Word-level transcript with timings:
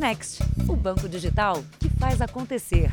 Next, 0.00 0.42
o 0.66 0.74
banco 0.74 1.06
digital 1.06 1.62
que 1.78 1.90
faz 1.90 2.22
acontecer. 2.22 2.90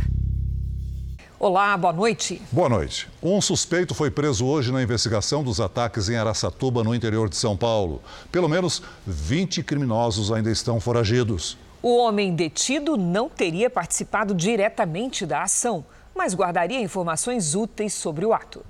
Olá, 1.40 1.78
boa 1.78 1.94
noite. 1.94 2.42
Boa 2.52 2.68
noite. 2.68 3.08
Um 3.24 3.40
suspeito 3.40 3.96
foi 3.96 4.12
preso 4.12 4.45
hoje 4.45 4.74
na 4.74 4.83
investigação 4.83 5.42
dos 5.42 5.62
ataques 5.62 6.09
em 6.09 6.17
Araçatuba, 6.17 6.83
no 6.83 6.93
interior 6.93 7.30
de 7.30 7.38
São 7.38 7.56
Paulo. 7.56 8.02
Pelo 8.30 8.50
menos 8.50 8.84
20 9.05 9.64
criminosos 9.64 10.34
ainda 10.34 10.52
estão 10.52 10.82
foragidos. 10.82 11.57
O 11.82 11.96
homem 11.96 12.35
detido 12.35 12.97
não 12.97 13.29
teria 13.29 13.69
participado 13.69 14.35
diretamente 14.35 15.25
da 15.25 15.43
ação, 15.43 15.85
mas 16.13 16.35
guardaria 16.35 16.81
informações 16.81 17.55
úteis 17.55 17.93
sobre 17.93 18.25
o 18.25 18.33
ato. 18.33 18.65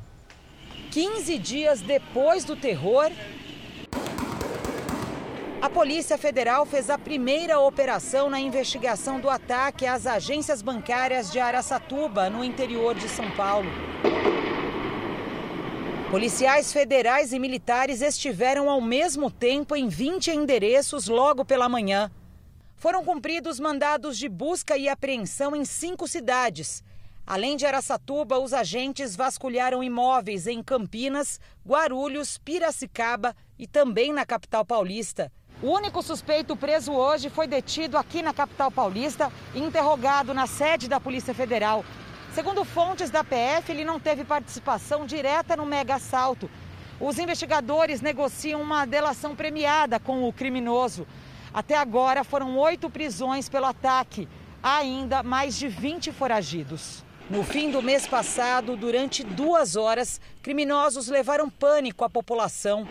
15 0.91 1.39
dias 1.39 1.81
depois 1.81 2.43
do 2.43 2.55
terror, 2.55 3.11
a 5.59 5.69
Polícia 5.69 6.17
Federal 6.17 6.65
fez 6.65 6.89
a 6.89 6.97
primeira 6.97 7.59
operação 7.59 8.29
na 8.29 8.39
investigação 8.39 9.19
do 9.19 9.29
ataque 9.29 9.87
às 9.87 10.05
agências 10.05 10.61
bancárias 10.61 11.31
de 11.31 11.39
Araçatuba, 11.39 12.29
no 12.29 12.43
interior 12.43 12.93
de 12.93 13.09
São 13.09 13.29
Paulo. 13.31 13.69
Policiais 16.11 16.71
federais 16.71 17.33
e 17.33 17.39
militares 17.39 18.01
estiveram 18.01 18.69
ao 18.69 18.79
mesmo 18.79 19.31
tempo 19.31 19.75
em 19.75 19.87
20 19.87 20.31
endereços 20.31 21.07
logo 21.07 21.43
pela 21.43 21.67
manhã. 21.67 22.11
Foram 22.75 23.03
cumpridos 23.03 23.59
mandados 23.59 24.17
de 24.17 24.29
busca 24.29 24.77
e 24.77 24.87
apreensão 24.87 25.55
em 25.55 25.65
cinco 25.65 26.07
cidades. 26.07 26.83
Além 27.25 27.57
de 27.57 27.65
Araçatuba, 27.65 28.39
os 28.39 28.53
agentes 28.53 29.15
vasculharam 29.15 29.83
imóveis 29.83 30.47
em 30.47 30.63
Campinas, 30.63 31.41
Guarulhos, 31.67 32.37
Piracicaba 32.37 33.35
e 33.59 33.67
também 33.67 34.13
na 34.13 34.25
capital 34.25 34.63
paulista. 34.63 35.29
O 35.61 35.71
único 35.71 36.03
suspeito 36.03 36.55
preso 36.55 36.91
hoje 36.91 37.31
foi 37.31 37.47
detido 37.47 37.97
aqui 37.97 38.21
na 38.21 38.31
capital 38.31 38.69
paulista 38.69 39.31
e 39.55 39.59
interrogado 39.59 40.31
na 40.31 40.45
sede 40.45 40.87
da 40.87 40.99
Polícia 40.99 41.33
Federal. 41.33 41.83
Segundo 42.31 42.63
fontes 42.63 43.09
da 43.09 43.23
PF, 43.23 43.71
ele 43.71 43.83
não 43.83 43.99
teve 43.99 44.23
participação 44.23 45.07
direta 45.07 45.55
no 45.55 45.65
mega 45.65 45.95
assalto. 45.95 46.47
Os 46.99 47.17
investigadores 47.17 48.01
negociam 48.01 48.61
uma 48.61 48.85
delação 48.85 49.35
premiada 49.35 49.99
com 49.99 50.29
o 50.29 50.31
criminoso. 50.31 51.07
Até 51.51 51.75
agora 51.75 52.23
foram 52.23 52.55
oito 52.59 52.87
prisões 52.87 53.49
pelo 53.49 53.65
ataque. 53.65 54.29
Há 54.61 54.77
ainda 54.77 55.23
mais 55.23 55.57
de 55.57 55.67
20 55.67 56.11
foragidos. 56.11 57.03
No 57.31 57.43
fim 57.43 57.71
do 57.71 57.81
mês 57.81 58.05
passado, 58.05 58.77
durante 58.77 59.23
duas 59.23 59.75
horas, 59.75 60.21
criminosos 60.43 61.07
levaram 61.07 61.49
pânico 61.49 62.03
à 62.03 62.09
população. 62.09 62.87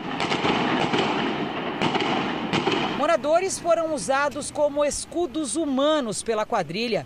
Moradores 3.07 3.57
foram 3.57 3.95
usados 3.95 4.51
como 4.51 4.85
escudos 4.85 5.55
humanos 5.55 6.25
pela 6.25 6.45
quadrilha 6.45 7.05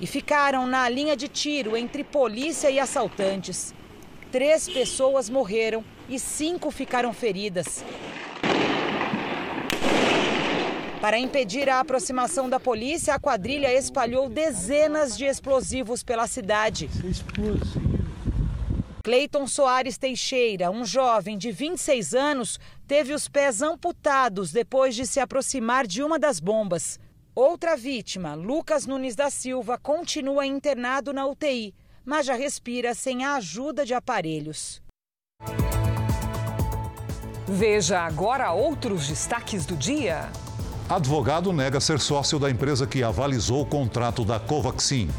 e 0.00 0.06
ficaram 0.06 0.66
na 0.66 0.88
linha 0.88 1.14
de 1.14 1.28
tiro 1.28 1.76
entre 1.76 2.02
polícia 2.02 2.70
e 2.70 2.80
assaltantes. 2.80 3.74
Três 4.32 4.66
pessoas 4.66 5.28
morreram 5.28 5.84
e 6.08 6.18
cinco 6.18 6.70
ficaram 6.70 7.12
feridas. 7.12 7.84
Para 10.98 11.18
impedir 11.18 11.68
a 11.68 11.78
aproximação 11.78 12.48
da 12.48 12.58
polícia, 12.58 13.14
a 13.14 13.20
quadrilha 13.20 13.70
espalhou 13.70 14.30
dezenas 14.30 15.14
de 15.14 15.26
explosivos 15.26 16.02
pela 16.02 16.26
cidade. 16.26 16.88
Cleiton 19.04 19.46
Soares 19.46 19.98
Teixeira, 19.98 20.70
um 20.70 20.82
jovem 20.82 21.36
de 21.36 21.52
26 21.52 22.14
anos, 22.14 22.58
teve 22.88 23.12
os 23.12 23.28
pés 23.28 23.60
amputados 23.60 24.50
depois 24.50 24.94
de 24.94 25.06
se 25.06 25.20
aproximar 25.20 25.86
de 25.86 26.02
uma 26.02 26.18
das 26.18 26.40
bombas. 26.40 26.98
Outra 27.34 27.76
vítima, 27.76 28.32
Lucas 28.32 28.86
Nunes 28.86 29.14
da 29.14 29.28
Silva, 29.28 29.76
continua 29.76 30.46
internado 30.46 31.12
na 31.12 31.26
UTI, 31.26 31.74
mas 32.02 32.24
já 32.24 32.34
respira 32.34 32.94
sem 32.94 33.26
a 33.26 33.34
ajuda 33.34 33.84
de 33.84 33.92
aparelhos. 33.92 34.80
Veja 37.46 38.00
agora 38.00 38.52
outros 38.52 39.06
destaques 39.06 39.66
do 39.66 39.76
dia. 39.76 40.32
Advogado 40.88 41.52
nega 41.52 41.78
ser 41.78 42.00
sócio 42.00 42.38
da 42.38 42.50
empresa 42.50 42.86
que 42.86 43.02
avalizou 43.02 43.60
o 43.60 43.66
contrato 43.66 44.24
da 44.24 44.40
Covaxin 44.40 45.10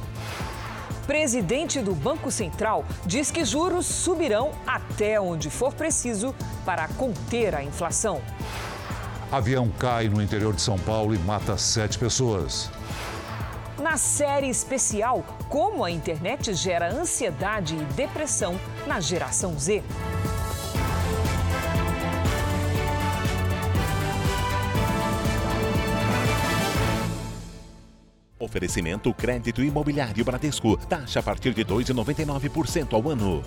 presidente 1.06 1.80
do 1.80 1.94
Banco 1.94 2.32
Central 2.32 2.86
diz 3.06 3.32
que 3.32 3.46
juros 3.46 3.86
subirão 3.86 4.52
até 4.66 5.20
onde 5.20 5.50
for 5.50 5.74
preciso 5.74 6.36
para 6.66 6.88
conter 6.90 7.56
a 7.56 7.64
inflação. 7.64 8.22
Avião 9.32 9.70
cai 9.80 10.08
no 10.08 10.22
interior 10.22 10.54
de 10.54 10.62
São 10.62 10.78
Paulo 10.78 11.14
e 11.14 11.20
mata 11.20 11.58
sete 11.58 11.98
pessoas. 11.98 12.70
Na 13.82 13.98
série 13.98 14.50
especial, 14.50 15.24
como 15.50 15.84
a 15.84 15.92
internet 15.92 16.54
gera 16.54 16.92
ansiedade 16.92 17.76
e 17.76 17.84
depressão 17.94 18.60
na 18.88 19.00
geração 19.00 19.58
Z. 19.60 19.84
Oferecimento 28.45 29.11
crédito 29.11 29.63
imobiliário 29.63 30.23
Bradesco. 30.23 30.78
Taxa 30.78 31.19
a 31.19 31.23
partir 31.23 31.51
de 31.51 31.66
2,99% 31.66 32.94
ao 32.94 33.09
ano. 33.09 33.44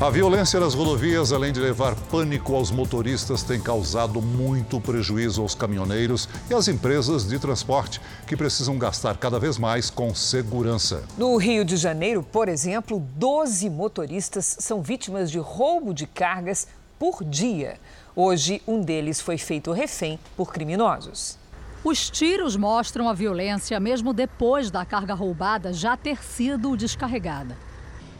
A 0.00 0.08
violência 0.08 0.58
nas 0.58 0.72
rodovias, 0.74 1.30
além 1.30 1.52
de 1.52 1.60
levar 1.60 1.94
pânico 1.94 2.56
aos 2.56 2.70
motoristas, 2.70 3.42
tem 3.42 3.60
causado 3.60 4.20
muito 4.20 4.80
prejuízo 4.80 5.42
aos 5.42 5.54
caminhoneiros 5.54 6.26
e 6.50 6.54
às 6.54 6.68
empresas 6.68 7.28
de 7.28 7.38
transporte, 7.38 8.00
que 8.26 8.34
precisam 8.34 8.78
gastar 8.78 9.18
cada 9.18 9.38
vez 9.38 9.58
mais 9.58 9.90
com 9.90 10.12
segurança. 10.14 11.04
No 11.18 11.36
Rio 11.36 11.66
de 11.66 11.76
Janeiro, 11.76 12.22
por 12.22 12.48
exemplo, 12.48 12.98
12 13.14 13.68
motoristas 13.68 14.56
são 14.58 14.80
vítimas 14.80 15.30
de 15.30 15.38
roubo 15.38 15.92
de 15.92 16.06
cargas 16.06 16.66
por 16.98 17.24
dia. 17.24 17.78
Hoje, 18.22 18.60
um 18.68 18.82
deles 18.82 19.18
foi 19.18 19.38
feito 19.38 19.72
refém 19.72 20.18
por 20.36 20.52
criminosos. 20.52 21.38
Os 21.82 22.10
tiros 22.10 22.54
mostram 22.54 23.08
a 23.08 23.14
violência 23.14 23.80
mesmo 23.80 24.12
depois 24.12 24.70
da 24.70 24.84
carga 24.84 25.14
roubada 25.14 25.72
já 25.72 25.96
ter 25.96 26.22
sido 26.22 26.76
descarregada. 26.76 27.56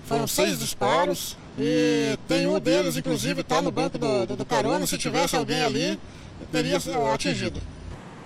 Foram 0.06 0.26
seis 0.26 0.58
disparos 0.58 1.36
e 1.58 2.18
tem 2.26 2.46
um 2.46 2.58
deles, 2.58 2.96
inclusive, 2.96 3.42
está 3.42 3.60
no 3.60 3.70
banco 3.70 3.98
do, 3.98 4.24
do, 4.24 4.36
do 4.36 4.44
carona. 4.46 4.86
Se 4.86 4.96
tivesse 4.96 5.36
alguém 5.36 5.62
ali, 5.62 6.00
teria 6.50 6.78
atingido. 7.12 7.60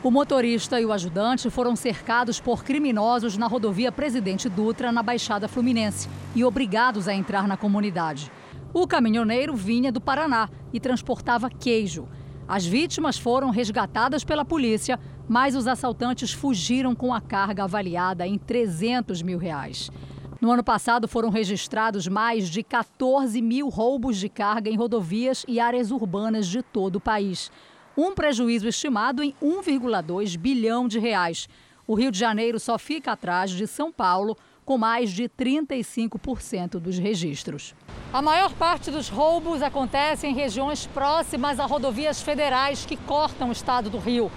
O 0.00 0.12
motorista 0.12 0.80
e 0.80 0.84
o 0.84 0.92
ajudante 0.92 1.50
foram 1.50 1.74
cercados 1.74 2.38
por 2.38 2.62
criminosos 2.62 3.36
na 3.36 3.48
rodovia 3.48 3.90
Presidente 3.90 4.48
Dutra, 4.48 4.92
na 4.92 5.02
Baixada 5.02 5.48
Fluminense, 5.48 6.08
e 6.36 6.44
obrigados 6.44 7.08
a 7.08 7.14
entrar 7.14 7.48
na 7.48 7.56
comunidade. 7.56 8.30
O 8.74 8.88
caminhoneiro 8.88 9.54
vinha 9.54 9.92
do 9.92 10.00
Paraná 10.00 10.50
e 10.72 10.80
transportava 10.80 11.48
queijo. 11.48 12.08
As 12.48 12.66
vítimas 12.66 13.16
foram 13.16 13.50
resgatadas 13.50 14.24
pela 14.24 14.44
polícia, 14.44 14.98
mas 15.28 15.54
os 15.54 15.68
assaltantes 15.68 16.32
fugiram 16.32 16.92
com 16.92 17.14
a 17.14 17.20
carga 17.20 17.62
avaliada 17.62 18.26
em 18.26 18.36
300 18.36 19.22
mil 19.22 19.38
reais. 19.38 19.92
No 20.40 20.50
ano 20.50 20.64
passado, 20.64 21.06
foram 21.06 21.30
registrados 21.30 22.08
mais 22.08 22.50
de 22.50 22.64
14 22.64 23.40
mil 23.40 23.68
roubos 23.68 24.16
de 24.16 24.28
carga 24.28 24.68
em 24.68 24.76
rodovias 24.76 25.44
e 25.46 25.60
áreas 25.60 25.92
urbanas 25.92 26.48
de 26.48 26.60
todo 26.60 26.96
o 26.96 27.00
país. 27.00 27.52
Um 27.96 28.12
prejuízo 28.12 28.66
estimado 28.66 29.22
em 29.22 29.32
1,2 29.40 30.36
bilhão 30.36 30.88
de 30.88 30.98
reais. 30.98 31.48
O 31.86 31.94
Rio 31.94 32.10
de 32.10 32.18
Janeiro 32.18 32.58
só 32.58 32.76
fica 32.76 33.12
atrás 33.12 33.52
de 33.52 33.68
São 33.68 33.92
Paulo, 33.92 34.36
com 34.64 34.78
mais 34.78 35.10
de 35.10 35.28
35% 35.28 36.78
dos 36.78 36.98
registros. 36.98 37.74
A 38.12 38.22
maior 38.22 38.52
parte 38.54 38.90
dos 38.90 39.08
roubos 39.08 39.62
acontece 39.62 40.26
em 40.26 40.34
regiões 40.34 40.86
próximas 40.86 41.60
a 41.60 41.66
rodovias 41.66 42.22
federais 42.22 42.86
que 42.86 42.96
cortam 42.96 43.48
o 43.48 43.52
estado 43.52 43.90
do 43.90 43.98
Rio. 43.98 44.30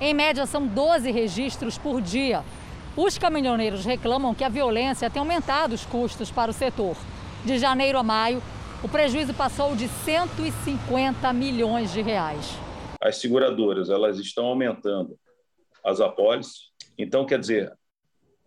Em 0.00 0.14
média, 0.14 0.46
são 0.46 0.66
12 0.66 1.10
registros 1.10 1.78
por 1.78 2.00
dia. 2.00 2.42
Os 2.96 3.16
caminhoneiros 3.18 3.84
reclamam 3.84 4.34
que 4.34 4.44
a 4.44 4.48
violência 4.48 5.08
tem 5.08 5.20
aumentado 5.20 5.74
os 5.74 5.86
custos 5.86 6.30
para 6.30 6.50
o 6.50 6.54
setor. 6.54 6.96
De 7.44 7.58
janeiro 7.58 7.98
a 7.98 8.02
maio, 8.02 8.42
o 8.82 8.88
prejuízo 8.88 9.32
passou 9.32 9.76
de 9.76 9.88
150 9.88 11.32
milhões 11.32 11.92
de 11.92 12.02
reais. 12.02 12.58
As 13.00 13.16
seguradoras 13.16 13.88
elas 13.88 14.18
estão 14.18 14.46
aumentando 14.46 15.18
as 15.84 16.00
apólices. 16.00 16.70
Então, 16.98 17.24
quer 17.24 17.38
dizer, 17.38 17.72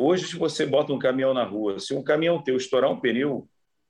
Hoje, 0.06 0.28
se 0.28 0.36
você 0.36 0.66
bota 0.66 0.92
um 0.92 1.00
caminhão 1.00 1.34
na 1.34 1.46
rua, 1.46 1.80
se 1.80 1.94
um 1.94 2.04
caminhão 2.04 2.44
teu 2.44 2.58
estourar 2.58 2.92
um 2.92 3.00
pneu, 3.00 3.48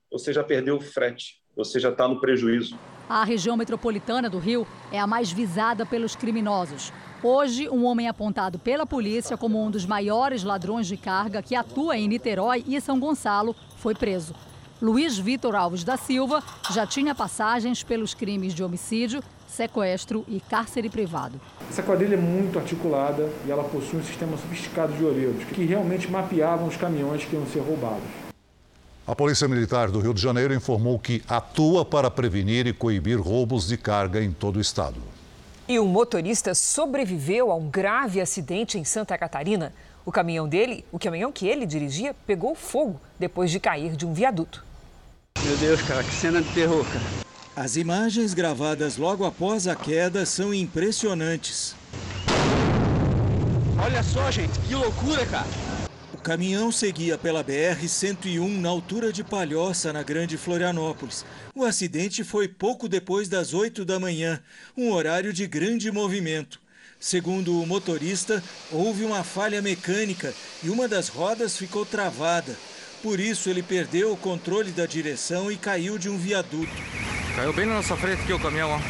você 0.08 0.32
já 0.32 0.44
perdeu 0.44 0.76
o 0.76 0.80
frete, 0.80 1.40
você 1.56 1.80
já 1.80 1.88
está 1.88 2.06
no 2.06 2.20
prejuízo. 2.20 2.78
A 3.08 3.24
região 3.24 3.56
metropolitana 3.56 4.30
do 4.30 4.38
Rio 4.38 4.64
é 4.92 5.00
a 5.00 5.08
mais 5.08 5.32
visada 5.32 5.84
pelos 5.84 6.14
criminosos. 6.14 6.92
Hoje, 7.20 7.68
um 7.68 7.84
homem 7.84 8.06
apontado 8.06 8.60
pela 8.60 8.86
polícia 8.86 9.36
como 9.36 9.60
um 9.60 9.68
dos 9.68 9.84
maiores 9.84 10.44
ladrões 10.44 10.86
de 10.86 10.96
carga 10.96 11.42
que 11.42 11.56
atua 11.56 11.98
em 11.98 12.06
Niterói 12.06 12.62
e 12.64 12.80
São 12.80 13.00
Gonçalo 13.00 13.56
foi 13.78 13.96
preso. 13.96 14.36
Luiz 14.82 15.16
Vitor 15.16 15.54
Alves 15.54 15.84
da 15.84 15.96
Silva 15.96 16.42
já 16.72 16.84
tinha 16.86 17.14
passagens 17.14 17.82
pelos 17.84 18.12
crimes 18.12 18.52
de 18.52 18.64
homicídio, 18.64 19.22
sequestro 19.46 20.24
e 20.26 20.40
cárcere 20.40 20.90
privado. 20.90 21.40
Essa 21.70 21.82
quadrilha 21.82 22.14
é 22.14 22.18
muito 22.18 22.58
articulada 22.58 23.30
e 23.46 23.50
ela 23.50 23.62
possui 23.62 24.00
um 24.00 24.04
sistema 24.04 24.36
sofisticado 24.36 24.92
de 24.92 25.04
olheiros 25.04 25.44
que 25.44 25.64
realmente 25.64 26.10
mapeavam 26.10 26.66
os 26.66 26.76
caminhões 26.76 27.24
que 27.24 27.36
iam 27.36 27.46
ser 27.46 27.60
roubados. 27.60 28.02
A 29.06 29.14
Polícia 29.14 29.46
Militar 29.46 29.90
do 29.90 30.00
Rio 30.00 30.14
de 30.14 30.20
Janeiro 30.20 30.52
informou 30.52 30.98
que 30.98 31.22
atua 31.28 31.84
para 31.84 32.10
prevenir 32.10 32.66
e 32.66 32.72
coibir 32.72 33.20
roubos 33.20 33.68
de 33.68 33.76
carga 33.76 34.22
em 34.22 34.32
todo 34.32 34.56
o 34.56 34.60
estado. 34.60 34.96
E 35.68 35.78
um 35.78 35.86
motorista 35.86 36.54
sobreviveu 36.54 37.50
a 37.50 37.54
um 37.54 37.68
grave 37.68 38.20
acidente 38.20 38.76
em 38.76 38.84
Santa 38.84 39.16
Catarina. 39.16 39.72
O 40.06 40.12
caminhão 40.12 40.46
dele, 40.46 40.84
o 40.92 40.98
caminhão 40.98 41.32
que 41.32 41.46
ele 41.46 41.64
dirigia, 41.64 42.14
pegou 42.26 42.54
fogo 42.54 43.00
depois 43.18 43.50
de 43.50 43.58
cair 43.58 43.96
de 43.96 44.04
um 44.04 44.12
viaduto. 44.12 44.62
Meu 45.42 45.56
Deus, 45.56 45.80
cara, 45.80 46.04
que 46.04 46.12
cena 46.12 46.42
de 46.42 46.52
terror, 46.52 46.84
cara. 46.84 47.24
As 47.56 47.76
imagens 47.76 48.34
gravadas 48.34 48.98
logo 48.98 49.24
após 49.24 49.66
a 49.66 49.74
queda 49.74 50.26
são 50.26 50.52
impressionantes. 50.52 51.74
Olha 53.82 54.02
só, 54.02 54.30
gente, 54.30 54.58
que 54.60 54.74
loucura, 54.74 55.24
cara. 55.24 55.46
O 56.12 56.18
caminhão 56.18 56.70
seguia 56.70 57.16
pela 57.16 57.42
BR-101 57.42 58.60
na 58.60 58.68
altura 58.68 59.10
de 59.10 59.24
Palhoça, 59.24 59.90
na 59.90 60.02
Grande 60.02 60.36
Florianópolis. 60.36 61.24
O 61.54 61.64
acidente 61.64 62.22
foi 62.24 62.46
pouco 62.46 62.88
depois 62.88 63.28
das 63.28 63.54
8 63.54 63.84
da 63.86 63.98
manhã, 63.98 64.42
um 64.76 64.90
horário 64.90 65.32
de 65.32 65.46
grande 65.46 65.90
movimento. 65.90 66.63
Segundo 67.04 67.60
o 67.60 67.66
motorista, 67.66 68.42
houve 68.72 69.04
uma 69.04 69.22
falha 69.22 69.60
mecânica 69.60 70.32
e 70.62 70.70
uma 70.70 70.88
das 70.88 71.08
rodas 71.08 71.54
ficou 71.54 71.84
travada. 71.84 72.56
Por 73.02 73.20
isso, 73.20 73.50
ele 73.50 73.62
perdeu 73.62 74.10
o 74.10 74.16
controle 74.16 74.70
da 74.70 74.86
direção 74.86 75.52
e 75.52 75.56
caiu 75.58 75.98
de 75.98 76.08
um 76.08 76.16
viaduto. 76.16 76.72
Caiu 77.36 77.52
bem 77.52 77.66
na 77.66 77.74
nossa 77.74 77.94
frente 77.94 78.22
aqui 78.22 78.32
o 78.32 78.40
caminhão, 78.40 78.70
ó. 78.70 78.80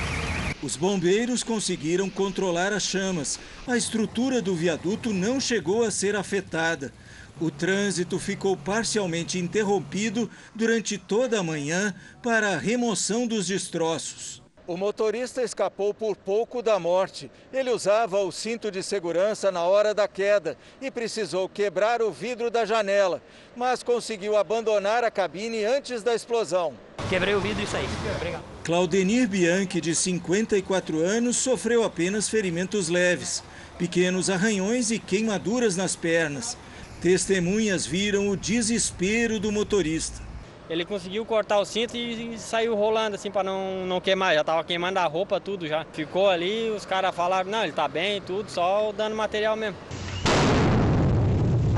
Os 0.65 0.77
bombeiros 0.77 1.43
conseguiram 1.43 2.09
controlar 2.09 2.73
as 2.73 2.85
chamas. 2.85 3.37
A 3.67 3.77
estrutura 3.77 4.41
do 4.41 4.55
viaduto 4.55 5.13
não 5.13 5.41
chegou 5.41 5.83
a 5.83 5.91
ser 5.91 6.15
afetada. 6.15 6.93
O 7.41 7.51
trânsito 7.51 8.21
ficou 8.21 8.57
parcialmente 8.57 9.41
interrompido 9.41 10.31
durante 10.55 10.97
toda 10.97 11.41
a 11.41 11.43
manhã 11.43 11.93
para 12.23 12.51
a 12.51 12.59
remoção 12.59 13.27
dos 13.27 13.49
destroços. 13.49 14.44
O 14.67 14.79
motorista 14.79 15.43
escapou 15.43 15.93
por 15.93 16.17
pouco 16.17 16.63
da 16.63 16.79
morte. 16.79 17.31
Ele 17.53 17.69
usava 17.71 18.21
o 18.21 18.33
cinto 18.33 18.71
de 18.71 18.83
segurança 18.83 19.53
na 19.53 19.63
hora 19.63 19.93
da 19.93 20.09
queda 20.09 20.57
e 20.81 20.91
precisou 20.91 21.51
quebrar 21.51 22.01
o 22.01 22.11
vidro 22.11 22.51
da 22.51 22.65
janela, 22.65 23.21
mas 23.55 23.83
conseguiu 23.83 24.39
abandonar 24.39 25.05
a 25.05 25.11
cabine 25.11 25.65
antes 25.65 26.03
da 26.03 26.15
explosão. 26.15 26.73
Quebrei 27.11 27.35
o 27.35 27.41
vidro, 27.41 27.63
isso 27.63 27.77
aí. 27.77 27.87
Obrigado. 28.17 28.43
Claudenir 28.65 29.29
Bianchi, 29.29 29.83
de 29.83 29.95
54 29.95 30.99
anos, 30.99 31.37
sofreu 31.37 31.85
apenas 31.85 32.31
ferimentos 32.31 32.89
leves, 32.89 33.45
pequenos 33.77 34.31
arranhões 34.31 34.91
e 34.91 34.99
queimaduras 34.99 35.77
nas 35.77 35.95
pernas. 35.95 36.57
Testemunhas 37.03 37.85
viram 37.85 38.31
o 38.31 38.37
desespero 38.37 39.39
do 39.39 39.53
motorista. 39.53 40.23
Ele 40.69 40.85
conseguiu 40.85 41.25
cortar 41.27 41.59
o 41.59 41.65
cinto 41.65 41.95
e, 41.97 42.39
saiu 42.39 42.75
rolando 42.75 43.17
assim 43.17 43.31
para 43.31 43.43
não, 43.43 43.85
não 43.87 44.01
queimar. 44.01 44.35
Já 44.35 44.43
tava 44.43 44.65
queimando 44.65 44.99
a 44.99 45.05
roupa, 45.05 45.39
tudo 45.39 45.67
já. 45.67 45.85
Ficou 45.93 46.29
ali, 46.29 46.71
os 46.71 46.87
caras 46.87 47.15
falaram, 47.15 47.51
não, 47.51 47.63
ele 47.63 47.73
tá 47.73 47.87
bem, 47.87 48.21
tudo, 48.23 48.51
só 48.51 48.91
dando 48.93 49.15
material 49.15 49.57
mesmo. 49.57 49.77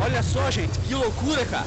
Olha 0.03 0.23
só, 0.23 0.50
gente, 0.50 0.79
que 0.81 0.94
loucura, 0.94 1.44
cara. 1.47 1.67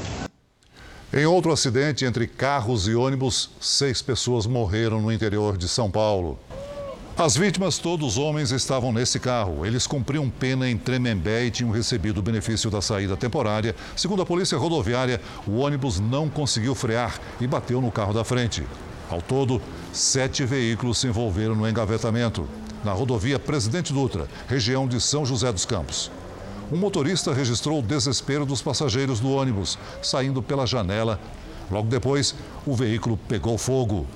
Em 1.11 1.25
outro 1.25 1.51
acidente 1.51 2.05
entre 2.05 2.27
carros 2.27 2.87
e 2.87 2.93
ônibus, 2.93 3.49
seis 3.59 4.01
pessoas 4.01 4.45
morreram 4.45 5.01
no 5.01 5.11
interior 5.11 5.57
de 5.57 5.67
São 5.67 5.89
Paulo. 5.89 6.39
As 7.21 7.35
vítimas, 7.35 7.77
todos 7.77 8.17
homens, 8.17 8.51
estavam 8.51 8.93
nesse 8.93 9.19
carro. 9.19 9.65
Eles 9.65 9.85
cumpriam 9.85 10.29
pena 10.29 10.69
em 10.69 10.77
Tremembé 10.77 11.43
e 11.43 11.51
tinham 11.51 11.69
recebido 11.69 12.19
o 12.19 12.21
benefício 12.21 12.71
da 12.71 12.81
saída 12.81 13.17
temporária. 13.17 13.75
Segundo 13.93 14.21
a 14.21 14.25
polícia 14.25 14.57
rodoviária, 14.57 15.19
o 15.45 15.57
ônibus 15.57 15.99
não 15.99 16.29
conseguiu 16.29 16.73
frear 16.73 17.19
e 17.41 17.45
bateu 17.45 17.81
no 17.81 17.91
carro 17.91 18.13
da 18.13 18.23
frente. 18.23 18.65
Ao 19.09 19.21
todo, 19.21 19.61
sete 19.91 20.45
veículos 20.45 20.97
se 20.97 21.07
envolveram 21.07 21.55
no 21.55 21.67
engavetamento. 21.67 22.47
Na 22.85 22.93
rodovia 22.93 23.37
Presidente 23.37 23.91
Dutra, 23.91 24.25
região 24.47 24.87
de 24.87 25.01
São 25.01 25.25
José 25.25 25.51
dos 25.51 25.65
Campos. 25.65 26.09
Um 26.71 26.77
motorista 26.77 27.33
registrou 27.33 27.79
o 27.79 27.83
desespero 27.83 28.45
dos 28.45 28.61
passageiros 28.61 29.19
do 29.19 29.29
ônibus, 29.29 29.77
saindo 30.01 30.41
pela 30.41 30.65
janela. 30.65 31.19
Logo 31.69 31.89
depois, 31.89 32.33
o 32.65 32.73
veículo 32.73 33.19
pegou 33.27 33.57
fogo 33.57 34.07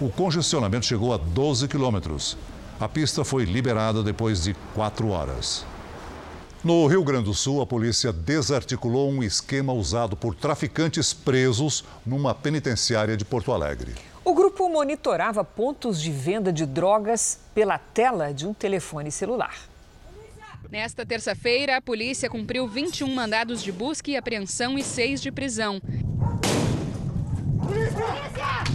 o 0.00 0.08
congestionamento 0.08 0.86
chegou 0.86 1.12
a 1.12 1.16
12 1.16 1.66
quilômetros. 1.66 2.36
A 2.78 2.88
pista 2.88 3.24
foi 3.24 3.44
liberada 3.44 4.02
depois 4.02 4.42
de 4.42 4.54
quatro 4.74 5.08
horas. 5.08 5.66
No 6.62 6.86
Rio 6.86 7.02
Grande 7.02 7.24
do 7.24 7.34
Sul, 7.34 7.60
a 7.60 7.66
polícia 7.66 8.12
desarticulou 8.12 9.10
um 9.10 9.22
esquema 9.22 9.72
usado 9.72 10.16
por 10.16 10.34
traficantes 10.34 11.12
presos 11.12 11.84
numa 12.04 12.34
penitenciária 12.34 13.16
de 13.16 13.24
Porto 13.24 13.52
Alegre. 13.52 13.94
O 14.24 14.34
grupo 14.34 14.68
monitorava 14.68 15.42
pontos 15.42 16.00
de 16.00 16.10
venda 16.10 16.52
de 16.52 16.66
drogas 16.66 17.40
pela 17.54 17.78
tela 17.78 18.32
de 18.32 18.46
um 18.46 18.52
telefone 18.52 19.10
celular. 19.10 19.56
Nesta 20.70 21.06
terça-feira, 21.06 21.76
a 21.76 21.80
polícia 21.80 22.28
cumpriu 22.28 22.68
21 22.68 23.12
mandados 23.12 23.62
de 23.62 23.72
busca 23.72 24.10
e 24.10 24.16
apreensão 24.16 24.76
e 24.76 24.82
seis 24.82 25.22
de 25.22 25.32
prisão. 25.32 25.80
Polícia! 27.60 28.04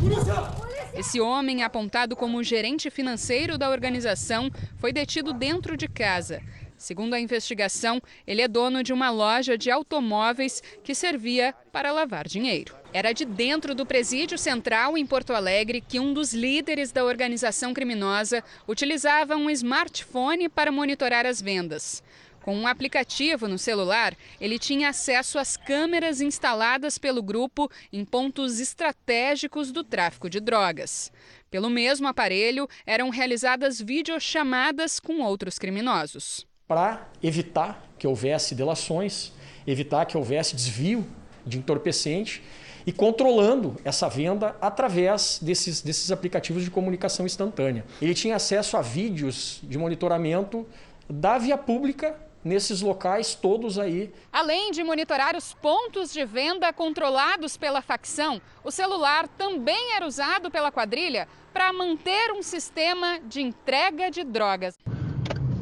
Polícia! 0.02 0.63
Esse 0.96 1.20
homem, 1.20 1.64
apontado 1.64 2.16
como 2.16 2.44
gerente 2.44 2.92
financeiro 2.92 3.58
da 3.58 3.70
organização, 3.70 4.52
foi 4.78 4.94
detido 4.94 5.34
dentro 5.34 5.76
de 5.76 5.88
casa. 5.88 6.40
Segundo 6.78 7.16
a 7.16 7.20
investigação, 7.20 8.00
ele 8.28 8.42
é 8.44 8.48
dono 8.48 8.84
de 8.84 8.94
uma 8.94 9.10
loja 9.10 9.58
de 9.58 9.72
automóveis 9.72 10.62
que 10.84 10.94
servia 10.94 11.56
para 11.72 11.92
lavar 11.92 12.28
dinheiro. 12.28 12.76
Era 12.94 13.12
de 13.12 13.26
dentro 13.26 13.74
do 13.74 13.88
presídio 13.88 14.38
central 14.38 14.96
em 14.96 15.06
Porto 15.06 15.34
Alegre 15.34 15.82
que 15.82 16.00
um 16.00 16.14
dos 16.14 16.32
líderes 16.32 16.92
da 16.92 17.04
organização 17.04 17.74
criminosa 17.74 18.44
utilizava 18.68 19.36
um 19.36 19.50
smartphone 19.50 20.48
para 20.48 20.72
monitorar 20.72 21.26
as 21.26 21.42
vendas. 21.42 22.04
Com 22.44 22.58
um 22.58 22.68
aplicativo 22.68 23.48
no 23.48 23.58
celular, 23.58 24.14
ele 24.40 24.60
tinha 24.60 24.90
acesso 24.90 25.40
às 25.40 25.56
câmeras 25.56 26.20
instaladas 26.20 26.98
pelo 26.98 27.24
grupo 27.24 27.72
em 27.92 28.04
pontos 28.04 28.60
estratégicos 28.60 29.72
do 29.72 29.82
tráfico 29.82 30.30
de 30.30 30.42
drogas. 30.42 31.10
Pelo 31.50 31.70
mesmo 31.70 32.06
aparelho, 32.06 32.68
eram 32.86 33.10
realizadas 33.10 33.80
videochamadas 33.80 35.00
com 35.00 35.22
outros 35.22 35.58
criminosos. 35.58 36.46
Para 36.68 37.08
evitar 37.24 37.82
que 37.98 38.06
houvesse 38.06 38.54
delações, 38.54 39.32
evitar 39.66 40.06
que 40.06 40.18
houvesse 40.18 40.54
desvio 40.54 41.08
de 41.46 41.58
entorpecente 41.58 42.44
e 42.86 42.92
controlando 42.92 43.78
essa 43.86 44.10
venda 44.10 44.54
através 44.60 45.40
desses, 45.42 45.82
desses 45.82 46.12
aplicativos 46.12 46.66
de 46.66 46.70
comunicação 46.70 47.26
instantânea. 47.26 47.86
Ele 48.02 48.14
tinha 48.14 48.36
acesso 48.36 48.76
a 48.76 48.82
vídeos 48.82 49.62
de 49.64 49.78
monitoramento 49.78 50.68
da 51.10 51.38
via 51.38 51.58
pública 51.58 52.16
nesses 52.44 52.82
locais 52.82 53.36
todos 53.36 53.80
aí. 53.80 54.12
Além 54.32 54.72
de 54.72 54.84
monitorar 54.84 55.36
os 55.36 55.54
pontos 55.54 56.12
de 56.12 56.26
venda 56.26 56.72
controlados 56.74 57.56
pela 57.56 57.82
facção, 57.82 58.42
o 58.64 58.72
celular 58.72 59.28
também 59.28 59.96
era 59.96 60.06
usado 60.06 60.52
pela 60.52 60.72
quadrilha 60.72 61.28
para 61.54 61.72
manter 61.72 62.32
um 62.32 62.42
sistema 62.42 63.20
de 63.20 63.42
entrega 63.42 64.10
de 64.10 64.24
drogas. 64.24 64.76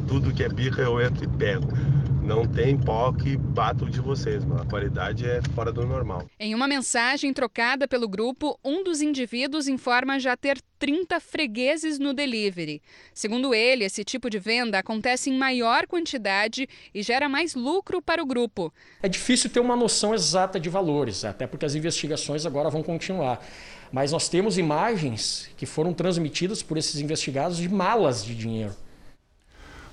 Tudo 0.08 0.34
que 0.34 0.44
é 0.44 0.50
birra 0.50 0.84
eu 0.84 1.00
entro 1.00 1.24
e 1.24 1.28
pego 1.28 1.91
não 2.22 2.46
tem 2.46 2.78
pó 2.78 3.12
que 3.12 3.36
bato 3.36 3.90
de 3.90 4.00
vocês, 4.00 4.46
mano. 4.46 4.62
A 4.62 4.66
qualidade 4.66 5.28
é 5.28 5.42
fora 5.56 5.72
do 5.72 5.86
normal. 5.86 6.26
Em 6.40 6.54
uma 6.54 6.68
mensagem 6.68 7.34
trocada 7.34 7.88
pelo 7.88 8.08
grupo, 8.08 8.60
um 8.64 8.84
dos 8.84 9.02
indivíduos 9.02 9.68
informa 9.68 10.20
já 10.20 10.38
ter 10.38 10.60
30 10.78 11.20
fregueses 11.20 11.98
no 11.98 12.14
delivery. 12.14 12.82
Segundo 13.14 13.54
ele, 13.54 13.84
esse 13.84 14.04
tipo 14.04 14.30
de 14.30 14.40
venda 14.40 14.80
acontece 14.80 15.30
em 15.30 15.38
maior 15.38 15.88
quantidade 15.88 16.68
e 16.94 17.02
gera 17.02 17.28
mais 17.28 17.56
lucro 17.56 18.02
para 18.02 18.22
o 18.22 18.26
grupo. 18.26 18.72
É 19.02 19.10
difícil 19.10 19.50
ter 19.50 19.60
uma 19.60 19.76
noção 19.76 20.14
exata 20.14 20.60
de 20.60 20.70
valores, 20.70 21.26
até 21.26 21.48
porque 21.48 21.66
as 21.66 21.76
investigações 21.76 22.46
agora 22.46 22.70
vão 22.70 22.84
continuar. 22.84 23.44
Mas 23.92 24.12
nós 24.12 24.30
temos 24.30 24.58
imagens 24.58 25.50
que 25.58 25.66
foram 25.66 25.94
transmitidas 25.94 26.64
por 26.64 26.78
esses 26.78 27.02
investigados 27.02 27.58
de 27.58 27.68
malas 27.68 28.24
de 28.24 28.34
dinheiro. 28.34 28.74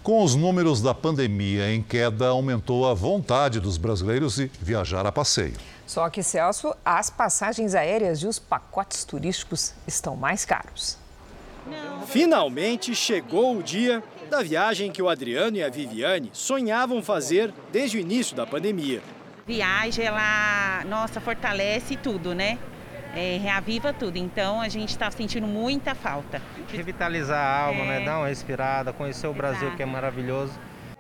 Com 0.08 0.24
os 0.24 0.34
números 0.34 0.80
da 0.80 0.94
pandemia 0.94 1.70
em 1.70 1.82
queda, 1.82 2.28
aumentou 2.28 2.88
a 2.88 2.94
vontade 2.94 3.60
dos 3.60 3.76
brasileiros 3.76 4.36
de 4.36 4.50
viajar 4.58 5.04
a 5.04 5.12
passeio. 5.12 5.52
Só 5.86 6.08
que, 6.08 6.22
Celso, 6.22 6.74
as 6.82 7.10
passagens 7.10 7.74
aéreas 7.74 8.22
e 8.22 8.26
os 8.26 8.38
pacotes 8.38 9.04
turísticos 9.04 9.74
estão 9.86 10.16
mais 10.16 10.46
caros. 10.46 10.96
Finalmente 12.06 12.94
chegou 12.94 13.58
o 13.58 13.62
dia 13.62 14.02
da 14.30 14.42
viagem 14.42 14.90
que 14.90 15.02
o 15.02 15.10
Adriano 15.10 15.58
e 15.58 15.62
a 15.62 15.68
Viviane 15.68 16.30
sonhavam 16.32 17.02
fazer 17.02 17.52
desde 17.70 17.98
o 17.98 18.00
início 18.00 18.34
da 18.34 18.46
pandemia. 18.46 19.02
Viagem, 19.46 20.06
ela, 20.06 20.84
nossa, 20.86 21.20
fortalece 21.20 21.96
tudo, 21.96 22.34
né? 22.34 22.58
É, 23.18 23.36
reaviva 23.36 23.92
tudo. 23.92 24.16
Então 24.16 24.60
a 24.60 24.68
gente 24.68 24.90
está 24.90 25.10
sentindo 25.10 25.46
muita 25.46 25.94
falta. 25.94 26.40
Revitalizar 26.72 27.38
a 27.38 27.66
alma, 27.66 27.84
né? 27.84 28.04
Dar 28.04 28.18
uma 28.18 28.28
respirada, 28.28 28.92
conhecer 28.92 29.26
o 29.26 29.32
Brasil 29.32 29.62
Exato. 29.62 29.76
que 29.76 29.82
é 29.82 29.86
maravilhoso. 29.86 30.52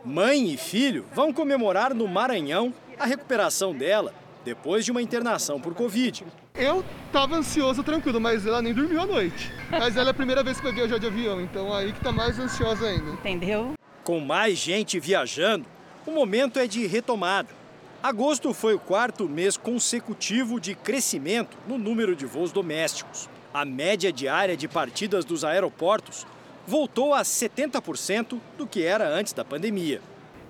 Mãe 0.04 0.52
e 0.52 0.56
filho 0.56 1.06
vão 1.14 1.32
comemorar 1.32 1.94
no 1.94 2.08
Maranhão 2.08 2.74
a 2.98 3.06
recuperação 3.06 3.74
dela 3.74 4.12
depois 4.44 4.84
de 4.84 4.90
uma 4.90 5.02
internação 5.02 5.60
por 5.60 5.74
Covid. 5.74 6.24
Eu 6.54 6.84
tava 7.12 7.36
ansioso, 7.36 7.84
tranquilo, 7.84 8.20
mas 8.20 8.46
ela 8.46 8.60
nem 8.60 8.74
dormiu 8.74 9.00
à 9.00 9.06
noite. 9.06 9.52
Mas 9.70 9.96
ela 9.96 10.08
é 10.08 10.10
a 10.10 10.14
primeira 10.14 10.42
vez 10.42 10.56
que 10.56 10.62
vai 10.64 10.72
viajar 10.72 10.98
de 10.98 11.06
avião, 11.06 11.40
então 11.40 11.72
aí 11.72 11.92
que 11.92 12.00
tá 12.00 12.10
mais 12.10 12.38
ansiosa 12.38 12.86
ainda. 12.86 13.12
Entendeu? 13.12 13.74
Com 14.02 14.18
mais 14.18 14.58
gente 14.58 14.98
viajando, 14.98 15.66
o 16.06 16.10
momento 16.10 16.58
é 16.58 16.66
de 16.66 16.86
retomada. 16.86 17.57
Agosto 18.00 18.54
foi 18.54 18.74
o 18.74 18.78
quarto 18.78 19.28
mês 19.28 19.56
consecutivo 19.56 20.60
de 20.60 20.72
crescimento 20.72 21.58
no 21.66 21.76
número 21.76 22.14
de 22.14 22.24
voos 22.24 22.52
domésticos. 22.52 23.28
A 23.52 23.64
média 23.64 24.12
diária 24.12 24.56
de 24.56 24.68
partidas 24.68 25.24
dos 25.24 25.44
aeroportos 25.44 26.24
voltou 26.64 27.12
a 27.12 27.22
70% 27.22 28.38
do 28.56 28.68
que 28.68 28.84
era 28.84 29.08
antes 29.08 29.32
da 29.32 29.44
pandemia. 29.44 30.00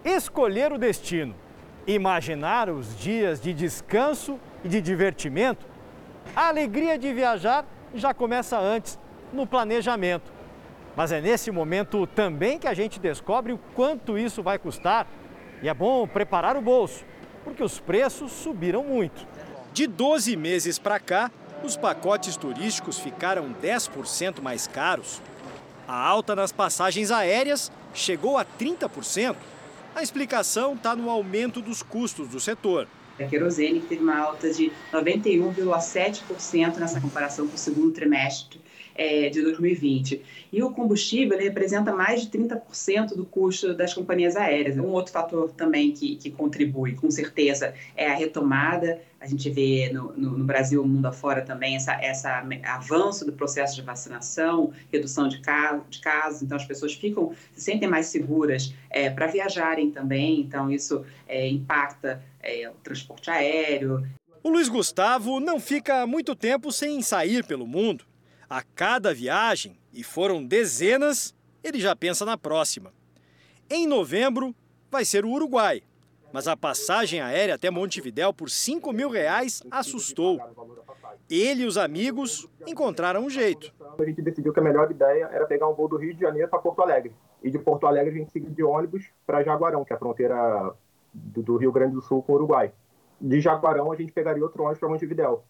Escolher 0.04 0.74
o 0.74 0.78
destino, 0.78 1.34
imaginar 1.86 2.68
os 2.68 2.94
dias 2.98 3.40
de 3.40 3.54
descanso 3.54 4.38
e 4.62 4.68
de 4.68 4.82
divertimento, 4.82 5.64
a 6.36 6.48
alegria 6.48 6.98
de 6.98 7.14
viajar 7.14 7.64
já 7.94 8.12
começa 8.12 8.58
antes, 8.58 8.98
no 9.32 9.46
planejamento. 9.46 10.30
Mas 10.94 11.12
é 11.12 11.20
nesse 11.22 11.50
momento 11.50 12.06
também 12.08 12.58
que 12.58 12.68
a 12.68 12.74
gente 12.74 13.00
descobre 13.00 13.54
o 13.54 13.58
quanto 13.74 14.18
isso 14.18 14.42
vai 14.42 14.58
custar. 14.58 15.06
E 15.62 15.68
é 15.68 15.72
bom 15.72 16.06
preparar 16.06 16.54
o 16.56 16.60
bolso, 16.60 17.04
porque 17.48 17.62
os 17.62 17.80
preços 17.80 18.30
subiram 18.30 18.84
muito. 18.84 19.26
De 19.72 19.86
12 19.86 20.36
meses 20.36 20.78
para 20.78 21.00
cá, 21.00 21.30
os 21.64 21.76
pacotes 21.76 22.36
turísticos 22.36 22.98
ficaram 22.98 23.54
10% 23.62 24.42
mais 24.42 24.66
caros. 24.66 25.20
A 25.86 25.96
alta 25.96 26.36
nas 26.36 26.52
passagens 26.52 27.10
aéreas 27.10 27.72
chegou 27.94 28.36
a 28.36 28.44
30%. 28.44 29.34
A 29.94 30.02
explicação 30.02 30.74
está 30.74 30.94
no 30.94 31.08
aumento 31.08 31.62
dos 31.62 31.82
custos 31.82 32.28
do 32.28 32.38
setor. 32.38 32.86
A 33.18 33.24
querosene 33.24 33.80
teve 33.80 34.02
uma 34.02 34.18
alta 34.18 34.52
de 34.52 34.70
91,7% 34.92 36.76
nessa 36.76 37.00
comparação 37.00 37.48
com 37.48 37.54
o 37.54 37.58
segundo 37.58 37.92
trimestre 37.92 38.60
é, 38.98 39.30
de 39.30 39.40
2020. 39.40 40.20
E 40.52 40.62
o 40.62 40.72
combustível 40.72 41.38
representa 41.38 41.94
mais 41.94 42.22
de 42.22 42.36
30% 42.36 43.14
do 43.14 43.24
custo 43.24 43.72
das 43.72 43.94
companhias 43.94 44.34
aéreas. 44.34 44.76
Um 44.76 44.88
outro 44.88 45.12
fator 45.12 45.50
também 45.52 45.92
que, 45.92 46.16
que 46.16 46.30
contribui, 46.30 46.94
com 46.94 47.08
certeza, 47.08 47.72
é 47.96 48.08
a 48.10 48.14
retomada. 48.14 49.00
A 49.20 49.26
gente 49.26 49.48
vê 49.50 49.90
no, 49.92 50.12
no, 50.12 50.38
no 50.38 50.44
Brasil, 50.44 50.84
mundo 50.84 51.06
afora 51.06 51.42
também, 51.42 51.76
essa, 51.76 51.92
essa 51.94 52.44
avanço 52.64 53.24
do 53.24 53.32
processo 53.32 53.76
de 53.76 53.82
vacinação, 53.82 54.72
redução 54.92 55.28
de, 55.28 55.40
caso, 55.40 55.84
de 55.88 56.00
casos. 56.00 56.42
Então, 56.42 56.56
as 56.56 56.64
pessoas 56.64 56.94
ficam, 56.94 57.32
se 57.54 57.60
sentem 57.60 57.88
mais 57.88 58.06
seguras 58.06 58.74
é, 58.90 59.08
para 59.10 59.26
viajarem 59.28 59.90
também. 59.90 60.40
Então, 60.40 60.70
isso 60.70 61.04
é, 61.28 61.48
impacta 61.48 62.22
é, 62.42 62.68
o 62.68 62.74
transporte 62.82 63.30
aéreo. 63.30 64.04
O 64.42 64.50
Luiz 64.50 64.68
Gustavo 64.68 65.40
não 65.40 65.60
fica 65.60 66.06
muito 66.06 66.34
tempo 66.34 66.72
sem 66.72 67.02
sair 67.02 67.44
pelo 67.44 67.66
mundo. 67.66 68.07
A 68.50 68.62
cada 68.62 69.12
viagem, 69.12 69.78
e 69.92 70.02
foram 70.02 70.42
dezenas, 70.42 71.34
ele 71.62 71.78
já 71.78 71.94
pensa 71.94 72.24
na 72.24 72.38
próxima. 72.38 72.92
Em 73.68 73.86
novembro, 73.86 74.54
vai 74.90 75.04
ser 75.04 75.24
o 75.24 75.30
Uruguai. 75.30 75.82
Mas 76.32 76.48
a 76.48 76.56
passagem 76.56 77.20
aérea 77.20 77.54
até 77.54 77.70
Montevidéu 77.70 78.32
por 78.32 78.48
5 78.48 78.90
mil 78.92 79.10
reais 79.10 79.62
assustou. 79.70 80.40
Ele 81.28 81.64
e 81.64 81.66
os 81.66 81.76
amigos 81.76 82.48
encontraram 82.66 83.22
um 83.22 83.28
jeito. 83.28 83.72
A 83.98 84.04
gente 84.04 84.22
decidiu 84.22 84.52
que 84.52 84.60
a 84.60 84.62
melhor 84.62 84.90
ideia 84.90 85.28
era 85.30 85.46
pegar 85.46 85.68
um 85.68 85.74
voo 85.74 85.88
do 85.88 85.98
Rio 85.98 86.14
de 86.14 86.20
Janeiro 86.20 86.48
para 86.48 86.58
Porto 86.58 86.80
Alegre. 86.80 87.12
E 87.42 87.50
de 87.50 87.58
Porto 87.58 87.86
Alegre 87.86 88.14
a 88.14 88.18
gente 88.18 88.32
seguiu 88.32 88.50
de 88.50 88.62
ônibus 88.62 89.10
para 89.26 89.42
Jaguarão, 89.42 89.84
que 89.84 89.92
é 89.92 89.96
a 89.96 89.98
fronteira 89.98 90.72
do 91.12 91.56
Rio 91.56 91.72
Grande 91.72 91.94
do 91.94 92.00
Sul 92.00 92.22
com 92.22 92.32
o 92.32 92.36
Uruguai. 92.36 92.72
De 93.20 93.40
Jaguarão 93.40 93.92
a 93.92 93.96
gente 93.96 94.12
pegaria 94.12 94.42
outro 94.42 94.62
ônibus 94.62 94.78
para 94.78 94.88
Montevidéu. 94.88 95.44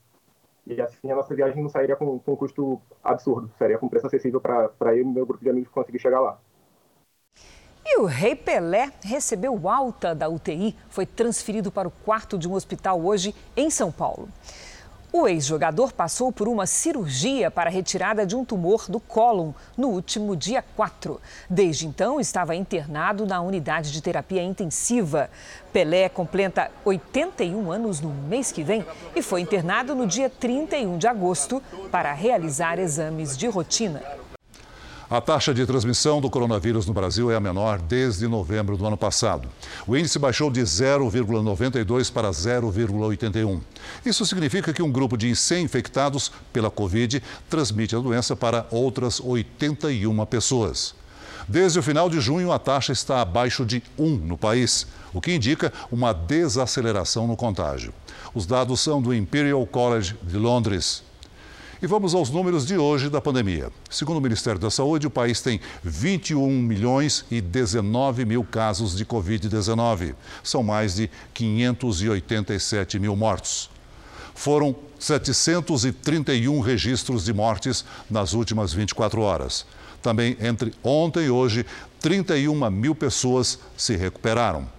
E 0.69 0.81
assim 0.81 1.11
a 1.11 1.17
nossa 1.17 1.35
viagem 1.35 1.61
não 1.63 1.69
sairia 1.69 1.97
com, 1.97 2.19
com 2.21 2.33
um 2.33 2.37
custo 2.37 2.81
absurdo, 3.03 3.51
seria 3.59 3.77
com 3.79 3.89
preço 3.89 4.07
acessível 4.07 4.41
para 4.41 4.95
eu 4.95 5.01
e 5.03 5.05
meu 5.05 5.27
grupo 5.27 5.43
de 5.43 5.51
amigos 5.51 5.71
conseguir 5.73 5.99
chegar 5.99 6.21
lá. 6.21 6.39
E 7.85 7.99
o 7.99 8.05
Rei 8.05 8.35
Pelé 8.37 8.93
recebeu 9.03 9.69
alta 9.69 10.15
da 10.15 10.29
UTI, 10.29 10.77
foi 10.91 11.07
transferido 11.07 11.73
para 11.73 11.89
o 11.89 11.91
quarto 11.91 12.37
de 12.39 12.47
um 12.47 12.53
hospital 12.53 13.01
hoje 13.01 13.35
em 13.57 13.71
São 13.71 13.91
Paulo. 13.91 14.29
O 15.11 15.27
ex-jogador 15.27 15.91
passou 15.91 16.31
por 16.31 16.47
uma 16.49 16.67
cirurgia 16.67 17.50
para 17.50 17.71
retirada 17.71 18.27
de 18.27 18.37
um 18.37 18.45
tumor 18.45 18.85
do 18.91 19.00
cólon 19.00 19.53
no 19.75 19.88
último 19.88 20.37
dia 20.37 20.62
4. 20.77 21.19
Desde 21.49 21.87
então, 21.87 22.21
estava 22.21 22.55
internado 22.55 23.27
na 23.27 23.41
unidade 23.41 23.91
de 23.91 24.03
terapia 24.03 24.43
intensiva. 24.43 25.31
Pelé 25.73 26.11
completa 26.11 26.71
81 26.85 27.73
anos 27.73 28.03
no 28.03 28.11
mês 28.11 28.53
que 28.53 28.62
vem 28.62 28.85
e 29.17 29.23
foi 29.23 29.41
internado 29.41 29.95
no 29.95 30.07
dia 30.07 30.29
31 30.29 30.99
de 30.99 31.07
agosto 31.07 31.62
para 31.91 32.12
realizar 32.12 32.79
exames 32.79 33.35
de 33.35 33.47
rotina. 33.47 34.03
A 35.11 35.23
taxa 35.23 35.55
de 35.55 35.65
transmissão 35.65 36.21
do 36.21 36.29
coronavírus 36.29 36.85
no 36.85 36.93
Brasil 36.93 37.31
é 37.31 37.35
a 37.35 37.41
menor 37.41 37.81
desde 37.81 38.29
novembro 38.29 38.77
do 38.77 38.87
ano 38.87 38.97
passado. 38.97 39.49
O 39.87 39.97
índice 39.97 40.19
baixou 40.19 40.50
de 40.50 40.61
0,92 40.61 42.12
para 42.12 42.31
0,81. 42.31 43.59
Isso 44.05 44.27
significa 44.27 44.71
que 44.71 44.83
um 44.83 44.93
grupo 44.93 45.17
de 45.17 45.35
100 45.35 45.65
infectados 45.65 46.31
pela 46.53 46.71
Covid 46.71 47.23
transmite 47.49 47.97
a 47.97 48.00
doença 48.00 48.37
para 48.37 48.67
outras 48.71 49.19
81 49.19 50.27
pessoas. 50.27 50.95
Desde 51.49 51.79
o 51.79 51.83
final 51.83 52.11
de 52.11 52.21
junho, 52.21 52.53
a 52.53 52.59
taxa 52.59 52.93
está 52.93 53.23
abaixo 53.23 53.65
de 53.65 53.83
1 53.99 54.17
no 54.17 54.37
país, 54.37 54.87
o 55.15 55.23
que 55.23 55.33
indica 55.33 55.73
uma 55.91 56.12
desaceleração 56.12 57.27
no 57.27 57.35
contágio. 57.35 57.95
Os 58.35 58.45
dados 58.45 58.81
são 58.81 59.00
do 59.00 59.15
Imperial 59.15 59.67
College 59.67 60.15
de 60.23 60.37
Londres. 60.37 61.08
E 61.81 61.87
vamos 61.87 62.13
aos 62.13 62.29
números 62.29 62.67
de 62.67 62.77
hoje 62.77 63.09
da 63.09 63.21
pandemia. 63.21 63.71
Segundo 63.89 64.17
o 64.17 64.21
Ministério 64.21 64.59
da 64.59 64.69
Saúde, 64.69 65.07
o 65.07 65.11
país 65.11 65.41
tem 65.41 65.61
21 65.85 66.51
milhões 66.61 67.25
e 67.31 67.41
19 67.41 68.25
mil 68.25 68.43
casos 68.43 68.97
de 68.97 69.07
Covid-19. 69.07 70.17
São 70.43 70.65
mais 70.65 70.97
de 70.97 71.09
587 71.33 72.99
mil 72.99 73.15
mortos. 73.15 73.71
Foram 74.35 74.75
731 74.99 76.59
registros 76.59 77.25
de 77.25 77.33
mortes 77.33 77.85
nas 78.11 78.33
últimas 78.33 78.73
24 78.73 79.21
horas. 79.21 79.65
Também 80.03 80.37
entre 80.41 80.75
ontem 80.83 81.27
e 81.27 81.31
hoje, 81.31 81.65
31 82.01 82.69
mil 82.73 82.93
pessoas 82.93 83.57
se 83.77 83.95
recuperaram. 83.95 84.78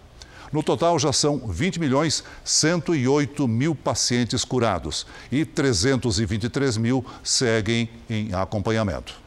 No 0.52 0.64
total, 0.64 0.98
já 0.98 1.14
são 1.14 1.38
20 1.48 1.80
milhões 1.80 2.24
108 2.44 3.48
mil 3.48 3.76
pacientes 3.76 4.44
curados 4.44 5.06
e 5.32 5.46
323 5.46 6.78
mil 6.78 7.06
seguem 7.24 7.90
em 8.10 8.34
acompanhamento. 8.34 9.20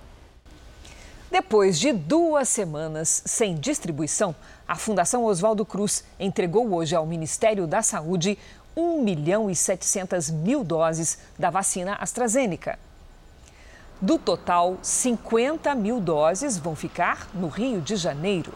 Depois 1.30 1.78
de 1.78 1.92
duas 1.92 2.48
semanas 2.48 3.22
sem 3.24 3.54
distribuição, 3.54 4.34
a 4.68 4.76
Fundação 4.76 5.24
Oswaldo 5.24 5.64
Cruz 5.64 6.04
entregou 6.20 6.74
hoje 6.74 6.94
ao 6.94 7.06
Ministério 7.06 7.66
da 7.66 7.82
Saúde 7.82 8.36
1 8.76 9.02
milhão 9.02 9.50
e 9.50 9.56
700 9.56 10.30
mil 10.30 10.64
doses 10.64 11.18
da 11.38 11.50
vacina 11.50 11.94
AstraZeneca. 11.94 12.78
Do 14.00 14.18
total, 14.18 14.78
50 14.82 15.74
mil 15.74 16.00
doses 16.00 16.58
vão 16.58 16.74
ficar 16.74 17.28
no 17.32 17.48
Rio 17.48 17.80
de 17.80 17.96
Janeiro. 17.96 18.52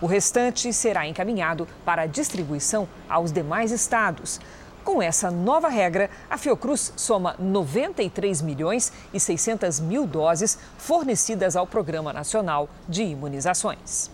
O 0.00 0.06
restante 0.06 0.72
será 0.72 1.06
encaminhado 1.06 1.68
para 1.84 2.06
distribuição 2.06 2.88
aos 3.08 3.30
demais 3.30 3.70
estados. 3.70 4.40
Com 4.82 5.02
essa 5.02 5.30
nova 5.30 5.68
regra, 5.68 6.08
a 6.30 6.38
Fiocruz 6.38 6.92
soma 6.96 7.36
93 7.38 8.40
milhões 8.40 8.90
e 9.12 9.20
600 9.20 9.78
mil 9.78 10.06
doses 10.06 10.58
fornecidas 10.78 11.54
ao 11.54 11.66
Programa 11.66 12.14
Nacional 12.14 12.68
de 12.88 13.02
Imunizações. 13.02 14.10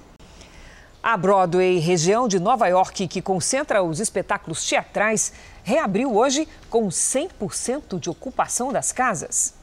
A 1.01 1.17
Broadway, 1.17 1.79
região 1.79 2.27
de 2.27 2.41
Nova 2.41 2.67
York 2.67 3.07
que 3.07 3.23
concentra 3.23 3.81
os 3.81 4.01
espetáculos 4.01 4.67
teatrais, 4.69 5.33
reabriu 5.63 6.17
hoje 6.17 6.49
com 6.69 6.89
100% 6.89 8.01
de 8.01 8.11
ocupação 8.11 8.73
das 8.73 8.91
casas. 8.91 9.56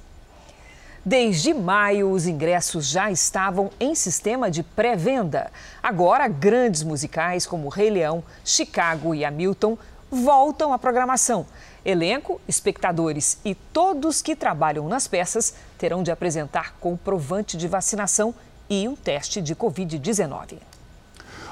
Desde 1.05 1.53
maio, 1.53 2.12
os 2.12 2.27
ingressos 2.27 2.88
já 2.88 3.12
estavam 3.12 3.69
em 3.77 3.93
sistema 3.93 4.50
de 4.50 4.63
pré-venda. 4.63 5.51
Agora, 5.81 6.29
grandes 6.29 6.81
musicais 6.81 7.45
como 7.45 7.67
Rei 7.67 7.89
Leão, 7.89 8.24
Chicago 8.45 9.13
e 9.13 9.25
Hamilton 9.25 9.77
voltam 10.10 10.72
à 10.72 10.79
programação. 10.79 11.45
Elenco, 11.83 12.39
espectadores 12.48 13.38
e 13.43 13.53
todos 13.53 14.22
que 14.22 14.33
trabalham 14.33 14.88
nas 14.88 15.05
peças 15.05 15.55
terão 15.77 16.03
de 16.03 16.10
apresentar 16.10 16.77
comprovante 16.79 17.57
de 17.57 17.67
vacinação 17.67 18.33
e 18.69 18.88
um 18.88 18.95
teste 18.95 19.41
de 19.41 19.53
Covid-19. 19.53 20.73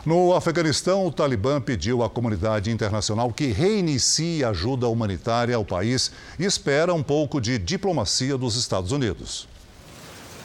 No 0.03 0.33
Afeganistão, 0.33 1.05
o 1.05 1.11
Talibã 1.11 1.61
pediu 1.61 2.01
à 2.01 2.09
comunidade 2.09 2.71
internacional 2.71 3.31
que 3.31 3.45
reinicie 3.51 4.43
a 4.43 4.49
ajuda 4.49 4.87
humanitária 4.87 5.55
ao 5.55 5.63
país 5.63 6.11
e 6.39 6.43
espera 6.43 6.91
um 6.91 7.03
pouco 7.03 7.39
de 7.39 7.59
diplomacia 7.59 8.35
dos 8.35 8.55
Estados 8.55 8.91
Unidos. 8.91 9.47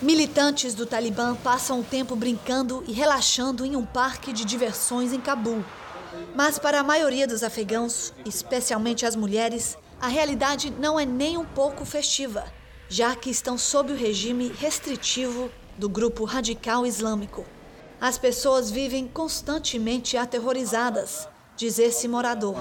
Militantes 0.02 0.74
do 0.74 0.84
Talibã 0.84 1.34
passam 1.34 1.80
o 1.80 1.84
tempo 1.84 2.14
brincando 2.14 2.84
e 2.86 2.92
relaxando 2.92 3.64
em 3.64 3.76
um 3.76 3.86
parque 3.86 4.30
de 4.30 4.44
diversões 4.44 5.14
em 5.14 5.20
Cabul. 5.20 5.64
Mas 6.34 6.58
para 6.58 6.80
a 6.80 6.84
maioria 6.84 7.26
dos 7.26 7.42
afegãos, 7.42 8.12
especialmente 8.26 9.06
as 9.06 9.16
mulheres, 9.16 9.78
a 9.98 10.08
realidade 10.08 10.70
não 10.70 11.00
é 11.00 11.06
nem 11.06 11.38
um 11.38 11.46
pouco 11.46 11.86
festiva, 11.86 12.44
já 12.90 13.16
que 13.16 13.30
estão 13.30 13.56
sob 13.56 13.90
o 13.90 13.96
regime 13.96 14.52
restritivo 14.60 15.50
do 15.78 15.88
grupo 15.88 16.24
radical 16.24 16.86
islâmico. 16.86 17.55
As 18.00 18.18
pessoas 18.18 18.70
vivem 18.70 19.08
constantemente 19.08 20.18
aterrorizadas, 20.18 21.26
diz 21.56 21.78
esse 21.78 22.06
morador. 22.06 22.54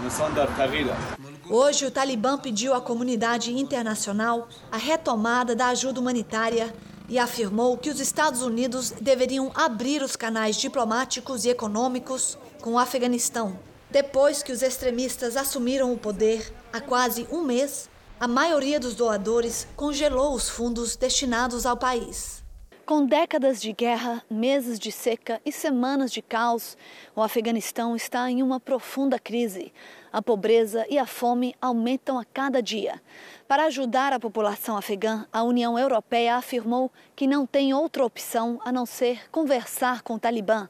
Hoje, 1.49 1.85
o 1.85 1.91
Talibã 1.91 2.37
pediu 2.37 2.73
à 2.73 2.79
comunidade 2.79 3.53
internacional 3.53 4.47
a 4.71 4.77
retomada 4.77 5.53
da 5.53 5.67
ajuda 5.67 5.99
humanitária 5.99 6.73
e 7.09 7.19
afirmou 7.19 7.77
que 7.77 7.89
os 7.89 7.99
Estados 7.99 8.41
Unidos 8.41 8.91
deveriam 8.91 9.51
abrir 9.53 10.01
os 10.01 10.15
canais 10.15 10.55
diplomáticos 10.55 11.43
e 11.43 11.49
econômicos 11.49 12.37
com 12.61 12.73
o 12.73 12.79
Afeganistão. 12.79 13.59
Depois 13.91 14.41
que 14.41 14.53
os 14.53 14.61
extremistas 14.61 15.35
assumiram 15.35 15.93
o 15.93 15.97
poder 15.97 16.51
há 16.71 16.79
quase 16.79 17.27
um 17.29 17.43
mês, 17.43 17.89
a 18.17 18.27
maioria 18.27 18.79
dos 18.79 18.95
doadores 18.95 19.67
congelou 19.75 20.33
os 20.33 20.49
fundos 20.49 20.95
destinados 20.95 21.65
ao 21.65 21.75
país. 21.75 22.44
Com 22.85 23.03
décadas 23.03 23.59
de 23.59 23.73
guerra, 23.73 24.23
meses 24.29 24.77
de 24.77 24.91
seca 24.91 25.41
e 25.43 25.51
semanas 25.51 26.11
de 26.11 26.21
caos, 26.21 26.77
o 27.15 27.21
Afeganistão 27.23 27.95
está 27.95 28.29
em 28.29 28.43
uma 28.43 28.59
profunda 28.59 29.17
crise. 29.17 29.73
A 30.13 30.21
pobreza 30.21 30.85
e 30.87 30.99
a 30.99 31.07
fome 31.07 31.55
aumentam 31.59 32.19
a 32.19 32.23
cada 32.23 32.61
dia. 32.61 33.01
Para 33.47 33.65
ajudar 33.65 34.13
a 34.13 34.19
população 34.19 34.77
afegã, 34.77 35.25
a 35.33 35.41
União 35.41 35.79
Europeia 35.79 36.35
afirmou 36.35 36.91
que 37.15 37.25
não 37.25 37.47
tem 37.47 37.73
outra 37.73 38.05
opção 38.05 38.59
a 38.63 38.71
não 38.71 38.85
ser 38.85 39.31
conversar 39.31 40.03
com 40.03 40.13
o 40.13 40.19
Talibã, 40.19 40.69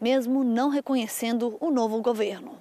mesmo 0.00 0.42
não 0.42 0.68
reconhecendo 0.68 1.56
o 1.60 1.70
novo 1.70 2.02
governo. 2.02 2.58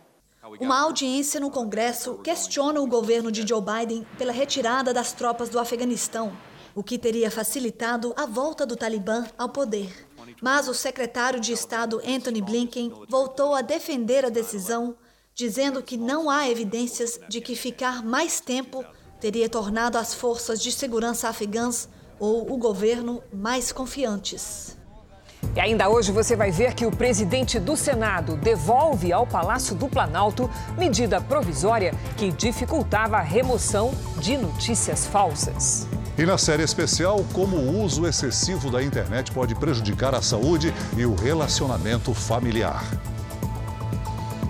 Uma 0.60 0.79
audiência 0.79 1.39
no 1.39 1.50
Congresso 1.50 2.20
questiona 2.20 2.79
o 2.79 2.86
governo 2.86 3.31
de 3.31 3.48
Joe 3.48 3.63
Biden 3.63 4.05
pela 4.15 4.31
retirada 4.31 4.93
das 4.93 5.12
tropas 5.12 5.50
do 5.50 5.58
Afeganistão 5.58 6.31
o 6.75 6.84
que 6.84 6.98
teria 6.98 7.30
facilitado 7.30 8.13
a 8.16 8.25
volta 8.25 8.66
do 8.66 8.75
Talibã 8.75 9.25
ao 9.38 9.50
poder. 9.50 10.08
Mas 10.42 10.68
o 10.68 10.74
secretário 10.74 11.40
de 11.40 11.54
Estado 11.54 12.01
Anthony 12.06 12.42
Blinken 12.42 12.94
voltou 13.10 13.54
a 13.54 13.62
defender 13.62 14.25
a 14.25 14.30
decisão, 14.30 14.96
dizendo 15.34 15.84
que 15.84 15.98
não 15.98 16.30
há 16.30 16.50
evidências 16.50 17.20
de 17.30 17.42
que 17.42 17.56
ficar 17.56 18.04
mais 18.04 18.40
tempo 18.40 18.84
teria 19.20 19.48
tornado 19.48 19.98
as 19.98 20.13
forças 20.13 20.62
de 20.62 20.72
segurança 20.72 21.30
afegãs 21.30 21.88
ou 22.20 22.51
o 22.51 22.58
governo 22.58 23.22
mais 23.32 23.72
confiantes. 23.72 24.78
E 25.56 25.60
ainda 25.60 25.90
hoje 25.90 26.12
você 26.12 26.36
vai 26.36 26.51
ver 26.51 26.74
que 26.74 26.86
o 26.86 26.92
presidente 26.92 27.60
do 27.60 27.75
Senado 27.75 28.38
devolve 28.38 29.12
ao 29.12 29.28
Palácio 29.28 29.75
do 29.75 29.88
Planalto 29.88 30.50
medida 30.78 31.20
provisória 31.20 31.94
que 32.18 32.32
dificultava 32.32 33.18
a 33.18 33.22
remoção 33.22 33.92
de 34.20 34.38
notícias 34.38 35.06
falsas. 35.06 35.88
E 36.22 36.25
na 36.25 36.38
série 36.38 36.62
especial, 36.62 37.25
como 37.34 37.58
o 37.58 37.82
uso 37.82 38.06
excessivo 38.06 38.70
da 38.70 38.84
internet 38.84 39.32
pode 39.32 39.56
prejudicar 39.56 40.13
a 40.13 40.22
saúde 40.22 40.72
e 40.96 41.04
o 41.04 41.16
relacionamento 41.16 42.13
familiar. 42.13 42.84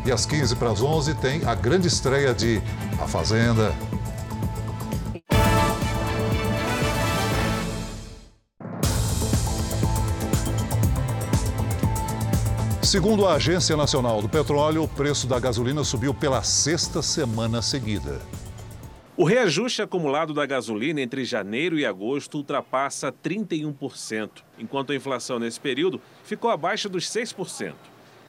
E 0.05 0.11
às 0.11 0.25
15 0.25 0.57
para 0.57 0.69
as 0.69 0.81
11 0.81 1.13
tem 1.15 1.45
a 1.45 1.55
grande 1.55 1.87
estreia 1.87 2.33
de 2.33 2.61
A 3.01 3.07
Fazenda. 3.07 3.73
Segundo 12.83 13.25
a 13.25 13.35
Agência 13.35 13.77
Nacional 13.77 14.21
do 14.21 14.27
Petróleo, 14.27 14.83
o 14.83 14.89
preço 14.89 15.25
da 15.25 15.39
gasolina 15.39 15.85
subiu 15.85 16.13
pela 16.13 16.43
sexta 16.43 17.01
semana 17.01 17.61
seguida. 17.61 18.19
O 19.21 19.23
reajuste 19.23 19.81
acumulado 19.83 20.33
da 20.33 20.47
gasolina 20.47 20.99
entre 20.99 21.23
janeiro 21.23 21.77
e 21.77 21.85
agosto 21.85 22.37
ultrapassa 22.37 23.11
31%, 23.11 24.41
enquanto 24.57 24.91
a 24.91 24.95
inflação 24.95 25.37
nesse 25.37 25.59
período 25.59 26.01
ficou 26.23 26.49
abaixo 26.49 26.89
dos 26.89 27.05
6%. 27.05 27.75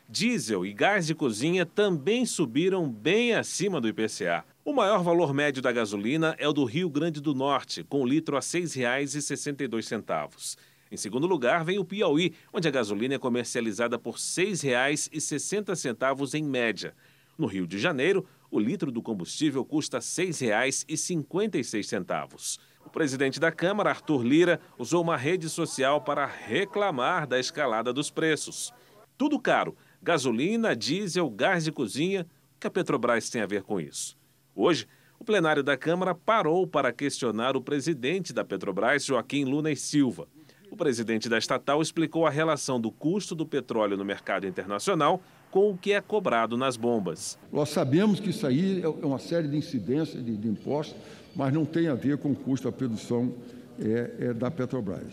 Diesel 0.06 0.66
e 0.66 0.72
gás 0.74 1.06
de 1.06 1.14
cozinha 1.14 1.64
também 1.64 2.26
subiram 2.26 2.86
bem 2.86 3.32
acima 3.32 3.80
do 3.80 3.88
IPCA. 3.88 4.44
O 4.62 4.74
maior 4.74 5.02
valor 5.02 5.32
médio 5.32 5.62
da 5.62 5.72
gasolina 5.72 6.36
é 6.38 6.46
o 6.46 6.52
do 6.52 6.66
Rio 6.66 6.90
Grande 6.90 7.22
do 7.22 7.34
Norte, 7.34 7.82
com 7.84 8.02
o 8.02 8.06
litro 8.06 8.36
a 8.36 8.40
R$ 8.40 8.44
6,62. 8.44 10.58
Em 10.90 10.96
segundo 10.98 11.26
lugar, 11.26 11.64
vem 11.64 11.78
o 11.78 11.86
Piauí, 11.86 12.34
onde 12.52 12.68
a 12.68 12.70
gasolina 12.70 13.14
é 13.14 13.18
comercializada 13.18 13.98
por 13.98 14.16
R$ 14.16 14.20
6,60 14.20 16.34
em 16.34 16.44
média. 16.44 16.94
No 17.38 17.46
Rio 17.46 17.66
de 17.66 17.78
Janeiro, 17.78 18.26
o 18.52 18.60
litro 18.60 18.92
do 18.92 19.02
combustível 19.02 19.64
custa 19.64 19.96
R$ 19.96 20.02
6,56. 20.02 22.58
O 22.84 22.90
presidente 22.90 23.40
da 23.40 23.50
Câmara, 23.50 23.88
Arthur 23.88 24.22
Lira, 24.22 24.60
usou 24.78 25.02
uma 25.02 25.16
rede 25.16 25.48
social 25.48 26.02
para 26.02 26.26
reclamar 26.26 27.26
da 27.26 27.40
escalada 27.40 27.94
dos 27.94 28.10
preços. 28.10 28.70
Tudo 29.16 29.40
caro: 29.40 29.74
gasolina, 30.02 30.76
diesel, 30.76 31.30
gás 31.30 31.64
de 31.64 31.72
cozinha. 31.72 32.26
O 32.54 32.60
que 32.60 32.66
a 32.66 32.70
Petrobras 32.70 33.30
tem 33.30 33.40
a 33.40 33.46
ver 33.46 33.62
com 33.62 33.80
isso? 33.80 34.18
Hoje, 34.54 34.86
o 35.18 35.24
plenário 35.24 35.62
da 35.62 35.78
Câmara 35.78 36.14
parou 36.14 36.66
para 36.66 36.92
questionar 36.92 37.56
o 37.56 37.62
presidente 37.62 38.34
da 38.34 38.44
Petrobras, 38.44 39.06
Joaquim 39.06 39.46
Luna 39.46 39.70
e 39.70 39.76
Silva. 39.76 40.28
O 40.70 40.76
presidente 40.76 41.26
da 41.28 41.38
estatal 41.38 41.80
explicou 41.80 42.26
a 42.26 42.30
relação 42.30 42.78
do 42.78 42.90
custo 42.90 43.34
do 43.34 43.46
petróleo 43.46 43.96
no 43.96 44.04
mercado 44.04 44.46
internacional 44.46 45.22
com 45.52 45.70
o 45.70 45.76
que 45.76 45.92
é 45.92 46.00
cobrado 46.00 46.56
nas 46.56 46.78
bombas. 46.78 47.38
Nós 47.52 47.68
sabemos 47.68 48.18
que 48.18 48.30
isso 48.30 48.46
aí 48.46 48.82
é 48.82 49.06
uma 49.06 49.18
série 49.18 49.46
de 49.46 49.56
incidências 49.56 50.24
de, 50.24 50.34
de 50.34 50.48
impostos, 50.48 50.96
mas 51.36 51.52
não 51.52 51.66
tem 51.66 51.88
a 51.88 51.94
ver 51.94 52.16
com 52.16 52.32
o 52.32 52.34
custo 52.34 52.70
da 52.70 52.76
produção 52.76 53.34
é, 53.78 54.10
é, 54.18 54.32
da 54.32 54.50
Petrobras. 54.50 55.12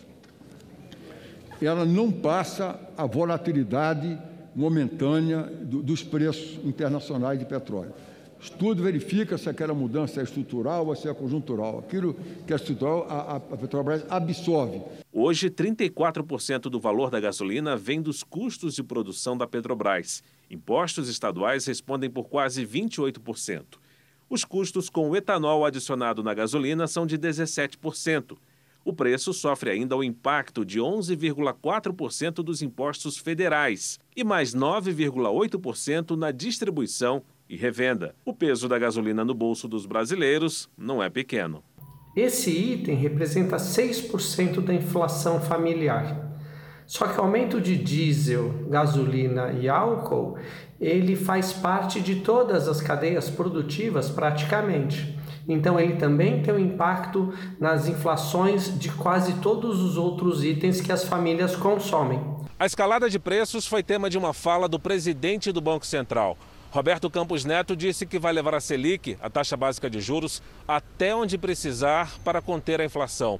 Ela 1.61 1.83
não 1.83 2.09
passa 2.09 2.79
a 2.97 3.05
volatilidade 3.05 4.17
momentânea 4.55 5.43
do, 5.43 5.83
dos 5.83 6.03
preços 6.03 6.57
internacionais 6.65 7.37
de 7.37 7.43
petróleo. 7.43 7.91
Estudo 8.41 8.81
verifica 8.81 9.37
se 9.37 9.49
aquela 9.49 9.73
mudança 9.73 10.21
é 10.21 10.23
estrutural 10.23 10.87
ou 10.87 10.95
se 10.95 11.09
é 11.09 11.13
conjuntural. 11.13 11.79
Aquilo 11.79 12.15
que 12.47 12.53
é 12.53 12.55
estrutural, 12.55 13.05
a, 13.09 13.35
a 13.35 13.39
Petrobras 13.39 14.05
absorve. 14.09 14.81
Hoje, 15.11 15.49
34% 15.49 16.61
do 16.61 16.79
valor 16.79 17.09
da 17.09 17.19
gasolina 17.19 17.75
vem 17.75 18.01
dos 18.01 18.23
custos 18.23 18.75
de 18.75 18.83
produção 18.83 19.37
da 19.37 19.45
Petrobras. 19.45 20.23
Impostos 20.49 21.09
estaduais 21.09 21.65
respondem 21.65 22.09
por 22.09 22.29
quase 22.29 22.65
28%. 22.65 23.63
Os 24.29 24.45
custos 24.45 24.89
com 24.89 25.09
o 25.09 25.15
etanol 25.17 25.65
adicionado 25.65 26.23
na 26.23 26.33
gasolina 26.33 26.87
são 26.87 27.05
de 27.05 27.17
17%. 27.17 28.37
O 28.85 28.93
preço 28.93 29.33
sofre 29.33 29.71
ainda 29.71 29.97
o 29.97 30.03
impacto 30.03 30.63
de 30.63 30.79
11,4% 30.79 32.35
dos 32.35 32.61
impostos 32.61 33.17
federais 33.17 33.99
e 34.15 34.23
mais 34.23 34.55
9,8% 34.55 36.15
na 36.15 36.31
distribuição 36.31 37.21
e 37.49 37.57
revenda. 37.57 38.13
O 38.23 38.33
peso 38.33 38.69
da 38.69 38.77
gasolina 38.77 39.25
no 39.25 39.33
bolso 39.33 39.67
dos 39.67 39.85
brasileiros 39.85 40.69
não 40.77 41.01
é 41.01 41.09
pequeno. 41.09 41.63
Esse 42.15 42.51
item 42.51 42.95
representa 42.95 43.57
6% 43.57 44.61
da 44.61 44.73
inflação 44.73 45.41
familiar. 45.41 46.29
Só 46.85 47.07
que 47.07 47.19
o 47.19 47.23
aumento 47.23 47.61
de 47.61 47.77
diesel, 47.77 48.65
gasolina 48.67 49.51
e 49.53 49.69
álcool, 49.69 50.37
ele 50.81 51.15
faz 51.15 51.53
parte 51.53 52.01
de 52.01 52.17
todas 52.17 52.67
as 52.67 52.81
cadeias 52.81 53.29
produtivas 53.29 54.09
praticamente. 54.09 55.17
Então 55.47 55.79
ele 55.79 55.97
também 55.97 56.41
tem 56.41 56.53
um 56.53 56.59
impacto 56.59 57.33
nas 57.59 57.87
inflações 57.87 58.77
de 58.77 58.89
quase 58.91 59.33
todos 59.35 59.81
os 59.81 59.97
outros 59.97 60.43
itens 60.43 60.81
que 60.81 60.91
as 60.91 61.03
famílias 61.03 61.55
consomem. 61.55 62.19
A 62.57 62.65
escalada 62.65 63.09
de 63.09 63.19
preços 63.19 63.65
foi 63.65 63.81
tema 63.81 64.09
de 64.09 64.17
uma 64.17 64.33
fala 64.33 64.67
do 64.67 64.79
presidente 64.79 65.51
do 65.51 65.61
Banco 65.61 65.85
Central. 65.85 66.37
Roberto 66.71 67.09
Campos 67.09 67.45
Neto 67.45 67.75
disse 67.75 68.05
que 68.05 68.19
vai 68.19 68.31
levar 68.31 68.53
a 68.53 68.59
Selic, 68.59 69.17
a 69.21 69.29
taxa 69.29 69.57
básica 69.57 69.89
de 69.89 69.99
juros, 69.99 70.41
até 70.67 71.15
onde 71.15 71.37
precisar 71.37 72.17
para 72.23 72.41
conter 72.41 72.79
a 72.79 72.85
inflação. 72.85 73.39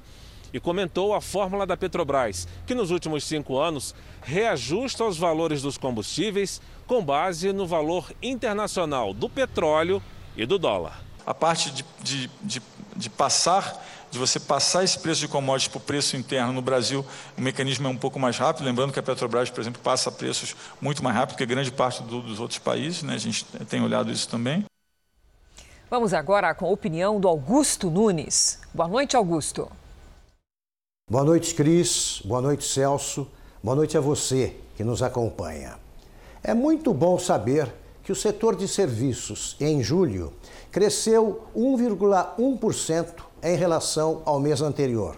E 0.52 0.60
comentou 0.60 1.14
a 1.14 1.22
fórmula 1.22 1.66
da 1.66 1.78
Petrobras, 1.78 2.48
que 2.66 2.74
nos 2.74 2.90
últimos 2.90 3.24
cinco 3.24 3.60
anos 3.60 3.94
reajusta 4.22 5.06
os 5.06 5.18
valores 5.18 5.62
dos 5.62 5.78
combustíveis 5.78 6.60
com 6.88 7.06
base 7.06 7.54
no 7.54 7.68
valor 7.68 8.12
internacional 8.22 9.14
do 9.14 9.30
petróleo 9.30 10.02
e 10.36 10.48
do 10.48 10.58
dólar. 10.58 11.04
A 11.24 11.34
parte 11.34 11.70
de, 11.70 11.86
de, 12.02 12.32
de 12.42 12.62
de 13.00 13.10
passar 13.10 13.82
de 14.12 14.18
você 14.18 14.40
passar 14.40 14.84
esse 14.84 14.98
preço 14.98 15.22
de 15.22 15.28
commodities 15.28 15.68
para 15.68 15.78
o 15.78 15.82
preço 15.82 16.18
interno 16.18 16.52
no 16.54 16.62
Brasil, 16.62 17.06
o 17.38 17.42
mecanismo 17.42 17.88
é 17.88 17.90
um 17.90 17.98
pouco 17.98 18.20
mais 18.20 18.38
rápido. 18.38 18.66
Lembrando 18.66 18.92
que 18.92 19.00
a 19.00 19.04
Petrobras, 19.04 19.50
por 19.50 19.62
exemplo, 19.62 19.82
passa 19.82 20.12
preços 20.12 20.56
muito 20.82 21.04
mais 21.04 21.16
rápido 21.16 21.38
que 21.38 21.46
grande 21.46 21.72
parte 21.72 22.02
do, 22.04 22.22
dos 22.22 22.40
outros 22.40 22.60
países, 22.60 23.04
né? 23.04 23.14
a 23.14 23.18
gente 23.18 23.46
tem 23.68 23.82
olhado 23.82 24.12
isso 24.12 24.28
também. 24.28 24.66
Vamos 25.90 26.14
agora 26.14 26.54
com 26.54 26.66
a 26.66 26.70
opinião 26.70 27.20
do 27.20 27.28
Augusto 27.28 27.90
Nunes. 27.90 28.60
Boa 28.74 28.88
noite, 28.88 29.16
Augusto. 29.16 29.72
Boa 31.10 31.24
noite, 31.24 31.56
Cris. 31.56 32.22
Boa 32.24 32.42
noite, 32.42 32.64
Celso. 32.64 33.28
Boa 33.64 33.76
noite 33.76 33.98
a 33.98 34.02
você 34.02 34.56
que 34.78 34.84
nos 34.84 35.02
acompanha. 35.02 35.78
É 36.44 36.54
muito 36.54 36.94
bom 36.94 37.18
saber 37.18 37.74
que 38.04 38.12
o 38.12 38.16
setor 38.16 38.56
de 38.56 38.68
serviços, 38.68 39.56
em 39.60 39.84
julho, 39.84 40.34
cresceu 40.72 41.44
1,1% 41.56 43.29
em 43.44 43.56
relação 43.56 44.22
ao 44.26 44.40
mês 44.40 44.62
anterior. 44.62 45.16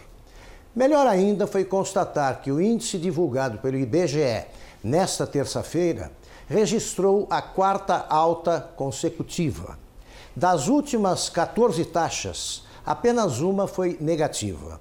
Melhor 0.76 1.06
ainda 1.06 1.46
foi 1.46 1.66
constatar 1.66 2.42
que 2.42 2.52
o 2.52 2.62
índice 2.62 2.98
divulgado 2.98 3.58
pelo 3.58 3.78
IBGE 3.78 4.46
nesta 4.84 5.28
terça-feira 5.28 6.12
registrou 6.48 7.28
a 7.30 7.42
quarta 7.42 8.06
alta 8.10 8.70
consecutiva. 8.76 9.78
Das 10.36 10.68
últimas 10.68 11.30
14 11.30 11.84
taxas, 11.86 12.64
apenas 12.86 13.40
uma 13.40 13.68
foi 13.68 13.98
negativa. 14.00 14.80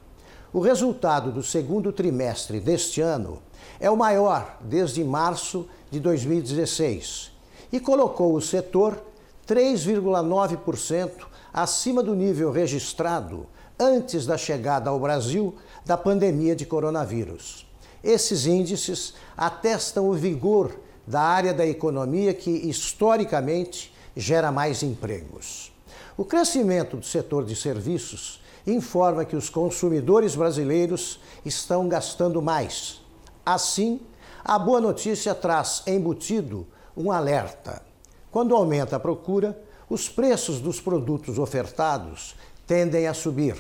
O 0.53 0.61
resultado 0.61 1.31
do 1.31 1.43
segundo 1.43 1.93
trimestre 1.93 2.61
deste 2.61 3.01
ano 3.01 3.41
é 3.79 3.91
o 3.91 3.97
maior 3.97 4.59
desde 4.61 5.03
março 5.05 5.69
de 5.91 6.01
2016 6.01 7.33
e 7.73 7.79
colocou 7.79 8.35
o 8.35 8.41
setor 8.41 9.01
3,9% 9.47 11.30
acima 11.53 12.03
do 12.03 12.15
nível 12.15 12.51
registrado 12.51 13.47
antes 13.79 14.27
da 14.27 14.37
chegada 14.37 14.91
ao 14.91 15.01
Brasil 15.01 15.55
da 15.85 15.97
pandemia 15.97 16.55
de 16.55 16.67
coronavírus. 16.67 17.67
Esses 18.03 18.47
índices 18.47 19.15
atestam 19.37 20.09
o 20.09 20.13
vigor 20.13 20.79
da 21.07 21.21
área 21.21 21.53
da 21.53 21.67
economia 21.67 22.33
que, 22.33 22.51
historicamente, 22.51 23.93
gera 24.17 24.53
mais 24.53 24.83
empregos. 24.83 25.73
O 26.17 26.25
crescimento 26.25 26.97
do 26.97 27.07
setor 27.07 27.45
de 27.45 27.57
serviços 27.57 28.41
informa 28.67 29.25
que 29.25 29.37
os 29.37 29.49
consumidores 29.49 30.35
brasileiros 30.35 31.21
estão 31.45 31.89
gastando 31.89 32.43
mais. 32.43 33.01
Assim, 33.45 34.01
a 34.45 34.59
boa 34.59 34.81
notícia 34.81 35.35
traz 35.35 35.83
embutido 35.87 36.67
um 36.97 37.11
alerta. 37.11 37.83
Quando 38.31 38.55
aumenta 38.55 38.97
a 38.97 39.01
procura, 39.01 39.59
os 39.91 40.09
preços 40.09 40.61
dos 40.61 40.81
produtos 40.81 41.37
ofertados 41.37 42.37
tendem 42.65 43.09
a 43.09 43.13
subir. 43.13 43.57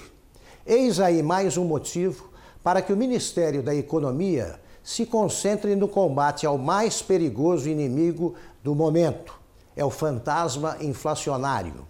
Eis 0.64 1.01
aí 1.01 1.25
mais 1.25 1.57
um 1.57 1.64
motivo 1.64 2.31
para 2.62 2.81
que 2.81 2.93
o 2.93 2.97
Ministério 2.97 3.64
da 3.64 3.75
Economia 3.75 4.61
se 4.85 5.05
concentre 5.05 5.75
no 5.75 5.88
combate 5.88 6.47
ao 6.47 6.57
mais 6.57 7.03
perigoso 7.03 7.69
inimigo 7.69 8.37
do 8.62 8.77
momento: 8.77 9.35
é 9.77 9.85
o 9.85 9.90
fantasma 9.90 10.77
inflacionário. 10.81 11.85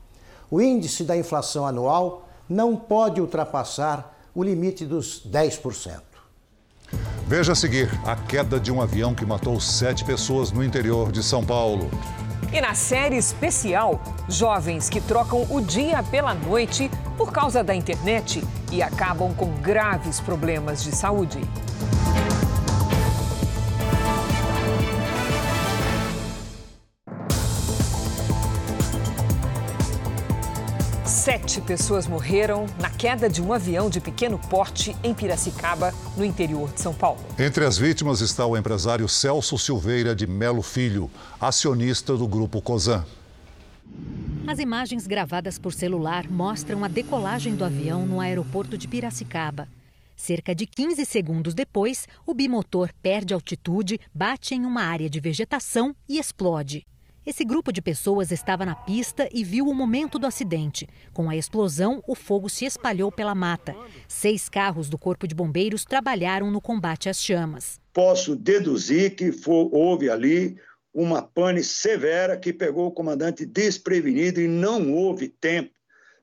O 0.50 0.60
índice 0.60 1.04
da 1.04 1.16
inflação 1.16 1.66
anual 1.66 2.26
não 2.48 2.74
pode 2.74 3.20
ultrapassar 3.20 4.18
o 4.34 4.42
limite 4.42 4.86
dos 4.86 5.22
10%. 5.30 6.00
Veja 7.26 7.52
a 7.52 7.54
seguir 7.54 7.88
a 8.04 8.16
queda 8.16 8.58
de 8.58 8.72
um 8.72 8.80
avião 8.80 9.14
que 9.14 9.24
matou 9.24 9.60
sete 9.60 10.04
pessoas 10.04 10.50
no 10.50 10.64
interior 10.64 11.12
de 11.12 11.22
São 11.22 11.44
Paulo. 11.44 11.88
E 12.52 12.60
na 12.60 12.74
série 12.74 13.16
especial, 13.16 14.00
jovens 14.28 14.88
que 14.88 15.00
trocam 15.00 15.46
o 15.50 15.60
dia 15.60 16.02
pela 16.02 16.34
noite 16.34 16.90
por 17.16 17.30
causa 17.30 17.62
da 17.62 17.72
internet 17.72 18.42
e 18.72 18.82
acabam 18.82 19.32
com 19.32 19.52
graves 19.60 20.18
problemas 20.18 20.82
de 20.82 20.90
saúde. 20.90 21.38
Sete 31.50 31.66
pessoas 31.66 32.06
morreram 32.06 32.66
na 32.78 32.88
queda 32.88 33.28
de 33.28 33.42
um 33.42 33.52
avião 33.52 33.90
de 33.90 34.00
pequeno 34.00 34.38
porte 34.38 34.96
em 35.02 35.12
Piracicaba, 35.12 35.92
no 36.16 36.24
interior 36.24 36.72
de 36.72 36.80
São 36.80 36.94
Paulo. 36.94 37.18
Entre 37.36 37.64
as 37.64 37.76
vítimas 37.76 38.20
está 38.20 38.46
o 38.46 38.56
empresário 38.56 39.08
Celso 39.08 39.58
Silveira 39.58 40.14
de 40.14 40.28
Melo 40.28 40.62
Filho, 40.62 41.10
acionista 41.40 42.16
do 42.16 42.28
grupo 42.28 42.62
Cosan. 42.62 43.04
As 44.46 44.60
imagens 44.60 45.08
gravadas 45.08 45.58
por 45.58 45.72
celular 45.72 46.30
mostram 46.30 46.84
a 46.84 46.88
decolagem 46.88 47.56
do 47.56 47.64
avião 47.64 48.06
no 48.06 48.20
aeroporto 48.20 48.78
de 48.78 48.86
Piracicaba. 48.86 49.66
Cerca 50.14 50.54
de 50.54 50.66
15 50.68 51.04
segundos 51.04 51.52
depois, 51.52 52.06
o 52.24 52.32
bimotor 52.32 52.90
perde 53.02 53.34
altitude, 53.34 53.98
bate 54.14 54.54
em 54.54 54.64
uma 54.64 54.82
área 54.82 55.10
de 55.10 55.18
vegetação 55.18 55.96
e 56.08 56.20
explode. 56.20 56.86
Esse 57.24 57.44
grupo 57.44 57.70
de 57.70 57.82
pessoas 57.82 58.32
estava 58.32 58.64
na 58.64 58.74
pista 58.74 59.28
e 59.30 59.44
viu 59.44 59.66
o 59.66 59.74
momento 59.74 60.18
do 60.18 60.26
acidente. 60.26 60.88
Com 61.12 61.28
a 61.28 61.36
explosão, 61.36 62.02
o 62.06 62.14
fogo 62.14 62.48
se 62.48 62.64
espalhou 62.64 63.12
pela 63.12 63.34
mata. 63.34 63.76
Seis 64.08 64.48
carros 64.48 64.88
do 64.88 64.96
Corpo 64.96 65.28
de 65.28 65.34
Bombeiros 65.34 65.84
trabalharam 65.84 66.50
no 66.50 66.62
combate 66.62 67.10
às 67.10 67.22
chamas. 67.22 67.78
Posso 67.92 68.34
deduzir 68.34 69.14
que 69.16 69.32
for, 69.32 69.68
houve 69.70 70.08
ali 70.08 70.56
uma 70.94 71.20
pane 71.20 71.62
severa 71.62 72.38
que 72.38 72.54
pegou 72.54 72.86
o 72.86 72.92
comandante 72.92 73.44
desprevenido 73.44 74.40
e 74.40 74.48
não 74.48 74.90
houve 74.90 75.28
tempo 75.28 75.74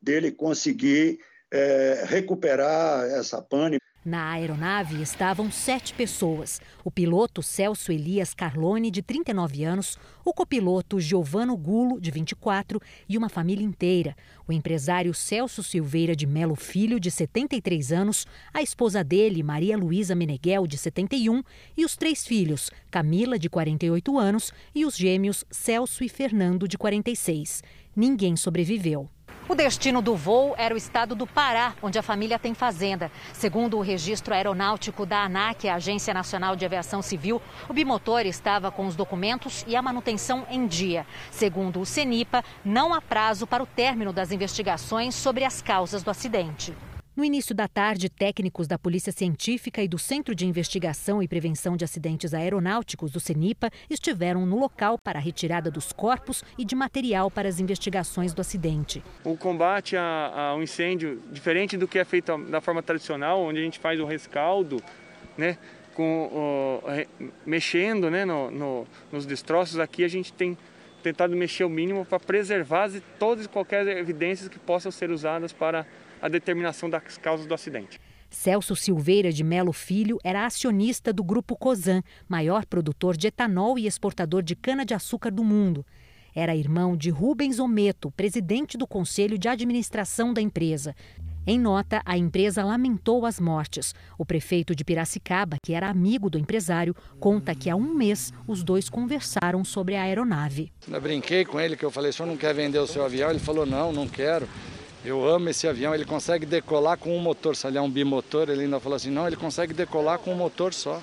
dele 0.01 0.31
conseguir 0.31 1.19
é, 1.51 2.05
recuperar 2.07 3.05
essa 3.05 3.39
pane. 3.39 3.77
Na 4.08 4.32
aeronave 4.32 5.02
estavam 5.02 5.52
sete 5.52 5.93
pessoas: 5.93 6.62
o 6.82 6.89
piloto 6.89 7.43
Celso 7.43 7.91
Elias 7.91 8.34
Carlone, 8.34 8.89
de 8.89 9.02
39 9.02 9.65
anos, 9.65 10.00
o 10.24 10.34
copiloto 10.34 10.98
Giovano 10.98 11.58
Gulo, 11.58 12.00
de 12.00 12.10
24, 12.10 12.82
e 13.10 13.17
uma 13.17 13.28
família 13.28 13.65
inteira. 13.65 14.15
O 14.48 14.54
empresário 14.54 15.13
Celso 15.13 15.62
Silveira 15.62 16.15
de 16.15 16.26
Melo 16.26 16.56
Filho, 16.56 17.02
de 17.02 17.12
73 17.12 17.91
anos, 17.91 18.26
a 18.54 18.62
esposa 18.62 19.04
dele, 19.04 19.43
Maria 19.43 19.78
Luísa 19.78 20.15
Meneghel, 20.15 20.65
de 20.65 20.78
71, 20.78 21.43
e 21.76 21.84
os 21.84 21.98
três 21.98 22.26
filhos, 22.26 22.72
Camila, 22.89 23.38
de 23.38 23.50
48 23.50 24.17
anos, 24.17 24.54
e 24.74 24.86
os 24.86 24.96
gêmeos 24.96 25.43
Celso 25.52 26.02
e 26.02 26.08
Fernando, 26.08 26.65
de 26.65 26.78
46. 26.78 27.62
Ninguém 27.93 28.38
sobreviveu. 28.38 29.10
O 29.49 29.55
destino 29.55 30.01
do 30.01 30.13
voo 30.13 30.53
era 30.57 30.75
o 30.75 30.77
estado 30.77 31.15
do 31.15 31.25
Pará, 31.25 31.73
onde 31.81 31.97
a 31.97 32.03
família 32.03 32.38
tem 32.38 32.53
fazenda. 32.53 33.10
Segundo 33.31 33.77
o 33.77 33.81
registro 33.81 34.33
aeronáutico 34.33 35.05
da 35.05 35.23
ANAC, 35.23 35.69
a 35.69 35.75
Agência 35.75 36.13
Nacional 36.13 36.53
de 36.57 36.65
Aviação 36.65 37.01
Civil, 37.01 37.41
o 37.69 37.73
bimotor 37.73 38.25
estava 38.25 38.69
com 38.69 38.86
os 38.86 38.97
documentos 38.97 39.63
e 39.65 39.73
a 39.73 39.81
manutenção 39.81 40.45
em 40.49 40.67
dia. 40.67 41.07
Segundo 41.31 41.79
o 41.79 41.86
CENIPA, 41.86 42.43
não 42.65 42.93
há 42.93 43.01
prazo 43.01 43.47
para 43.47 43.63
o 43.63 43.67
término 43.67 44.12
das 44.12 44.33
investigações 44.33 45.15
sobre 45.15 45.45
as 45.45 45.62
causas 45.62 46.03
do 46.03 46.12
acidente. 46.12 46.75
No 47.17 47.25
início 47.25 47.56
da 47.56 47.67
tarde, 47.67 48.10
técnicos 48.10 48.67
da 48.67 48.77
Polícia 48.77 49.12
Científica 49.12 49.82
e 49.82 49.88
do 49.88 49.97
Centro 49.97 50.36
de 50.36 50.45
Investigação 50.45 51.19
e 51.19 51.27
Prevenção 51.27 51.75
de 51.75 51.84
Acidentes 51.84 52.32
Aeronáuticos 52.32 53.10
do 53.10 53.19
CENIPA 53.19 53.71
estiveram 53.89 54.45
no 54.45 54.60
local 54.60 54.99
para 54.99 55.17
a 55.17 55.21
retirada 55.21 55.71
dos 55.71 55.91
corpos 55.91 56.43
e 56.60 56.63
de 56.63 56.75
material 56.75 57.32
para 57.32 57.49
as 57.49 57.60
investigações 57.60 58.36
do 58.36 58.41
acidente. 58.41 59.03
O 59.23 59.36
combate 59.36 59.97
ao 59.97 60.62
incêndio, 60.62 61.19
diferente 61.32 61.75
do 61.75 61.88
que 61.88 61.97
é 61.97 62.06
feito 62.06 62.38
da 62.51 62.62
forma 62.62 62.84
tradicional, 62.84 63.41
onde 63.41 63.58
a 63.58 63.63
gente 63.63 63.80
faz 63.80 63.99
o 63.99 64.06
rescaldo, 64.06 64.80
né, 65.36 65.58
com, 65.95 66.30
o, 66.32 66.84
mexendo 67.43 68.12
né, 68.12 68.25
no, 68.25 68.51
no, 68.51 68.88
nos 69.12 69.25
destroços, 69.25 69.80
aqui 69.80 70.03
a 70.03 70.08
gente 70.08 70.32
tem 70.32 70.56
tentado 71.01 71.36
mexer 71.36 71.63
o 71.63 71.69
mínimo 71.69 72.06
para 72.06 72.19
preservar 72.19 72.91
todas 73.17 73.45
e 73.45 73.49
qualquer 73.49 73.88
evidências 73.88 74.47
que 74.47 74.60
possam 74.60 74.91
ser 74.91 75.10
usadas 75.10 75.51
para 75.51 75.84
a 76.21 76.27
determinação 76.27 76.89
das 76.89 77.17
causas 77.17 77.45
do 77.45 77.53
acidente. 77.53 77.99
Celso 78.30 78.75
Silveira 78.75 79.32
de 79.32 79.43
Melo 79.43 79.71
Filho 79.71 80.17
era 80.23 80.45
acionista 80.45 81.13
do 81.13 81.23
Grupo 81.23 81.56
Cosan, 81.56 82.01
maior 82.27 82.65
produtor 82.65 83.15
de 83.15 83.27
etanol 83.27 83.80
e 83.80 83.88
exportador 83.88 84.43
de 84.43 84.56
cana-de-açúcar 84.56 85.32
do 85.32 85.43
mundo. 85.43 85.86
Era 86.36 86.56
irmão 86.56 86.95
de 86.95 87.10
Rubens 87.10 87.58
Ometo, 87.58 88.12
presidente 88.12 88.77
do 88.77 88.86
conselho 88.86 89.38
de 89.38 89.47
administração 89.47 90.34
da 90.34 90.41
empresa. 90.41 90.93
Em 91.47 91.58
nota, 91.58 92.01
a 92.06 92.17
empresa 92.17 92.63
lamentou 92.63 93.25
as 93.25 93.39
mortes. 93.39 93.95
O 94.17 94.25
prefeito 94.25 94.75
de 94.75 94.84
Piracicaba, 94.84 95.56
que 95.63 95.73
era 95.73 95.89
amigo 95.89 96.30
do 96.30 96.38
empresário, 96.38 96.93
conta 97.21 97.56
que 97.56 97.69
há 97.69 97.75
um 97.75 97.93
mês 97.93 98.34
os 98.45 98.63
dois 98.63 98.89
conversaram 98.89 99.63
sobre 99.63 99.95
a 99.95 100.03
aeronave. 100.03 100.73
Eu 100.86 100.99
brinquei 100.99 101.45
com 101.45 101.58
ele 101.58 101.77
que 101.77 101.86
eu 101.86 101.89
falei: 101.89 102.12
"O 102.12 102.13
senhor 102.13 102.27
não 102.27 102.36
quer 102.36 102.53
vender 102.53 102.80
o 102.80 102.86
seu 102.86 103.06
avião?" 103.06 103.30
Ele 103.30 103.39
falou: 103.39 103.65
"Não, 103.65 103.93
não 103.93 104.10
quero." 104.10 104.45
Eu 105.05 105.27
amo 105.27 105.49
esse 105.49 105.67
avião, 105.67 105.93
ele 105.93 106.05
consegue 106.05 106.45
decolar 106.45 106.97
com 106.97 107.15
um 107.15 107.19
motor. 107.19 107.55
Se 107.55 107.67
ele 107.67 107.77
é 107.77 107.81
um 107.81 107.89
bimotor, 107.89 108.49
ele 108.49 108.63
ainda 108.63 108.79
falou 108.79 108.95
assim: 108.95 109.12
não, 109.12 109.27
ele 109.27 109.36
consegue 109.36 109.73
decolar 109.73 110.19
com 110.19 110.33
um 110.33 110.36
motor 110.36 110.73
só. 110.73 111.01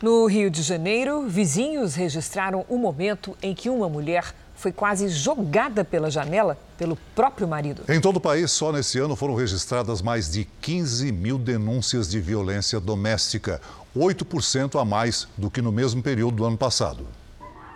No 0.00 0.26
Rio 0.26 0.50
de 0.50 0.62
Janeiro, 0.62 1.26
vizinhos 1.26 1.94
registraram 1.94 2.66
o 2.68 2.76
momento 2.76 3.36
em 3.42 3.54
que 3.54 3.70
uma 3.70 3.88
mulher 3.88 4.34
foi 4.54 4.72
quase 4.72 5.08
jogada 5.08 5.84
pela 5.84 6.10
janela 6.10 6.58
pelo 6.76 6.96
próprio 7.14 7.48
marido. 7.48 7.82
Em 7.88 8.00
todo 8.00 8.16
o 8.16 8.20
país, 8.20 8.50
só 8.50 8.72
nesse 8.72 8.98
ano 8.98 9.16
foram 9.16 9.34
registradas 9.34 10.02
mais 10.02 10.30
de 10.30 10.44
15 10.60 11.12
mil 11.12 11.38
denúncias 11.38 12.10
de 12.10 12.20
violência 12.20 12.78
doméstica, 12.78 13.60
8% 13.96 14.80
a 14.80 14.84
mais 14.84 15.28
do 15.36 15.50
que 15.50 15.62
no 15.62 15.72
mesmo 15.72 16.02
período 16.02 16.36
do 16.36 16.44
ano 16.44 16.58
passado. 16.58 17.06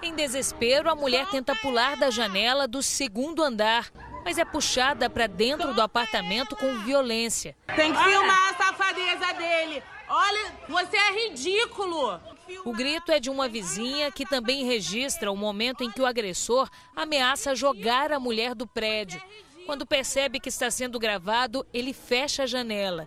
Em 0.03 0.15
desespero, 0.15 0.91
a 0.91 0.95
mulher 0.95 1.27
tenta 1.31 1.55
pular 1.55 1.97
da 1.97 2.11
janela 2.11 2.67
do 2.67 2.83
segundo 2.83 3.43
andar, 3.43 3.91
mas 4.25 4.39
é 4.39 4.45
puxada 4.45 5.09
para 5.09 5.27
dentro 5.27 5.75
do 5.75 5.83
apartamento 5.83 6.57
com 6.57 6.79
violência. 6.81 7.57
Tem 7.75 7.93
que 7.93 8.03
filmar 8.03 8.51
a 8.51 8.55
safadeza 8.55 9.33
dele. 9.35 9.83
Olha, 10.09 10.53
você 10.69 10.97
é 10.97 11.29
ridículo. 11.29 12.21
O 12.65 12.73
grito 12.73 13.13
é 13.13 13.21
de 13.21 13.31
uma 13.31 13.49
vizinha 13.49 14.11
que 14.11 14.27
também 14.27 14.65
registra 14.65 15.31
o 15.31 15.37
momento 15.37 15.85
em 15.85 15.91
que 15.91 16.01
o 16.01 16.07
agressor 16.07 16.69
ameaça 16.97 17.55
jogar 17.55 18.13
a 18.13 18.19
mulher 18.19 18.55
do 18.55 18.67
prédio. 18.67 19.23
Quando 19.67 19.87
percebe 19.87 20.41
que 20.41 20.49
está 20.49 20.69
sendo 20.71 20.99
gravado, 20.99 21.65
ele 21.73 21.93
fecha 21.93 22.43
a 22.43 22.47
janela. 22.47 23.07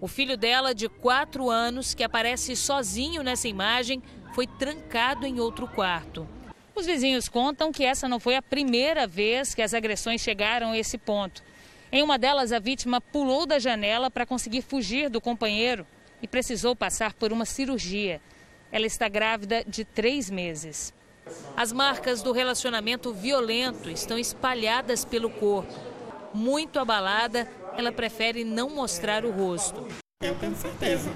O 0.00 0.06
filho 0.06 0.36
dela, 0.36 0.74
de 0.74 0.88
4 0.88 1.50
anos, 1.50 1.92
que 1.92 2.04
aparece 2.04 2.54
sozinho 2.54 3.22
nessa 3.22 3.48
imagem, 3.48 4.02
foi 4.34 4.46
trancado 4.46 5.26
em 5.26 5.40
outro 5.40 5.66
quarto. 5.66 6.28
Os 6.74 6.86
vizinhos 6.86 7.28
contam 7.28 7.70
que 7.70 7.84
essa 7.84 8.08
não 8.08 8.18
foi 8.18 8.34
a 8.34 8.42
primeira 8.42 9.06
vez 9.06 9.54
que 9.54 9.62
as 9.62 9.72
agressões 9.72 10.20
chegaram 10.20 10.72
a 10.72 10.78
esse 10.78 10.98
ponto. 10.98 11.42
Em 11.92 12.02
uma 12.02 12.18
delas, 12.18 12.50
a 12.50 12.58
vítima 12.58 13.00
pulou 13.00 13.46
da 13.46 13.60
janela 13.60 14.10
para 14.10 14.26
conseguir 14.26 14.62
fugir 14.62 15.08
do 15.08 15.20
companheiro 15.20 15.86
e 16.20 16.26
precisou 16.26 16.74
passar 16.74 17.14
por 17.14 17.32
uma 17.32 17.44
cirurgia. 17.44 18.20
Ela 18.72 18.86
está 18.86 19.08
grávida 19.08 19.62
de 19.64 19.84
três 19.84 20.28
meses. 20.28 20.92
As 21.56 21.72
marcas 21.72 22.22
do 22.22 22.32
relacionamento 22.32 23.14
violento 23.14 23.88
estão 23.88 24.18
espalhadas 24.18 25.04
pelo 25.04 25.30
corpo. 25.30 25.72
Muito 26.34 26.80
abalada, 26.80 27.48
ela 27.78 27.92
prefere 27.92 28.42
não 28.42 28.68
mostrar 28.68 29.24
o 29.24 29.30
rosto. 29.30 29.86
Eu 30.20 30.34
tenho 30.34 30.56
certeza 30.56 31.10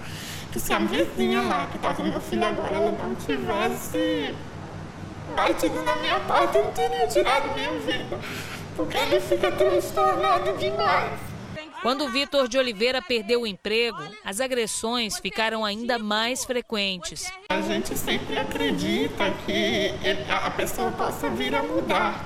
que 0.52 0.60
se 0.60 0.72
a 0.72 0.78
vizinha 0.78 1.42
lá 1.42 1.66
que 1.66 1.76
está 1.76 1.92
com 1.94 2.04
meu 2.04 2.20
filho 2.20 2.44
agora 2.44 2.74
ela 2.74 2.92
não 2.92 3.14
tivesse 3.16 4.34
batido 5.34 5.82
na 5.82 5.96
minha 5.96 6.20
porta, 6.20 6.58
eu 6.58 6.64
não 6.64 6.72
teria 6.72 7.06
tirado 7.06 7.54
minha 7.54 7.72
vida. 7.80 8.18
Porque 8.76 8.96
ele 8.96 9.20
fica 9.20 9.50
transtornado 9.50 10.56
demais. 10.56 11.28
Quando 11.82 12.10
Vitor 12.10 12.48
de 12.48 12.58
Oliveira 12.58 13.00
perdeu 13.00 13.42
o 13.42 13.46
emprego, 13.46 13.98
as 14.24 14.40
agressões 14.40 15.18
ficaram 15.18 15.64
ainda 15.64 15.96
mais 15.98 16.44
frequentes. 16.44 17.30
A 17.48 17.60
gente 17.60 17.96
sempre 17.96 18.36
acredita 18.36 19.30
que 19.46 19.94
a 20.28 20.50
pessoa 20.50 20.90
possa 20.90 21.30
vir 21.30 21.54
a 21.54 21.62
mudar. 21.62 22.24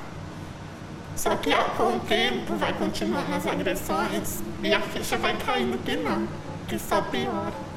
Só 1.14 1.36
que 1.36 1.50
com 1.76 1.96
o 1.96 2.00
tempo 2.00 2.54
vai 2.54 2.72
continuando 2.72 3.34
as 3.34 3.46
agressões 3.46 4.42
e 4.62 4.72
a 4.72 4.80
ficha 4.80 5.18
vai 5.18 5.36
caindo 5.36 5.78
que 5.84 5.96
não, 5.96 6.26
que 6.66 6.78
só 6.78 7.02
piora. 7.02 7.71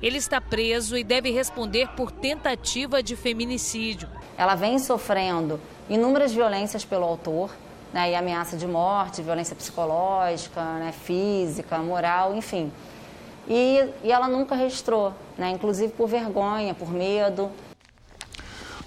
Ele 0.00 0.18
está 0.18 0.40
preso 0.40 0.96
e 0.96 1.02
deve 1.02 1.30
responder 1.30 1.88
por 1.96 2.12
tentativa 2.12 3.02
de 3.02 3.16
feminicídio. 3.16 4.08
Ela 4.36 4.54
vem 4.54 4.78
sofrendo 4.78 5.60
inúmeras 5.90 6.32
violências 6.32 6.84
pelo 6.84 7.04
autor, 7.04 7.50
né, 7.92 8.12
e 8.12 8.14
ameaça 8.14 8.56
de 8.56 8.66
morte, 8.66 9.22
violência 9.22 9.56
psicológica, 9.56 10.62
né, 10.78 10.92
física, 10.92 11.78
moral, 11.78 12.34
enfim. 12.34 12.70
E, 13.48 13.88
e 14.04 14.12
ela 14.12 14.28
nunca 14.28 14.54
registrou, 14.54 15.12
né, 15.36 15.50
inclusive 15.50 15.92
por 15.92 16.06
vergonha, 16.06 16.74
por 16.74 16.92
medo. 16.92 17.50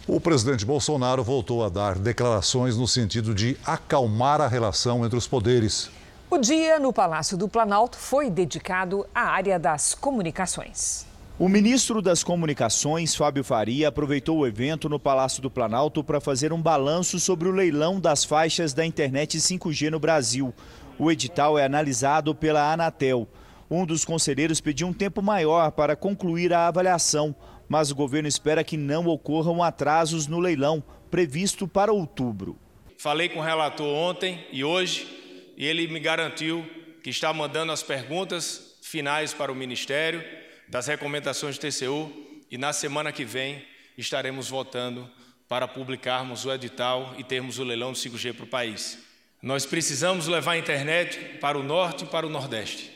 O 0.08 0.20
presidente 0.20 0.66
Bolsonaro 0.66 1.24
voltou 1.24 1.64
a 1.64 1.70
dar 1.70 1.96
declarações 1.98 2.78
no 2.78 2.88
sentido 2.88 3.34
de 3.34 3.58
acalmar 3.66 4.40
a 4.40 4.48
relação 4.48 5.06
entre 5.06 5.18
os 5.18 5.28
poderes. 5.28 5.90
O 6.34 6.38
dia 6.38 6.80
no 6.80 6.94
Palácio 6.94 7.38
do 7.38 7.50
Planalto 7.50 7.98
foi 7.98 8.30
dedicado 8.30 9.06
à 9.14 9.24
área 9.24 9.60
das 9.60 9.94
comunicações. 9.94 11.06
O 11.38 11.50
ministro 11.50 12.02
das 12.02 12.24
Comunicações, 12.24 13.14
Fábio 13.14 13.44
Faria, 13.44 13.90
aproveitou 13.90 14.38
o 14.38 14.48
evento 14.48 14.88
no 14.88 14.98
Palácio 14.98 15.42
do 15.42 15.52
Planalto 15.52 16.02
para 16.02 16.22
fazer 16.22 16.54
um 16.54 16.62
balanço 16.62 17.20
sobre 17.20 17.50
o 17.50 17.52
leilão 17.52 18.00
das 18.00 18.24
faixas 18.24 18.74
da 18.74 18.86
internet 18.86 19.40
5G 19.40 19.90
no 19.90 20.00
Brasil. 20.00 20.54
O 20.98 21.12
edital 21.12 21.60
é 21.60 21.66
analisado 21.66 22.34
pela 22.34 22.72
Anatel. 22.72 23.28
Um 23.70 23.86
dos 23.86 24.06
conselheiros 24.06 24.62
pediu 24.62 24.88
um 24.88 24.94
tempo 24.94 25.22
maior 25.22 25.70
para 25.72 25.98
concluir 25.98 26.54
a 26.54 26.66
avaliação, 26.70 27.36
mas 27.68 27.92
o 27.92 27.96
governo 27.96 28.30
espera 28.30 28.64
que 28.64 28.78
não 28.78 29.06
ocorram 29.08 29.62
atrasos 29.62 30.28
no 30.28 30.40
leilão, 30.40 30.82
previsto 31.10 31.68
para 31.68 31.92
outubro. 31.92 32.56
Falei 32.98 33.28
com 33.28 33.40
o 33.40 33.44
relator 33.44 33.86
ontem 33.86 34.46
e 34.50 34.64
hoje, 34.64 35.21
e 35.62 35.66
ele 35.66 35.88
me 35.88 36.00
garantiu 36.00 36.68
que 37.04 37.12
está 37.12 37.32
mandando 37.32 37.72
as 37.72 37.84
perguntas 37.84 38.80
finais 38.82 39.32
para 39.32 39.52
o 39.52 39.56
Ministério 39.56 40.24
das 40.68 40.88
recomendações 40.88 41.56
do 41.56 41.62
TCU 41.62 42.12
e 42.50 42.58
na 42.58 42.74
semana 42.74 43.12
que 43.12 43.24
vem 43.24 43.64
estaremos 43.96 44.50
votando 44.50 45.08
para 45.48 45.68
publicarmos 45.68 46.46
o 46.46 46.52
edital 46.52 47.14
e 47.16 47.24
termos 47.24 47.60
o 47.60 47.64
leilão 47.64 47.92
do 47.92 47.98
5G 47.98 48.34
para 48.34 48.46
o 48.46 48.48
país. 48.48 48.98
Nós 49.40 49.64
precisamos 49.64 50.26
levar 50.28 50.54
a 50.54 50.58
internet 50.58 51.38
para 51.40 51.60
o 51.60 51.64
norte 51.64 52.06
e 52.06 52.08
para 52.08 52.26
o 52.26 52.30
nordeste. 52.30 52.92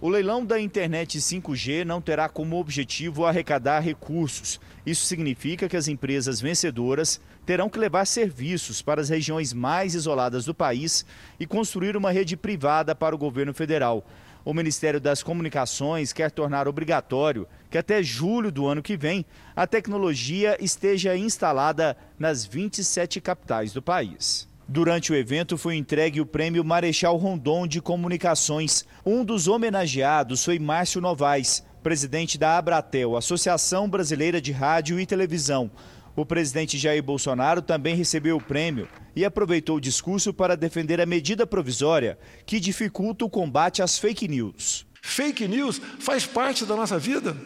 O 0.00 0.08
leilão 0.08 0.44
da 0.44 0.60
internet 0.60 1.18
5G 1.18 1.82
não 1.82 2.00
terá 2.00 2.28
como 2.28 2.60
objetivo 2.60 3.24
arrecadar 3.24 3.80
recursos. 3.80 4.60
Isso 4.86 5.04
significa 5.06 5.68
que 5.68 5.76
as 5.76 5.88
empresas 5.88 6.40
vencedoras 6.40 7.20
terão 7.44 7.68
que 7.68 7.78
levar 7.78 8.06
serviços 8.06 8.82
para 8.82 9.00
as 9.00 9.08
regiões 9.08 9.52
mais 9.52 9.94
isoladas 9.94 10.44
do 10.44 10.54
país 10.54 11.04
e 11.38 11.46
construir 11.46 11.96
uma 11.96 12.10
rede 12.10 12.36
privada 12.36 12.94
para 12.94 13.14
o 13.14 13.18
governo 13.18 13.52
federal. 13.52 14.06
O 14.44 14.52
Ministério 14.52 15.00
das 15.00 15.22
Comunicações 15.22 16.12
quer 16.12 16.30
tornar 16.30 16.68
obrigatório 16.68 17.48
que 17.70 17.78
até 17.78 18.02
julho 18.02 18.52
do 18.52 18.66
ano 18.66 18.82
que 18.82 18.96
vem 18.96 19.24
a 19.56 19.66
tecnologia 19.66 20.56
esteja 20.60 21.16
instalada 21.16 21.96
nas 22.18 22.44
27 22.44 23.20
capitais 23.22 23.72
do 23.72 23.80
país. 23.80 24.46
Durante 24.68 25.12
o 25.12 25.14
evento 25.14 25.58
foi 25.58 25.76
entregue 25.76 26.20
o 26.20 26.26
prêmio 26.26 26.64
Marechal 26.64 27.16
Rondon 27.16 27.66
de 27.66 27.80
Comunicações. 27.80 28.84
Um 29.04 29.24
dos 29.24 29.48
homenageados 29.48 30.44
foi 30.44 30.58
Márcio 30.58 31.00
Novaes, 31.00 31.62
presidente 31.82 32.38
da 32.38 32.56
Abratel, 32.56 33.16
Associação 33.16 33.88
Brasileira 33.88 34.40
de 34.40 34.52
Rádio 34.52 34.98
e 34.98 35.04
Televisão. 35.04 35.70
O 36.16 36.24
presidente 36.24 36.78
Jair 36.78 37.02
Bolsonaro 37.02 37.60
também 37.60 37.96
recebeu 37.96 38.36
o 38.36 38.42
prêmio 38.42 38.88
e 39.16 39.24
aproveitou 39.24 39.76
o 39.76 39.80
discurso 39.80 40.32
para 40.32 40.56
defender 40.56 41.00
a 41.00 41.06
medida 41.06 41.46
provisória 41.46 42.18
que 42.46 42.60
dificulta 42.60 43.24
o 43.24 43.30
combate 43.30 43.82
às 43.82 43.98
fake 43.98 44.28
news. 44.28 44.86
Fake 45.02 45.46
news 45.48 45.80
faz 45.98 46.24
parte 46.24 46.64
da 46.64 46.76
nossa 46.76 46.98
vida. 46.98 47.36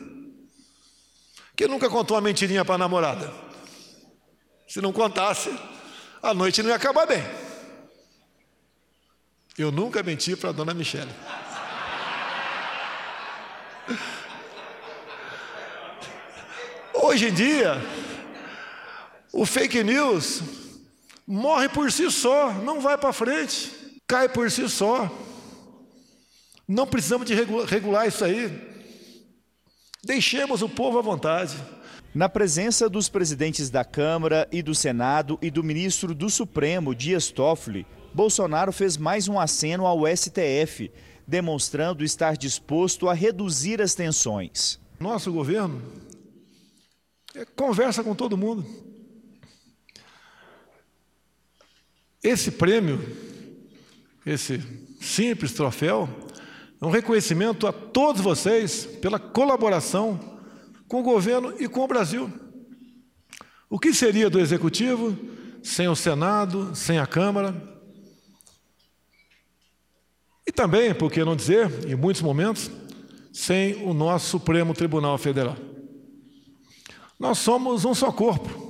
Quem 1.56 1.66
nunca 1.66 1.88
contou 1.88 2.16
uma 2.16 2.22
mentirinha 2.22 2.64
para 2.64 2.74
a 2.74 2.78
namorada? 2.78 3.32
Se 4.68 4.80
não 4.80 4.92
contasse, 4.92 5.50
a 6.22 6.34
noite 6.34 6.62
não 6.62 6.68
ia 6.70 6.76
acabar 6.76 7.06
bem. 7.06 7.24
Eu 9.56 9.72
nunca 9.72 10.02
menti 10.02 10.36
para 10.36 10.50
a 10.50 10.52
dona 10.52 10.72
Michele. 10.72 11.10
Hoje 16.94 17.28
em 17.28 17.32
dia, 17.32 17.82
o 19.32 19.44
fake 19.44 19.82
news 19.82 20.42
morre 21.26 21.68
por 21.68 21.92
si 21.92 22.10
só, 22.10 22.52
não 22.54 22.80
vai 22.80 22.96
para 22.96 23.12
frente, 23.12 23.70
cai 24.06 24.28
por 24.28 24.50
si 24.50 24.68
só. 24.68 25.10
Não 26.66 26.86
precisamos 26.86 27.26
de 27.26 27.34
regular 27.34 28.06
isso 28.06 28.24
aí. 28.24 28.68
Deixemos 30.04 30.62
o 30.62 30.68
povo 30.68 30.98
à 30.98 31.02
vontade. 31.02 31.56
Na 32.14 32.28
presença 32.28 32.88
dos 32.88 33.08
presidentes 33.08 33.70
da 33.70 33.84
Câmara 33.84 34.48
e 34.50 34.62
do 34.62 34.74
Senado 34.74 35.38
e 35.42 35.50
do 35.50 35.62
ministro 35.62 36.14
do 36.14 36.30
Supremo, 36.30 36.94
Dias 36.94 37.30
Toffoli, 37.30 37.86
Bolsonaro 38.14 38.72
fez 38.72 38.96
mais 38.96 39.28
um 39.28 39.38
aceno 39.38 39.86
ao 39.86 40.06
STF, 40.06 40.90
demonstrando 41.26 42.02
estar 42.02 42.36
disposto 42.36 43.08
a 43.08 43.14
reduzir 43.14 43.82
as 43.82 43.94
tensões. 43.94 44.80
Nosso 44.98 45.30
governo 45.30 45.82
é, 47.34 47.44
conversa 47.44 48.02
com 48.02 48.14
todo 48.14 48.36
mundo. 48.36 48.87
Esse 52.22 52.50
prêmio, 52.50 53.00
esse 54.26 54.60
simples 55.00 55.52
troféu, 55.52 56.08
é 56.80 56.84
um 56.84 56.90
reconhecimento 56.90 57.66
a 57.66 57.72
todos 57.72 58.20
vocês 58.20 58.86
pela 59.00 59.18
colaboração 59.18 60.38
com 60.86 61.00
o 61.00 61.04
governo 61.04 61.54
e 61.58 61.68
com 61.68 61.80
o 61.80 61.88
Brasil. 61.88 62.32
O 63.70 63.78
que 63.78 63.92
seria 63.92 64.30
do 64.30 64.40
Executivo 64.40 65.16
sem 65.62 65.88
o 65.88 65.94
Senado, 65.94 66.74
sem 66.74 66.98
a 66.98 67.06
Câmara? 67.06 67.54
E 70.46 70.52
também, 70.52 70.94
por 70.94 71.12
que 71.12 71.22
não 71.24 71.36
dizer, 71.36 71.70
em 71.86 71.94
muitos 71.94 72.22
momentos, 72.22 72.70
sem 73.32 73.84
o 73.84 73.92
nosso 73.92 74.30
Supremo 74.30 74.72
Tribunal 74.72 75.18
Federal. 75.18 75.56
Nós 77.18 77.38
somos 77.38 77.84
um 77.84 77.94
só 77.94 78.10
corpo. 78.10 78.66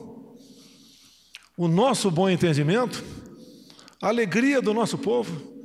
o 1.57 1.67
nosso 1.67 2.09
bom 2.11 2.31
entendimento, 2.31 3.03
a 4.01 4.09
alegria 4.09 4.63
do 4.63 4.73
nosso 4.73 4.97
povo. 4.97 5.59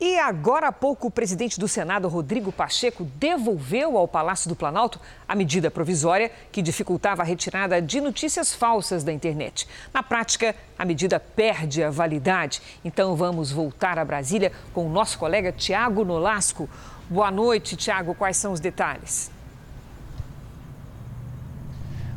E 0.00 0.16
agora 0.16 0.68
há 0.68 0.72
pouco, 0.72 1.08
o 1.08 1.10
presidente 1.10 1.58
do 1.58 1.66
Senado, 1.66 2.06
Rodrigo 2.06 2.52
Pacheco, 2.52 3.04
devolveu 3.16 3.98
ao 3.98 4.06
Palácio 4.06 4.48
do 4.48 4.54
Planalto 4.54 5.00
a 5.26 5.34
medida 5.34 5.72
provisória 5.72 6.30
que 6.52 6.62
dificultava 6.62 7.22
a 7.22 7.24
retirada 7.24 7.82
de 7.82 8.00
notícias 8.00 8.54
falsas 8.54 9.02
da 9.02 9.12
internet. 9.12 9.66
Na 9.92 10.00
prática, 10.00 10.54
a 10.78 10.84
medida 10.84 11.18
perde 11.18 11.82
a 11.82 11.90
validade. 11.90 12.62
Então 12.84 13.16
vamos 13.16 13.50
voltar 13.50 13.98
a 13.98 14.04
Brasília 14.04 14.52
com 14.72 14.86
o 14.86 14.90
nosso 14.90 15.18
colega 15.18 15.50
Tiago 15.50 16.04
Nolasco. 16.04 16.68
Boa 17.10 17.32
noite, 17.32 17.74
Tiago. 17.74 18.14
Quais 18.14 18.36
são 18.36 18.52
os 18.52 18.60
detalhes? 18.60 19.32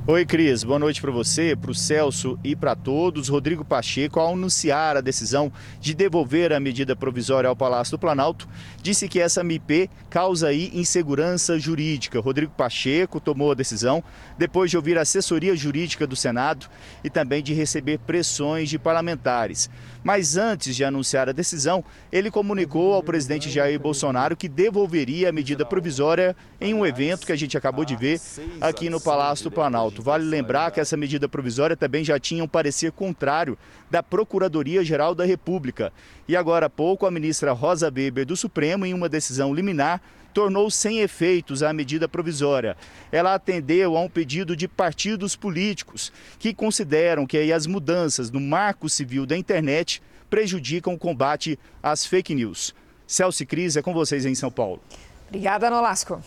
Oi, 0.08 0.26
Cris. 0.26 0.64
Boa 0.64 0.80
noite 0.80 1.00
para 1.00 1.12
você, 1.12 1.56
para 1.56 1.70
o 1.70 1.76
Celso 1.76 2.38
e 2.44 2.56
para 2.56 2.76
todos. 2.76 3.30
Rodrigo 3.30 3.64
Pacheco, 3.64 4.20
ao 4.20 4.34
anunciar 4.34 4.98
a 4.98 5.02
decisão 5.02 5.54
de 5.80 5.94
devolver 5.94 6.52
a 6.52 6.60
medida 6.60 6.96
provisória 6.96 7.48
ao 7.48 7.56
Palácio 7.56 7.92
do 7.92 8.00
Planalto, 8.00 8.50
disse 8.82 9.08
que 9.08 9.20
essa 9.20 9.42
MP 9.42 9.92
causa 10.10 10.48
aí 10.48 10.72
insegurança 10.74 11.60
jurídica. 11.60 12.20
Rodrigo 12.20 12.52
Pacheco 12.52 13.20
tomou 13.20 13.52
a 13.52 13.54
decisão 13.54 14.04
depois 14.40 14.72
de 14.72 14.78
ouvir 14.78 14.98
a 14.98 15.02
assessoria 15.02 15.56
jurídica 15.56 16.08
do 16.08 16.16
Senado 16.16 16.66
e 17.04 17.10
também 17.10 17.44
de 17.44 17.54
receber 17.54 18.00
pressões 18.00 18.72
de 18.72 18.80
parlamentares. 18.80 19.70
Mas 20.04 20.36
antes 20.36 20.76
de 20.76 20.84
anunciar 20.84 21.30
a 21.30 21.32
decisão, 21.32 21.86
ele 22.12 22.32
comunicou 22.32 22.96
ao 22.96 23.04
presidente 23.04 23.52
Jair 23.52 23.80
Bolsonaro 23.80 24.36
que 24.36 24.50
devolveria 24.50 25.30
a 25.30 25.32
medida 25.32 25.64
provisória 25.64 26.36
em 26.60 26.74
um 26.74 26.84
evento 26.84 27.28
que 27.28 27.32
a 27.32 27.38
gente 27.38 27.56
acabou 27.56 27.86
de 27.86 27.96
ver 27.96 28.20
aqui 28.60 28.90
no 28.90 29.00
Palácio 29.00 29.44
do 29.44 29.52
Planalto. 29.52 29.90
Vale 29.97 30.23
lembrar 30.23 30.71
que 30.71 30.80
essa 30.80 30.95
medida 30.95 31.27
provisória 31.27 31.75
também 31.75 32.04
já 32.04 32.19
tinha 32.19 32.43
um 32.43 32.47
parecer 32.47 32.91
contrário 32.91 33.58
da 33.89 34.01
Procuradoria-Geral 34.01 35.13
da 35.13 35.25
República. 35.25 35.91
E 36.27 36.36
agora 36.36 36.67
há 36.67 36.69
pouco, 36.69 37.06
a 37.06 37.12
ministra 37.12 37.51
Rosa 37.51 37.91
Weber 37.93 38.25
do 38.25 38.36
Supremo, 38.36 38.86
em 38.86 38.93
uma 38.93 39.10
decisão 39.10 39.54
liminar, 39.54 40.01
tornou 40.34 40.71
sem 40.71 40.99
efeitos 40.99 41.62
a 41.62 41.73
medida 41.73 42.08
provisória. 42.08 42.77
Ela 43.12 43.34
atendeu 43.34 43.97
a 43.97 44.01
um 44.01 44.10
pedido 44.10 44.56
de 44.56 44.67
partidos 44.67 45.36
políticos 45.36 46.12
que 46.39 46.54
consideram 46.54 47.27
que 47.27 47.51
as 47.51 47.67
mudanças 47.67 48.32
no 48.32 48.39
marco 48.39 48.88
civil 48.89 49.25
da 49.25 49.38
internet 49.38 50.01
prejudicam 50.30 50.93
o 50.93 50.97
combate 50.97 51.60
às 51.84 52.06
fake 52.06 52.34
news. 52.34 52.73
Celso 53.06 53.45
Cris, 53.45 53.75
é 53.75 53.82
com 53.82 53.93
vocês 53.93 54.25
em 54.25 54.34
São 54.34 54.49
Paulo. 54.49 54.82
Obrigada, 55.27 55.69
Nolasco. 55.69 56.21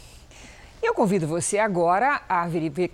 Eu 0.87 0.93
convido 0.93 1.27
você 1.27 1.59
agora 1.59 2.21
a 2.29 2.47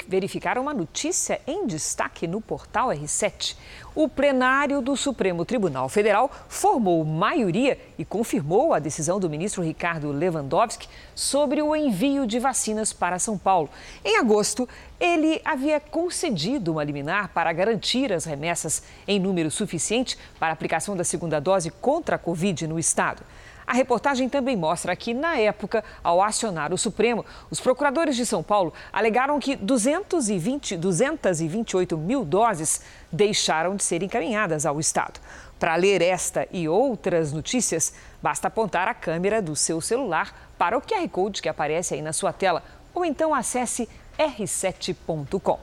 verificar 0.06 0.56
uma 0.58 0.72
notícia 0.72 1.40
em 1.44 1.66
destaque 1.66 2.24
no 2.28 2.40
portal 2.40 2.90
R7. 2.90 3.56
O 3.96 4.08
plenário 4.08 4.80
do 4.80 4.96
Supremo 4.96 5.44
Tribunal 5.44 5.88
Federal 5.88 6.30
formou 6.48 7.04
maioria 7.04 7.76
e 7.98 8.04
confirmou 8.04 8.72
a 8.72 8.78
decisão 8.78 9.18
do 9.18 9.28
ministro 9.28 9.60
Ricardo 9.60 10.12
Lewandowski 10.12 10.88
sobre 11.16 11.60
o 11.60 11.74
envio 11.74 12.28
de 12.28 12.38
vacinas 12.38 12.92
para 12.92 13.18
São 13.18 13.36
Paulo. 13.36 13.68
Em 14.04 14.18
agosto, 14.18 14.68
ele 15.00 15.40
havia 15.44 15.80
concedido 15.80 16.70
uma 16.70 16.84
liminar 16.84 17.30
para 17.34 17.52
garantir 17.52 18.12
as 18.12 18.24
remessas 18.24 18.84
em 19.06 19.18
número 19.18 19.50
suficiente 19.50 20.16
para 20.38 20.50
a 20.50 20.52
aplicação 20.52 20.96
da 20.96 21.02
segunda 21.02 21.40
dose 21.40 21.70
contra 21.70 22.14
a 22.14 22.18
Covid 22.20 22.68
no 22.68 22.78
estado. 22.78 23.24
A 23.70 23.72
reportagem 23.72 24.28
também 24.28 24.56
mostra 24.56 24.96
que, 24.96 25.14
na 25.14 25.38
época, 25.38 25.84
ao 26.02 26.20
acionar 26.20 26.72
o 26.72 26.76
Supremo, 26.76 27.24
os 27.52 27.60
procuradores 27.60 28.16
de 28.16 28.26
São 28.26 28.42
Paulo 28.42 28.74
alegaram 28.92 29.38
que 29.38 29.54
220, 29.54 30.76
228 30.76 31.96
mil 31.96 32.24
doses 32.24 32.82
deixaram 33.12 33.76
de 33.76 33.84
ser 33.84 34.02
encaminhadas 34.02 34.66
ao 34.66 34.80
Estado. 34.80 35.20
Para 35.56 35.76
ler 35.76 36.02
esta 36.02 36.48
e 36.50 36.68
outras 36.68 37.32
notícias, 37.32 37.94
basta 38.20 38.48
apontar 38.48 38.88
a 38.88 38.94
câmera 38.94 39.40
do 39.40 39.54
seu 39.54 39.80
celular 39.80 40.50
para 40.58 40.76
o 40.76 40.82
QR 40.82 41.08
Code 41.08 41.40
que 41.40 41.48
aparece 41.48 41.94
aí 41.94 42.02
na 42.02 42.12
sua 42.12 42.32
tela 42.32 42.64
ou 42.92 43.04
então 43.04 43.32
acesse 43.32 43.88
r7.com. 44.18 45.60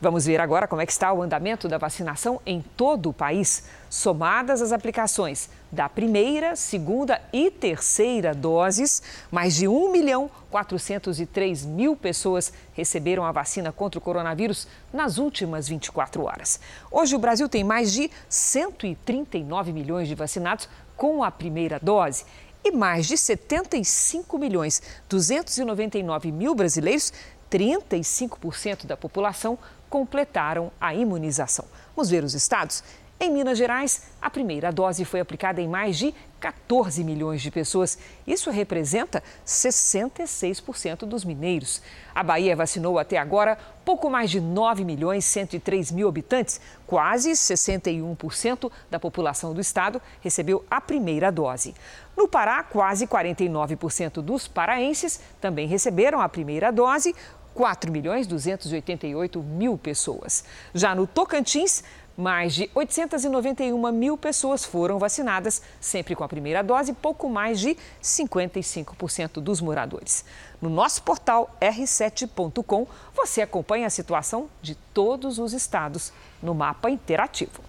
Vamos 0.00 0.26
ver 0.26 0.40
agora 0.40 0.66
como 0.66 0.82
é 0.82 0.86
que 0.86 0.90
está 0.90 1.12
o 1.12 1.22
andamento 1.22 1.68
da 1.68 1.78
vacinação 1.78 2.42
em 2.44 2.60
todo 2.76 3.10
o 3.10 3.12
país. 3.12 3.66
Somadas 3.88 4.60
as 4.60 4.72
aplicações 4.72 5.48
da 5.72 5.88
primeira, 5.88 6.54
segunda 6.54 7.18
e 7.32 7.50
terceira 7.50 8.34
doses, 8.34 9.02
mais 9.30 9.54
de 9.54 9.66
1 9.66 9.90
milhão 9.90 10.30
403 10.50 11.64
mil 11.64 11.96
pessoas 11.96 12.52
receberam 12.74 13.24
a 13.24 13.32
vacina 13.32 13.72
contra 13.72 13.98
o 13.98 14.02
coronavírus 14.02 14.68
nas 14.92 15.16
últimas 15.16 15.66
24 15.66 16.24
horas. 16.24 16.60
Hoje 16.90 17.16
o 17.16 17.18
Brasil 17.18 17.48
tem 17.48 17.64
mais 17.64 17.90
de 17.90 18.10
139 18.28 19.72
milhões 19.72 20.06
de 20.06 20.14
vacinados 20.14 20.68
com 20.94 21.24
a 21.24 21.30
primeira 21.30 21.80
dose 21.80 22.26
e 22.62 22.70
mais 22.70 23.06
de 23.06 23.16
75 23.16 24.38
milhões 24.38 24.82
299 25.08 26.30
mil 26.30 26.54
brasileiros 26.54 27.14
35% 27.50 28.86
da 28.86 28.96
população 28.96 29.58
completaram 29.88 30.70
a 30.80 30.94
imunização. 30.94 31.66
Vamos 31.94 32.08
ver 32.08 32.24
os 32.24 32.34
estados? 32.34 32.82
Em 33.24 33.30
Minas 33.30 33.56
Gerais, 33.56 34.02
a 34.20 34.28
primeira 34.28 34.72
dose 34.72 35.04
foi 35.04 35.20
aplicada 35.20 35.60
em 35.60 35.68
mais 35.68 35.96
de 35.96 36.12
14 36.40 37.04
milhões 37.04 37.40
de 37.40 37.52
pessoas. 37.52 37.96
Isso 38.26 38.50
representa 38.50 39.22
66% 39.46 41.06
dos 41.06 41.24
mineiros. 41.24 41.80
A 42.12 42.24
Bahia 42.24 42.56
vacinou 42.56 42.98
até 42.98 43.16
agora 43.16 43.56
pouco 43.84 44.10
mais 44.10 44.28
de 44.28 44.40
9 44.40 44.84
milhões 44.84 45.24
103 45.24 45.92
mil 45.92 46.08
habitantes. 46.08 46.60
Quase 46.84 47.30
61% 47.30 48.72
da 48.90 48.98
população 48.98 49.54
do 49.54 49.60
estado 49.60 50.02
recebeu 50.20 50.64
a 50.68 50.80
primeira 50.80 51.30
dose. 51.30 51.76
No 52.16 52.26
Pará, 52.26 52.64
quase 52.64 53.06
49% 53.06 54.14
dos 54.14 54.48
paraenses 54.48 55.20
também 55.40 55.68
receberam 55.68 56.20
a 56.20 56.28
primeira 56.28 56.72
dose. 56.72 57.14
4 57.54 57.92
milhões 57.92 58.26
288 58.26 59.42
mil 59.42 59.76
pessoas. 59.76 60.44
Já 60.74 60.94
no 60.94 61.06
Tocantins, 61.06 61.84
mais 62.16 62.54
de 62.54 62.70
891 62.74 63.92
mil 63.92 64.16
pessoas 64.16 64.64
foram 64.64 64.98
vacinadas, 64.98 65.62
sempre 65.80 66.14
com 66.14 66.24
a 66.24 66.28
primeira 66.28 66.62
dose, 66.62 66.92
pouco 66.92 67.28
mais 67.28 67.58
de 67.60 67.76
55% 68.02 69.40
dos 69.40 69.60
moradores. 69.60 70.24
No 70.60 70.68
nosso 70.68 71.02
portal 71.02 71.54
r7.com, 71.60 72.86
você 73.14 73.42
acompanha 73.42 73.86
a 73.86 73.90
situação 73.90 74.48
de 74.60 74.74
todos 74.94 75.38
os 75.38 75.52
estados 75.52 76.12
no 76.42 76.54
mapa 76.54 76.90
interativo. 76.90 77.62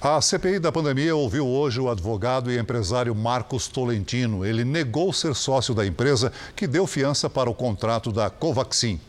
A 0.00 0.20
CPI 0.20 0.58
da 0.58 0.72
pandemia 0.72 1.14
ouviu 1.14 1.46
hoje 1.46 1.80
o 1.80 1.88
advogado 1.88 2.50
e 2.50 2.58
empresário 2.58 3.14
Marcos 3.14 3.68
Tolentino. 3.68 4.44
Ele 4.44 4.64
negou 4.64 5.12
ser 5.12 5.32
sócio 5.32 5.72
da 5.74 5.86
empresa 5.86 6.32
que 6.56 6.66
deu 6.66 6.88
fiança 6.88 7.30
para 7.30 7.48
o 7.48 7.54
contrato 7.54 8.10
da 8.10 8.28
Covaxin. 8.28 9.00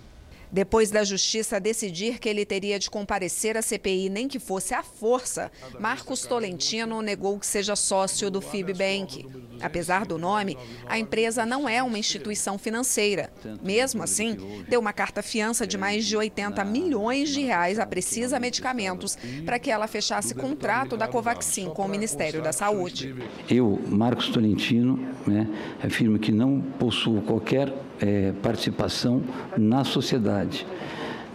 Depois 0.53 0.91
da 0.91 1.03
justiça 1.03 1.59
decidir 1.59 2.19
que 2.19 2.29
ele 2.29 2.45
teria 2.45 2.77
de 2.77 2.87
comparecer 2.87 3.57
à 3.57 3.61
CPI, 3.63 4.07
nem 4.07 4.27
que 4.27 4.37
fosse 4.37 4.75
à 4.75 4.83
força, 4.83 5.51
Marcos 5.79 6.27
Tolentino 6.27 7.01
negou 7.01 7.39
que 7.39 7.47
seja 7.47 7.75
sócio 7.75 8.29
do 8.29 8.39
FIBBank. 8.39 9.25
Apesar 9.63 10.06
do 10.06 10.17
nome, 10.17 10.58
a 10.86 10.99
empresa 10.99 11.45
não 11.45 11.67
é 11.67 11.82
uma 11.82 11.97
instituição 11.97 12.58
financeira. 12.58 13.32
Mesmo 13.63 14.04
assim, 14.04 14.38
deu 14.67 14.80
uma 14.80 14.93
carta-fiança 14.93 15.65
de 15.65 15.78
mais 15.78 16.06
de 16.06 16.17
80 16.17 16.63
milhões 16.65 17.30
de 17.30 17.41
reais 17.41 17.80
a 17.80 17.86
Precisa 17.86 18.39
Medicamentos 18.39 19.17
para 19.45 19.58
que 19.58 19.71
ela 19.71 19.88
fechasse 19.88 20.36
contrato 20.36 20.97
da 20.97 21.08
Covaxin 21.08 21.69
com 21.69 21.86
o 21.86 21.89
Ministério 21.89 22.41
da 22.41 22.52
Saúde. 22.52 23.15
Eu, 23.49 23.82
Marcos 23.88 24.30
Tolentino, 24.30 24.99
né, 25.26 25.47
afirmo 25.84 26.19
que 26.19 26.32
não 26.32 26.62
possuo 26.78 27.21
qualquer 27.21 27.73
é, 28.02 28.34
participação 28.41 29.23
na 29.58 29.84
sociedade. 29.84 30.65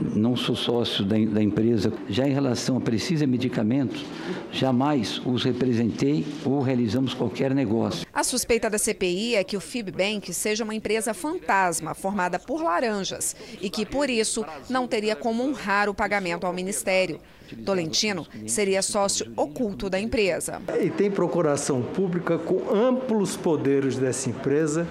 Não 0.01 0.37
sou 0.37 0.55
sócio 0.55 1.05
da, 1.05 1.17
da, 1.17 1.43
empresa. 1.43 1.93
Já 2.09 2.27
em 2.27 2.33
relação 2.33 2.77
a 2.77 2.81
Precisa 2.81 3.27
Medicamentos, 3.27 4.05
jamais 4.53 5.21
os 5.25 5.43
representei 5.43 6.25
ou 6.45 6.61
realizamos 6.61 7.15
qualquer 7.15 7.53
negócio. 7.55 8.07
A 8.13 8.23
suspeita 8.23 8.71
da 8.71 8.79
CPI 8.79 9.35
é 9.35 9.43
que 9.43 9.57
o 9.57 9.61
FIBBank 9.61 10.33
seja 10.33 10.63
uma 10.63 10.75
empresa 10.75 11.13
fantasma 11.13 11.95
formada 11.95 12.39
por 12.39 12.63
laranjas 12.63 13.35
e 13.61 13.69
que, 13.69 13.85
por 13.85 14.09
isso, 14.09 14.45
não 14.71 14.87
teria 14.87 15.17
como 15.17 15.43
honrar 15.43 15.89
o 15.89 15.95
pagamento 15.95 16.47
ao 16.47 16.53
Ministério. 16.53 17.21
Tolentino 17.65 18.27
seria 18.47 18.83
sócio 18.83 19.33
oculto 19.35 19.89
da 19.89 19.99
empresa. 19.99 20.61
E 20.81 20.91
tem 20.91 21.11
procuração 21.11 21.83
pública 21.83 22.39
com 22.39 22.71
amplos 22.71 23.37
poderes 23.37 23.97
dessa 23.97 24.29
empresa 24.29 24.87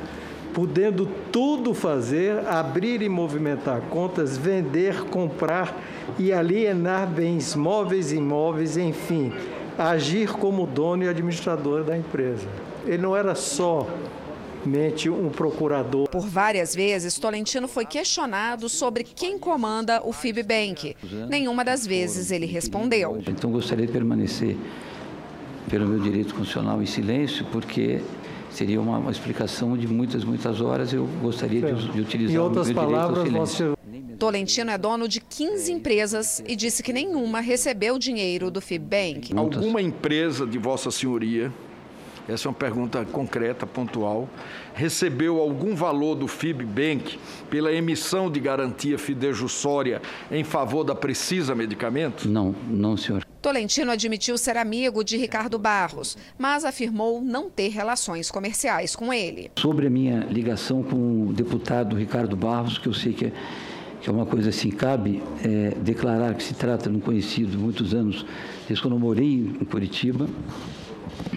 podendo 0.54 1.08
tudo 1.32 1.74
fazer, 1.74 2.46
abrir 2.48 3.02
e 3.02 3.10
movimentar 3.10 3.82
contas, 3.90 4.38
vender, 4.38 5.04
comprar 5.06 5.80
e 6.18 6.34
alienar 6.34 7.08
bens 7.08 7.56
móveis 7.56 8.12
e 8.12 8.18
imóveis, 8.18 8.78
enfim, 8.78 9.32
agir 9.78 10.32
como 10.32 10.66
dono 10.66 11.04
e 11.04 11.08
administrador 11.08 11.84
da 11.84 11.98
empresa. 11.98 12.48
Ele 12.86 13.02
não 13.02 13.16
era 13.16 13.36
só 13.36 13.88
um 15.10 15.30
procurador. 15.30 16.10
Por 16.10 16.28
várias 16.28 16.76
vezes, 16.76 17.18
Tolentino 17.18 17.68
foi 17.68 17.86
questionado 17.86 18.68
sobre 18.68 19.04
quem 19.04 19.40
comanda 19.40 20.02
o 20.04 20.12
FIBBank. 20.12 20.96
Nenhuma 21.30 21.64
das 21.64 21.88
vezes 21.88 22.32
ele 22.32 22.46
respondeu. 22.46 23.22
Então 23.28 23.50
gostaria 23.50 23.86
de 23.86 23.92
permanecer 23.94 24.58
pelo 25.70 25.88
meu 25.88 26.00
direito 26.00 26.34
constitucional 26.34 26.82
em 26.82 26.86
silêncio, 26.86 27.46
porque 27.52 28.02
seria 28.58 28.82
uma, 28.82 28.98
uma 28.98 29.12
explicação 29.12 29.78
de 29.78 29.88
muitas, 29.88 30.24
muitas 30.24 30.60
horas. 30.60 30.92
Eu 30.92 31.06
gostaria 31.22 31.62
de, 31.62 31.92
de 31.92 32.02
utilizar 32.02 32.36
em 32.36 32.40
outras 32.40 32.70
o 32.70 32.74
meu 32.74 32.84
palavras, 32.84 33.24
direito 33.24 33.40
ao 33.40 33.46
silêncio. 33.46 33.78
Tolentino 34.18 34.72
é 34.72 34.78
dono 34.80 35.08
de 35.08 35.22
15 35.22 35.72
empresas 35.72 36.44
e 36.48 36.56
disse 36.56 36.82
que 36.82 36.92
nenhuma 36.92 37.40
recebeu 37.40 38.00
dinheiro 38.00 38.50
do 38.50 38.60
FIBBank. 38.60 39.38
Alguma 39.38 39.80
empresa 39.80 40.48
de 40.48 40.58
Vossa 40.58 40.90
Senhoria, 40.90 41.54
essa 42.28 42.48
é 42.48 42.50
uma 42.50 42.56
pergunta 42.56 43.06
concreta, 43.06 43.68
pontual, 43.68 44.28
recebeu 44.74 45.40
algum 45.40 45.76
valor 45.76 46.16
do 46.16 46.28
FIBBank 46.28 47.20
pela 47.52 47.72
emissão 47.72 48.30
de 48.32 48.40
garantia 48.40 48.98
fidejussória 48.98 50.02
em 50.32 50.44
favor 50.44 50.84
da 50.84 50.96
Precisa 50.96 51.54
Medicamentos? 51.54 52.26
Não, 52.26 52.56
não, 52.68 52.98
senhor. 52.98 53.27
Tolentino 53.42 53.92
admitiu 53.92 54.38
ser 54.38 54.58
amigo 54.58 55.04
de 55.04 55.18
Ricardo 55.18 55.58
Barros, 55.60 56.18
mas 56.38 56.66
afirmou 56.66 57.22
não 57.22 57.50
ter 57.50 57.70
relações 57.70 58.32
comerciais 58.32 58.96
com 58.96 59.14
ele. 59.14 59.52
Sobre 59.58 59.88
a 59.88 59.90
minha 59.90 60.22
ligação 60.26 60.84
com 60.84 61.28
o 61.28 61.34
deputado 61.34 61.96
Ricardo 61.96 62.36
Barros, 62.36 62.78
que 62.78 62.88
eu 62.88 62.94
sei 62.94 63.14
que 63.14 63.26
é, 63.26 63.32
que 64.02 64.10
é 64.10 64.14
uma 64.14 64.26
coisa 64.26 64.50
assim, 64.50 64.70
cabe 64.70 65.22
é, 65.44 65.72
declarar 65.82 66.34
que 66.36 66.44
se 66.44 66.54
trata 66.54 66.90
de 66.90 66.96
um 66.96 67.00
conhecido 67.00 67.52
de 67.52 67.58
muitos 67.58 67.94
anos, 67.94 68.26
desde 68.68 68.82
quando 68.82 68.96
eu 68.96 69.00
morei 69.00 69.56
em 69.60 69.66
Curitiba, 69.66 70.28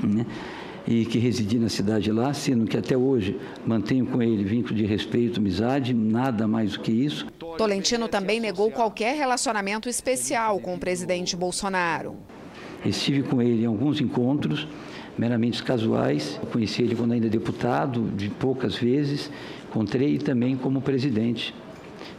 né? 0.03 0.27
E 0.91 1.05
que 1.05 1.21
residi 1.21 1.57
na 1.57 1.69
cidade 1.69 2.11
lá, 2.11 2.35
sendo 2.35 2.67
que 2.67 2.77
até 2.77 2.97
hoje 2.97 3.39
mantenho 3.65 4.05
com 4.05 4.21
ele 4.21 4.43
vínculo 4.43 4.75
de 4.75 4.85
respeito, 4.85 5.39
amizade, 5.39 5.95
nada 5.95 6.49
mais 6.49 6.73
do 6.73 6.81
que 6.81 6.91
isso. 6.91 7.29
Tolentino 7.57 8.09
também 8.09 8.41
negou 8.41 8.73
qualquer 8.73 9.15
relacionamento 9.15 9.89
especial 9.89 10.59
com 10.59 10.75
o 10.75 10.79
presidente 10.79 11.37
Bolsonaro. 11.37 12.17
Estive 12.85 13.23
com 13.23 13.41
ele 13.41 13.63
em 13.63 13.67
alguns 13.67 14.01
encontros, 14.01 14.67
meramente 15.17 15.63
casuais. 15.63 16.41
Eu 16.43 16.49
conheci 16.49 16.83
ele 16.83 16.97
quando 16.97 17.13
ainda 17.13 17.29
deputado, 17.29 18.11
de 18.17 18.29
poucas 18.29 18.75
vezes. 18.75 19.31
Encontrei 19.69 20.19
também 20.19 20.57
como 20.57 20.81
presidente 20.81 21.55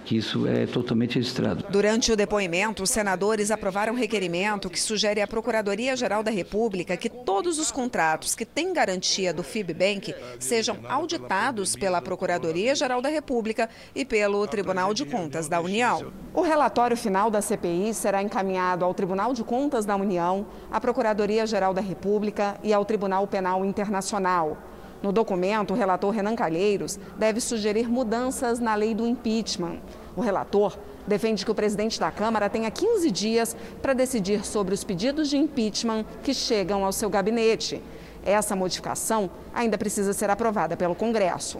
que 0.05 0.17
isso 0.17 0.47
é 0.47 0.65
totalmente 0.65 1.15
registrado. 1.15 1.65
Durante 1.69 2.11
o 2.11 2.15
depoimento, 2.15 2.83
os 2.83 2.89
senadores 2.89 3.51
aprovaram 3.51 3.93
um 3.93 3.97
requerimento 3.97 4.69
que 4.69 4.79
sugere 4.79 5.21
à 5.21 5.27
Procuradoria-Geral 5.27 6.23
da 6.23 6.31
República 6.31 6.97
que 6.97 7.09
todos 7.09 7.59
os 7.59 7.71
contratos 7.71 8.35
que 8.35 8.45
têm 8.45 8.73
garantia 8.73 9.33
do 9.33 9.43
FIBBank 9.43 10.13
sejam 10.39 10.77
auditados 10.89 11.75
pela 11.75 12.01
Procuradoria-Geral 12.01 13.01
da 13.01 13.09
República 13.09 13.69
e 13.95 14.03
pelo 14.03 14.45
Tribunal 14.47 14.93
de 14.93 15.05
Contas 15.05 15.47
da 15.47 15.59
União. 15.59 16.11
O 16.33 16.41
relatório 16.41 16.97
final 16.97 17.29
da 17.29 17.41
CPI 17.41 17.93
será 17.93 18.21
encaminhado 18.21 18.85
ao 18.85 18.93
Tribunal 18.93 19.33
de 19.33 19.43
Contas 19.43 19.85
da 19.85 19.95
União, 19.95 20.45
à 20.71 20.79
Procuradoria-Geral 20.79 21.73
da 21.73 21.81
República 21.81 22.57
e 22.63 22.73
ao 22.73 22.85
Tribunal 22.85 23.27
Penal 23.27 23.65
Internacional. 23.65 24.70
No 25.01 25.11
documento, 25.11 25.73
o 25.73 25.77
relator 25.77 26.11
Renan 26.11 26.35
Calheiros 26.35 26.99
deve 27.17 27.41
sugerir 27.41 27.89
mudanças 27.89 28.59
na 28.59 28.75
lei 28.75 28.93
do 28.93 29.07
impeachment. 29.07 29.79
O 30.15 30.21
relator 30.21 30.77
defende 31.07 31.43
que 31.43 31.49
o 31.51 31.55
presidente 31.55 31.99
da 31.99 32.11
Câmara 32.11 32.49
tenha 32.49 32.69
15 32.69 33.09
dias 33.09 33.55
para 33.81 33.93
decidir 33.93 34.45
sobre 34.45 34.75
os 34.75 34.83
pedidos 34.83 35.29
de 35.29 35.37
impeachment 35.37 36.05
que 36.23 36.33
chegam 36.33 36.85
ao 36.85 36.91
seu 36.91 37.09
gabinete. 37.09 37.81
Essa 38.23 38.55
modificação 38.55 39.31
ainda 39.53 39.77
precisa 39.77 40.13
ser 40.13 40.29
aprovada 40.29 40.77
pelo 40.77 40.93
Congresso. 40.93 41.59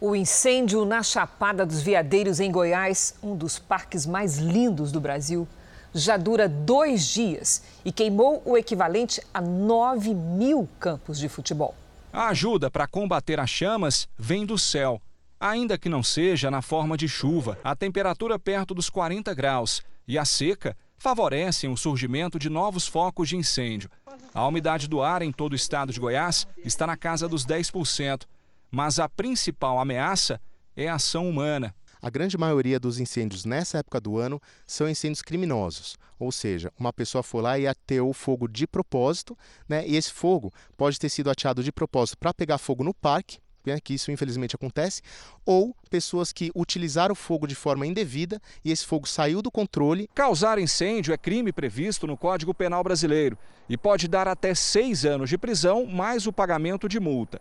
O 0.00 0.16
incêndio 0.16 0.84
na 0.84 1.02
Chapada 1.02 1.64
dos 1.64 1.82
Veadeiros, 1.82 2.40
em 2.40 2.50
Goiás, 2.50 3.14
um 3.22 3.36
dos 3.36 3.58
parques 3.58 4.06
mais 4.06 4.38
lindos 4.38 4.90
do 4.90 5.00
Brasil, 5.00 5.46
já 5.92 6.16
dura 6.16 6.48
dois 6.48 7.04
dias 7.06 7.62
e 7.84 7.92
queimou 7.92 8.42
o 8.44 8.56
equivalente 8.56 9.20
a 9.32 9.40
9 9.40 10.14
mil 10.14 10.68
campos 10.78 11.18
de 11.18 11.28
futebol. 11.28 11.74
A 12.12 12.28
ajuda 12.28 12.70
para 12.70 12.88
combater 12.88 13.38
as 13.38 13.48
chamas 13.48 14.08
vem 14.18 14.44
do 14.44 14.58
céu, 14.58 15.00
ainda 15.38 15.78
que 15.78 15.88
não 15.88 16.02
seja 16.02 16.50
na 16.50 16.60
forma 16.60 16.96
de 16.96 17.08
chuva. 17.08 17.56
A 17.62 17.76
temperatura 17.76 18.38
perto 18.38 18.74
dos 18.74 18.90
40 18.90 19.32
graus 19.32 19.80
e 20.08 20.18
a 20.18 20.24
seca 20.24 20.76
favorecem 20.98 21.70
o 21.70 21.76
surgimento 21.76 22.36
de 22.36 22.50
novos 22.50 22.86
focos 22.86 23.28
de 23.28 23.36
incêndio. 23.36 23.88
A 24.34 24.44
umidade 24.46 24.88
do 24.88 25.00
ar 25.00 25.22
em 25.22 25.30
todo 25.30 25.52
o 25.52 25.56
estado 25.56 25.92
de 25.92 26.00
Goiás 26.00 26.48
está 26.64 26.84
na 26.84 26.96
casa 26.96 27.28
dos 27.28 27.46
10%, 27.46 28.24
mas 28.70 28.98
a 28.98 29.08
principal 29.08 29.78
ameaça 29.78 30.40
é 30.76 30.88
a 30.88 30.96
ação 30.96 31.28
humana. 31.28 31.74
A 32.02 32.08
grande 32.08 32.38
maioria 32.38 32.80
dos 32.80 32.98
incêndios 32.98 33.44
nessa 33.44 33.78
época 33.78 34.00
do 34.00 34.18
ano 34.18 34.40
são 34.66 34.88
incêndios 34.88 35.22
criminosos, 35.22 35.96
ou 36.18 36.32
seja, 36.32 36.72
uma 36.78 36.92
pessoa 36.92 37.22
foi 37.22 37.42
lá 37.42 37.58
e 37.58 37.66
ateou 37.66 38.10
o 38.10 38.14
fogo 38.14 38.48
de 38.48 38.66
propósito, 38.66 39.36
né? 39.68 39.86
E 39.86 39.96
esse 39.96 40.12
fogo 40.12 40.52
pode 40.76 40.98
ter 40.98 41.08
sido 41.08 41.30
ateado 41.30 41.62
de 41.62 41.70
propósito 41.70 42.18
para 42.18 42.32
pegar 42.32 42.58
fogo 42.58 42.82
no 42.82 42.94
parque, 42.94 43.38
né, 43.64 43.78
que 43.78 43.94
isso 43.94 44.10
infelizmente 44.10 44.54
acontece, 44.54 45.02
ou 45.44 45.76
pessoas 45.90 46.32
que 46.32 46.50
utilizaram 46.54 47.12
o 47.12 47.16
fogo 47.16 47.46
de 47.46 47.54
forma 47.54 47.86
indevida 47.86 48.40
e 48.64 48.70
esse 48.70 48.86
fogo 48.86 49.06
saiu 49.06 49.42
do 49.42 49.50
controle. 49.50 50.08
Causar 50.14 50.58
incêndio 50.58 51.12
é 51.12 51.18
crime 51.18 51.52
previsto 51.52 52.06
no 52.06 52.16
Código 52.16 52.54
Penal 52.54 52.82
Brasileiro 52.82 53.36
e 53.68 53.76
pode 53.76 54.08
dar 54.08 54.26
até 54.26 54.54
seis 54.54 55.04
anos 55.04 55.28
de 55.28 55.36
prisão 55.36 55.86
mais 55.86 56.26
o 56.26 56.32
pagamento 56.32 56.88
de 56.88 56.98
multa. 56.98 57.40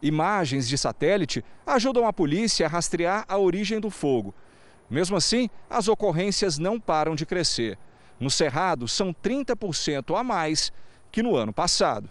Imagens 0.00 0.68
de 0.68 0.78
satélite 0.78 1.44
ajudam 1.66 2.06
a 2.06 2.12
polícia 2.12 2.66
a 2.66 2.68
rastrear 2.68 3.24
a 3.28 3.36
origem 3.36 3.80
do 3.80 3.90
fogo. 3.90 4.34
Mesmo 4.88 5.16
assim, 5.16 5.50
as 5.68 5.88
ocorrências 5.88 6.58
não 6.58 6.78
param 6.78 7.14
de 7.14 7.26
crescer. 7.26 7.76
No 8.18 8.30
Cerrado, 8.30 8.88
são 8.88 9.12
30% 9.12 10.18
a 10.18 10.24
mais 10.24 10.72
que 11.10 11.22
no 11.22 11.36
ano 11.36 11.52
passado. 11.52 12.10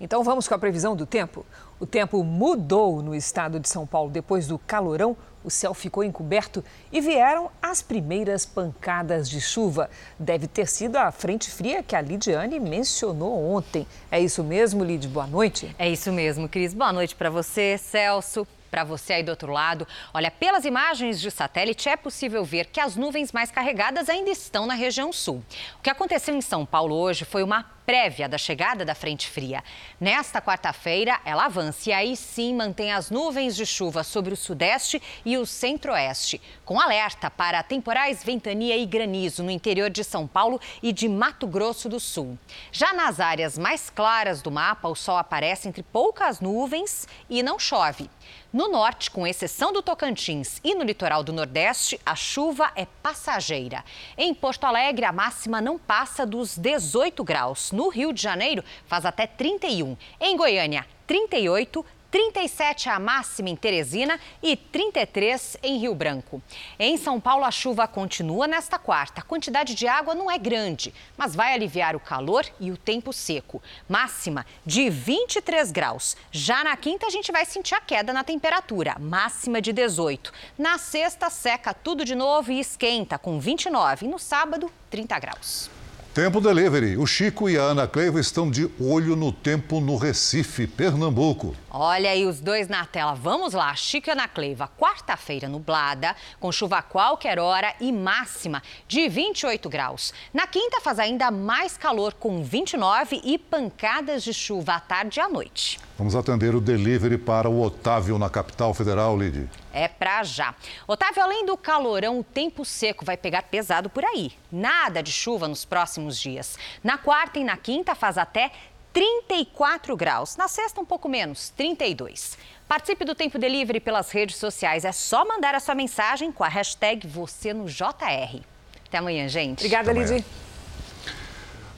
Então 0.00 0.22
vamos 0.22 0.46
com 0.46 0.54
a 0.54 0.58
previsão 0.58 0.94
do 0.94 1.06
tempo. 1.06 1.44
O 1.80 1.86
tempo 1.86 2.22
mudou 2.22 3.02
no 3.02 3.14
estado 3.14 3.58
de 3.58 3.68
São 3.68 3.86
Paulo 3.86 4.10
depois 4.10 4.46
do 4.46 4.58
calorão. 4.58 5.16
O 5.42 5.50
céu 5.50 5.72
ficou 5.72 6.02
encoberto 6.02 6.62
e 6.90 7.00
vieram 7.00 7.50
as 7.62 7.80
primeiras 7.80 8.44
pancadas 8.44 9.28
de 9.30 9.40
chuva. 9.40 9.88
Deve 10.18 10.46
ter 10.46 10.66
sido 10.66 10.96
a 10.96 11.12
frente 11.12 11.50
fria 11.50 11.82
que 11.82 11.94
a 11.94 12.00
Lidiane 12.00 12.58
mencionou 12.58 13.52
ontem. 13.52 13.86
É 14.10 14.20
isso 14.20 14.42
mesmo, 14.42 14.84
Lid? 14.84 15.06
Boa 15.08 15.26
noite. 15.26 15.74
É 15.78 15.88
isso 15.88 16.12
mesmo, 16.12 16.48
Cris. 16.48 16.74
Boa 16.74 16.92
noite 16.92 17.14
para 17.14 17.30
você, 17.30 17.78
Celso, 17.78 18.46
para 18.66 18.84
você 18.84 19.14
aí 19.14 19.22
do 19.22 19.30
outro 19.30 19.52
lado. 19.52 19.86
Olha, 20.12 20.30
pelas 20.30 20.64
imagens 20.64 21.20
de 21.20 21.30
satélite 21.30 21.88
é 21.88 21.96
possível 21.96 22.44
ver 22.44 22.66
que 22.66 22.80
as 22.80 22.96
nuvens 22.96 23.32
mais 23.32 23.50
carregadas 23.50 24.08
ainda 24.08 24.30
estão 24.30 24.66
na 24.66 24.74
região 24.74 25.12
sul. 25.12 25.42
O 25.78 25.82
que 25.82 25.90
aconteceu 25.90 26.34
em 26.34 26.40
São 26.40 26.66
Paulo 26.66 26.94
hoje 26.94 27.24
foi 27.24 27.42
uma 27.42 27.76
prévia 27.86 28.28
da 28.28 28.36
chegada 28.36 28.84
da 28.84 28.96
frente 28.96 29.30
fria. 29.30 29.62
Nesta 30.00 30.42
quarta-feira, 30.42 31.20
ela 31.24 31.44
avança 31.44 31.88
e 31.88 31.92
aí 31.92 32.16
sim 32.16 32.52
mantém 32.52 32.92
as 32.92 33.10
nuvens 33.10 33.54
de 33.54 33.64
chuva 33.64 34.02
sobre 34.02 34.34
o 34.34 34.36
sudeste 34.36 35.00
e 35.24 35.38
o 35.38 35.46
centro-oeste, 35.46 36.42
com 36.64 36.80
alerta 36.80 37.30
para 37.30 37.62
temporais, 37.62 38.24
ventania 38.24 38.76
e 38.76 38.84
granizo 38.84 39.44
no 39.44 39.52
interior 39.52 39.88
de 39.88 40.02
São 40.02 40.26
Paulo 40.26 40.60
e 40.82 40.92
de 40.92 41.08
Mato 41.08 41.46
Grosso 41.46 41.88
do 41.88 42.00
Sul. 42.00 42.36
Já 42.72 42.92
nas 42.92 43.20
áreas 43.20 43.56
mais 43.56 43.88
claras 43.88 44.42
do 44.42 44.50
mapa, 44.50 44.88
o 44.88 44.96
sol 44.96 45.16
aparece 45.16 45.68
entre 45.68 45.84
poucas 45.84 46.40
nuvens 46.40 47.06
e 47.30 47.40
não 47.40 47.56
chove. 47.56 48.10
No 48.56 48.68
norte, 48.68 49.10
com 49.10 49.26
exceção 49.26 49.70
do 49.70 49.82
Tocantins 49.82 50.62
e 50.64 50.74
no 50.74 50.82
litoral 50.82 51.22
do 51.22 51.30
Nordeste, 51.30 52.00
a 52.06 52.14
chuva 52.14 52.72
é 52.74 52.86
passageira. 53.02 53.84
Em 54.16 54.32
Porto 54.32 54.64
Alegre, 54.64 55.04
a 55.04 55.12
máxima 55.12 55.60
não 55.60 55.78
passa 55.78 56.24
dos 56.24 56.56
18 56.56 57.22
graus. 57.22 57.70
No 57.70 57.90
Rio 57.90 58.14
de 58.14 58.22
Janeiro, 58.22 58.64
faz 58.86 59.04
até 59.04 59.26
31. 59.26 59.94
Em 60.18 60.38
Goiânia, 60.38 60.86
38. 61.06 61.84
37 62.16 62.88
a 62.88 62.98
máxima 62.98 63.50
em 63.50 63.54
Teresina 63.54 64.18
e 64.42 64.56
33 64.56 65.58
em 65.62 65.76
Rio 65.76 65.94
Branco. 65.94 66.40
Em 66.78 66.96
São 66.96 67.20
Paulo, 67.20 67.44
a 67.44 67.50
chuva 67.50 67.86
continua 67.86 68.46
nesta 68.46 68.78
quarta. 68.78 69.20
A 69.20 69.24
quantidade 69.24 69.74
de 69.74 69.86
água 69.86 70.14
não 70.14 70.30
é 70.30 70.38
grande, 70.38 70.94
mas 71.14 71.34
vai 71.34 71.52
aliviar 71.52 71.94
o 71.94 72.00
calor 72.00 72.46
e 72.58 72.70
o 72.70 72.76
tempo 72.78 73.12
seco. 73.12 73.62
Máxima 73.86 74.46
de 74.64 74.88
23 74.88 75.70
graus. 75.70 76.16
Já 76.32 76.64
na 76.64 76.74
quinta, 76.74 77.06
a 77.06 77.10
gente 77.10 77.30
vai 77.30 77.44
sentir 77.44 77.74
a 77.74 77.82
queda 77.82 78.14
na 78.14 78.24
temperatura, 78.24 78.96
máxima 78.98 79.60
de 79.60 79.74
18. 79.74 80.32
Na 80.56 80.78
sexta, 80.78 81.28
seca 81.28 81.74
tudo 81.74 82.02
de 82.02 82.14
novo 82.14 82.50
e 82.50 82.58
esquenta, 82.58 83.18
com 83.18 83.38
29. 83.38 84.06
E 84.06 84.08
no 84.08 84.18
sábado, 84.18 84.72
30 84.88 85.18
graus. 85.18 85.75
Tempo 86.16 86.40
Delivery. 86.40 86.96
O 86.96 87.06
Chico 87.06 87.46
e 87.46 87.58
a 87.58 87.60
Ana 87.60 87.86
Cleiva 87.86 88.18
estão 88.18 88.50
de 88.50 88.70
olho 88.80 89.14
no 89.14 89.30
tempo 89.30 89.82
no 89.82 89.98
Recife, 89.98 90.66
Pernambuco. 90.66 91.54
Olha 91.70 92.08
aí 92.08 92.24
os 92.24 92.40
dois 92.40 92.68
na 92.68 92.86
tela. 92.86 93.12
Vamos 93.12 93.52
lá, 93.52 93.74
Chico 93.76 94.08
e 94.08 94.12
Ana 94.12 94.26
Cleiva. 94.26 94.66
Quarta-feira 94.78 95.46
nublada, 95.46 96.16
com 96.40 96.50
chuva 96.50 96.78
a 96.78 96.82
qualquer 96.82 97.38
hora 97.38 97.74
e 97.78 97.92
máxima 97.92 98.62
de 98.88 99.06
28 99.10 99.68
graus. 99.68 100.14
Na 100.32 100.46
quinta 100.46 100.80
faz 100.80 100.98
ainda 100.98 101.30
mais 101.30 101.76
calor, 101.76 102.14
com 102.14 102.42
29 102.42 103.20
e 103.22 103.36
pancadas 103.36 104.22
de 104.22 104.32
chuva 104.32 104.76
à 104.76 104.80
tarde 104.80 105.20
e 105.20 105.22
à 105.22 105.28
noite. 105.28 105.78
Vamos 105.98 106.16
atender 106.16 106.54
o 106.54 106.62
delivery 106.62 107.18
para 107.18 107.50
o 107.50 107.60
Otávio 107.60 108.18
na 108.18 108.30
capital 108.30 108.72
federal, 108.72 109.18
Lid. 109.18 109.50
É 109.76 109.88
pra 109.88 110.24
já. 110.24 110.54
Otávio, 110.86 111.22
além 111.22 111.44
do 111.44 111.54
calorão, 111.54 112.18
o 112.18 112.24
tempo 112.24 112.64
seco 112.64 113.04
vai 113.04 113.16
pegar 113.16 113.42
pesado 113.42 113.90
por 113.90 114.02
aí. 114.06 114.32
Nada 114.50 115.02
de 115.02 115.12
chuva 115.12 115.46
nos 115.46 115.66
próximos 115.66 116.18
dias. 116.18 116.58
Na 116.82 116.96
quarta 116.96 117.38
e 117.38 117.44
na 117.44 117.58
quinta 117.58 117.94
faz 117.94 118.16
até 118.16 118.50
34 118.94 119.94
graus. 119.94 120.36
Na 120.38 120.48
sexta, 120.48 120.80
um 120.80 120.84
pouco 120.86 121.10
menos, 121.10 121.50
32. 121.50 122.38
Participe 122.66 123.04
do 123.04 123.14
Tempo 123.14 123.38
Delivery 123.38 123.78
pelas 123.78 124.10
redes 124.10 124.36
sociais. 124.36 124.86
É 124.86 124.92
só 124.92 125.26
mandar 125.26 125.54
a 125.54 125.60
sua 125.60 125.74
mensagem 125.74 126.32
com 126.32 126.42
a 126.42 126.48
hashtag 126.48 127.06
você 127.06 127.52
no 127.52 127.66
JR. 127.66 128.40
Até 128.88 128.96
amanhã, 128.96 129.28
gente. 129.28 129.58
Obrigada, 129.58 129.92
Lidy. 129.92 130.24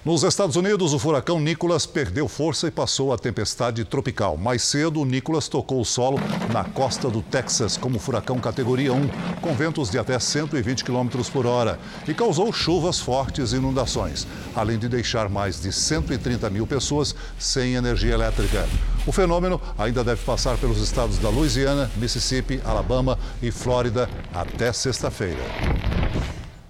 Nos 0.09 0.23
Estados 0.23 0.57
Unidos, 0.57 0.95
o 0.95 0.99
furacão 0.99 1.39
Nicholas 1.39 1.85
perdeu 1.85 2.27
força 2.29 2.67
e 2.67 2.71
passou 2.71 3.13
a 3.13 3.19
tempestade 3.19 3.85
tropical. 3.85 4.39
Mais 4.39 4.63
cedo, 4.63 5.03
o 5.03 5.05
Nicholas 5.05 5.49
tocou 5.49 5.83
o 5.83 5.85
solo 5.85 6.19
na 6.51 6.65
costa 6.65 7.11
do 7.11 7.21
Texas 7.21 7.77
como 7.77 7.99
furacão 7.99 8.39
categoria 8.39 8.91
1, 8.91 9.07
com 9.43 9.55
ventos 9.55 9.91
de 9.91 9.99
até 9.99 10.19
120 10.19 10.83
km 10.83 11.09
por 11.31 11.45
hora, 11.45 11.79
e 12.09 12.15
causou 12.15 12.51
chuvas 12.51 12.99
fortes 12.99 13.53
e 13.53 13.57
inundações, 13.57 14.27
além 14.57 14.79
de 14.79 14.89
deixar 14.89 15.29
mais 15.29 15.61
de 15.61 15.71
130 15.71 16.49
mil 16.49 16.67
pessoas 16.67 17.15
sem 17.39 17.75
energia 17.75 18.15
elétrica. 18.15 18.67
O 19.07 19.13
fenômeno 19.13 19.61
ainda 19.77 20.03
deve 20.03 20.25
passar 20.25 20.57
pelos 20.57 20.81
estados 20.81 21.19
da 21.19 21.29
Louisiana, 21.29 21.91
Mississippi, 21.97 22.63
Alabama 22.65 23.19
e 23.43 23.51
Flórida 23.51 24.09
até 24.33 24.73
sexta-feira. 24.73 26.08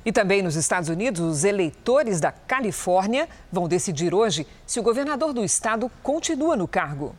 E 0.05 0.13
também 0.13 0.43
nos 0.43 0.57
Estados 0.57 0.89
Unidos, 0.89 1.21
os 1.21 1.45
eleitores 1.45 2.21
da 2.21 2.33
Califórnia 2.33 3.29
vão 3.53 3.69
decidir 3.69 4.15
hoje 4.15 4.47
se 4.67 4.81
o 4.81 4.83
governador 4.83 5.33
do 5.33 5.45
estado 5.45 5.91
continua 6.03 6.57
no 6.57 6.69
cargo. 6.69 7.15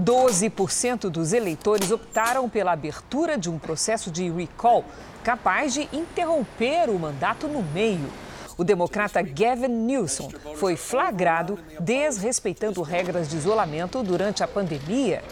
12% 0.00 1.08
dos 1.08 1.32
eleitores 1.32 1.90
optaram 1.90 2.48
pela 2.48 2.72
abertura 2.72 3.38
de 3.38 3.48
um 3.48 3.58
processo 3.58 4.10
de 4.10 4.28
recall 4.30 4.84
capaz 5.22 5.72
de 5.72 5.88
interromper 5.92 6.90
o 6.90 6.98
mandato 6.98 7.46
no 7.46 7.62
meio. 7.62 8.10
O 8.56 8.64
democrata 8.64 9.20
Gavin 9.22 9.68
Newsom 9.68 10.30
foi 10.56 10.76
flagrado 10.76 11.58
desrespeitando 11.80 12.82
regras 12.82 13.28
de 13.28 13.36
isolamento 13.36 14.02
durante 14.02 14.44
a 14.44 14.48
pandemia. 14.48 15.22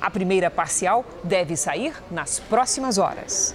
A 0.00 0.10
primeira 0.10 0.50
parcial 0.50 1.04
deve 1.22 1.56
sair 1.56 1.94
nas 2.10 2.40
próximas 2.40 2.98
horas. 2.98 3.54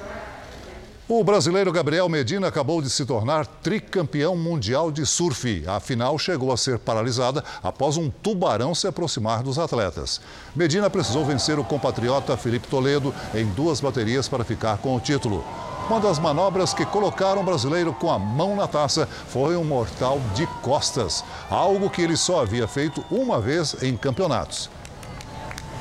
O 1.09 1.23
brasileiro 1.23 1.71
Gabriel 1.71 2.09
Medina 2.09 2.49
acabou 2.49 2.81
de 2.81 2.89
se 2.89 3.05
tornar 3.05 3.47
tricampeão 3.47 4.35
mundial 4.35 4.91
de 4.91 5.05
surf. 5.05 5.63
A 5.65 5.79
final 5.79 6.19
chegou 6.19 6.51
a 6.51 6.57
ser 6.57 6.77
paralisada 6.77 7.41
após 7.63 7.95
um 7.95 8.09
tubarão 8.09 8.75
se 8.75 8.87
aproximar 8.87 9.41
dos 9.41 9.57
atletas. 9.57 10.19
Medina 10.53 10.89
precisou 10.89 11.23
vencer 11.23 11.57
o 11.57 11.63
compatriota 11.63 12.35
Felipe 12.35 12.67
Toledo 12.67 13.15
em 13.33 13.45
duas 13.45 13.79
baterias 13.79 14.27
para 14.27 14.43
ficar 14.43 14.79
com 14.79 14.97
o 14.97 14.99
título. 14.99 15.45
Uma 15.89 16.01
das 16.01 16.19
manobras 16.19 16.73
que 16.73 16.85
colocaram 16.85 17.39
o 17.39 17.45
brasileiro 17.45 17.93
com 17.93 18.11
a 18.11 18.19
mão 18.19 18.57
na 18.57 18.67
taça 18.67 19.07
foi 19.29 19.55
um 19.55 19.63
mortal 19.63 20.19
de 20.35 20.45
costas, 20.61 21.23
algo 21.49 21.89
que 21.89 22.01
ele 22.01 22.17
só 22.17 22.41
havia 22.41 22.67
feito 22.67 23.01
uma 23.09 23.39
vez 23.39 23.81
em 23.81 23.95
campeonatos. 23.95 24.69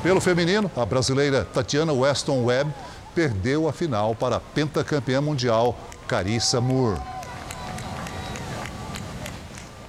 Pelo 0.05 0.21
feminino, 0.21 0.71
a 0.77 0.87
brasileira 0.87 1.45
Tatiana 1.45 1.93
Weston 1.93 2.45
Webb 2.45 2.73
perdeu 3.17 3.67
a 3.67 3.73
final 3.73 4.15
para 4.15 4.37
a 4.37 4.41
pentacampeã 4.41 5.23
mundial 5.23 5.75
Carissa 6.07 6.61
Moore. 6.61 7.01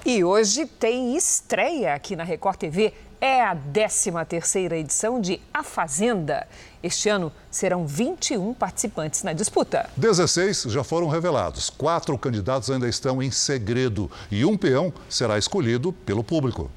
E 0.02 0.24
hoje 0.24 0.64
tem 0.64 1.14
estreia 1.14 1.92
aqui 1.92 2.16
na 2.16 2.24
Record 2.24 2.56
TV. 2.56 2.94
É 3.20 3.42
a 3.42 3.54
13ª 3.54 4.72
edição 4.72 5.20
de 5.20 5.38
A 5.52 5.62
Fazenda. 5.62 6.48
Este 6.82 7.10
ano 7.10 7.30
serão 7.50 7.86
21 7.86 8.54
participantes 8.54 9.22
na 9.22 9.34
disputa. 9.34 9.90
16 9.94 10.62
já 10.62 10.82
foram 10.82 11.08
revelados. 11.08 11.68
Quatro 11.68 12.16
candidatos 12.16 12.70
ainda 12.70 12.88
estão 12.88 13.22
em 13.22 13.30
segredo 13.30 14.10
e 14.30 14.42
um 14.46 14.56
peão 14.56 14.90
será 15.06 15.36
escolhido 15.36 15.92
pelo 15.92 16.24
público. 16.24 16.70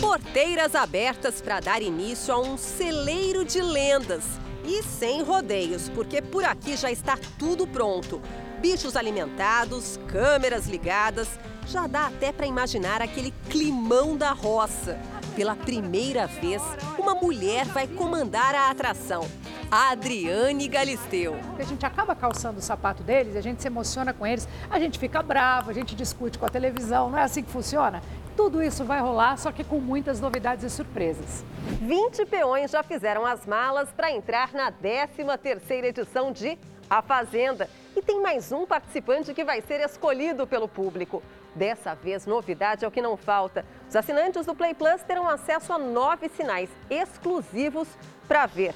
Porteiras 0.00 0.74
abertas 0.74 1.42
para 1.42 1.60
dar 1.60 1.82
início 1.82 2.32
a 2.32 2.40
um 2.40 2.56
celeiro 2.56 3.44
de 3.44 3.60
lendas 3.60 4.24
e 4.64 4.82
sem 4.82 5.22
rodeios, 5.22 5.88
porque 5.90 6.22
por 6.22 6.44
aqui 6.44 6.76
já 6.76 6.90
está 6.90 7.18
tudo 7.38 7.66
pronto. 7.66 8.20
Bichos 8.60 8.96
alimentados, 8.96 9.98
câmeras 10.08 10.66
ligadas, 10.66 11.28
já 11.66 11.86
dá 11.86 12.06
até 12.06 12.32
para 12.32 12.46
imaginar 12.46 13.02
aquele 13.02 13.32
climão 13.48 14.16
da 14.16 14.32
roça. 14.32 14.98
Pela 15.36 15.54
primeira 15.54 16.26
vez, 16.26 16.62
uma 16.98 17.14
mulher 17.14 17.66
vai 17.66 17.86
comandar 17.86 18.54
a 18.54 18.70
atração. 18.70 19.28
Adriane 19.70 20.68
Galisteu. 20.68 21.36
A 21.58 21.62
gente 21.64 21.84
acaba 21.84 22.14
calçando 22.14 22.58
o 22.58 22.62
sapato 22.62 23.02
deles, 23.02 23.34
a 23.34 23.40
gente 23.40 23.60
se 23.60 23.66
emociona 23.66 24.12
com 24.12 24.26
eles, 24.26 24.48
a 24.70 24.78
gente 24.78 24.98
fica 24.98 25.22
bravo, 25.22 25.70
a 25.70 25.72
gente 25.74 25.94
discute 25.96 26.38
com 26.38 26.46
a 26.46 26.48
televisão, 26.48 27.10
não 27.10 27.18
é 27.18 27.22
assim 27.22 27.42
que 27.42 27.50
funciona? 27.50 28.00
Tudo 28.36 28.60
isso 28.60 28.84
vai 28.84 29.00
rolar, 29.00 29.36
só 29.38 29.52
que 29.52 29.62
com 29.62 29.78
muitas 29.78 30.20
novidades 30.20 30.64
e 30.64 30.70
surpresas. 30.70 31.44
20 31.80 32.26
peões 32.26 32.70
já 32.70 32.82
fizeram 32.82 33.24
as 33.24 33.46
malas 33.46 33.90
para 33.92 34.10
entrar 34.10 34.52
na 34.52 34.72
13ª 34.72 35.84
edição 35.84 36.32
de 36.32 36.58
A 36.90 37.00
Fazenda. 37.00 37.70
E 37.96 38.02
tem 38.02 38.20
mais 38.20 38.50
um 38.50 38.66
participante 38.66 39.32
que 39.32 39.44
vai 39.44 39.60
ser 39.60 39.80
escolhido 39.80 40.46
pelo 40.46 40.66
público. 40.66 41.22
Dessa 41.54 41.94
vez, 41.94 42.26
novidade 42.26 42.84
é 42.84 42.88
o 42.88 42.90
que 42.90 43.00
não 43.00 43.16
falta. 43.16 43.64
Os 43.88 43.94
assinantes 43.94 44.44
do 44.44 44.54
Play 44.54 44.74
Plus 44.74 45.02
terão 45.02 45.28
acesso 45.28 45.72
a 45.72 45.78
nove 45.78 46.28
sinais 46.28 46.68
exclusivos 46.90 47.88
para 48.26 48.46
ver 48.46 48.74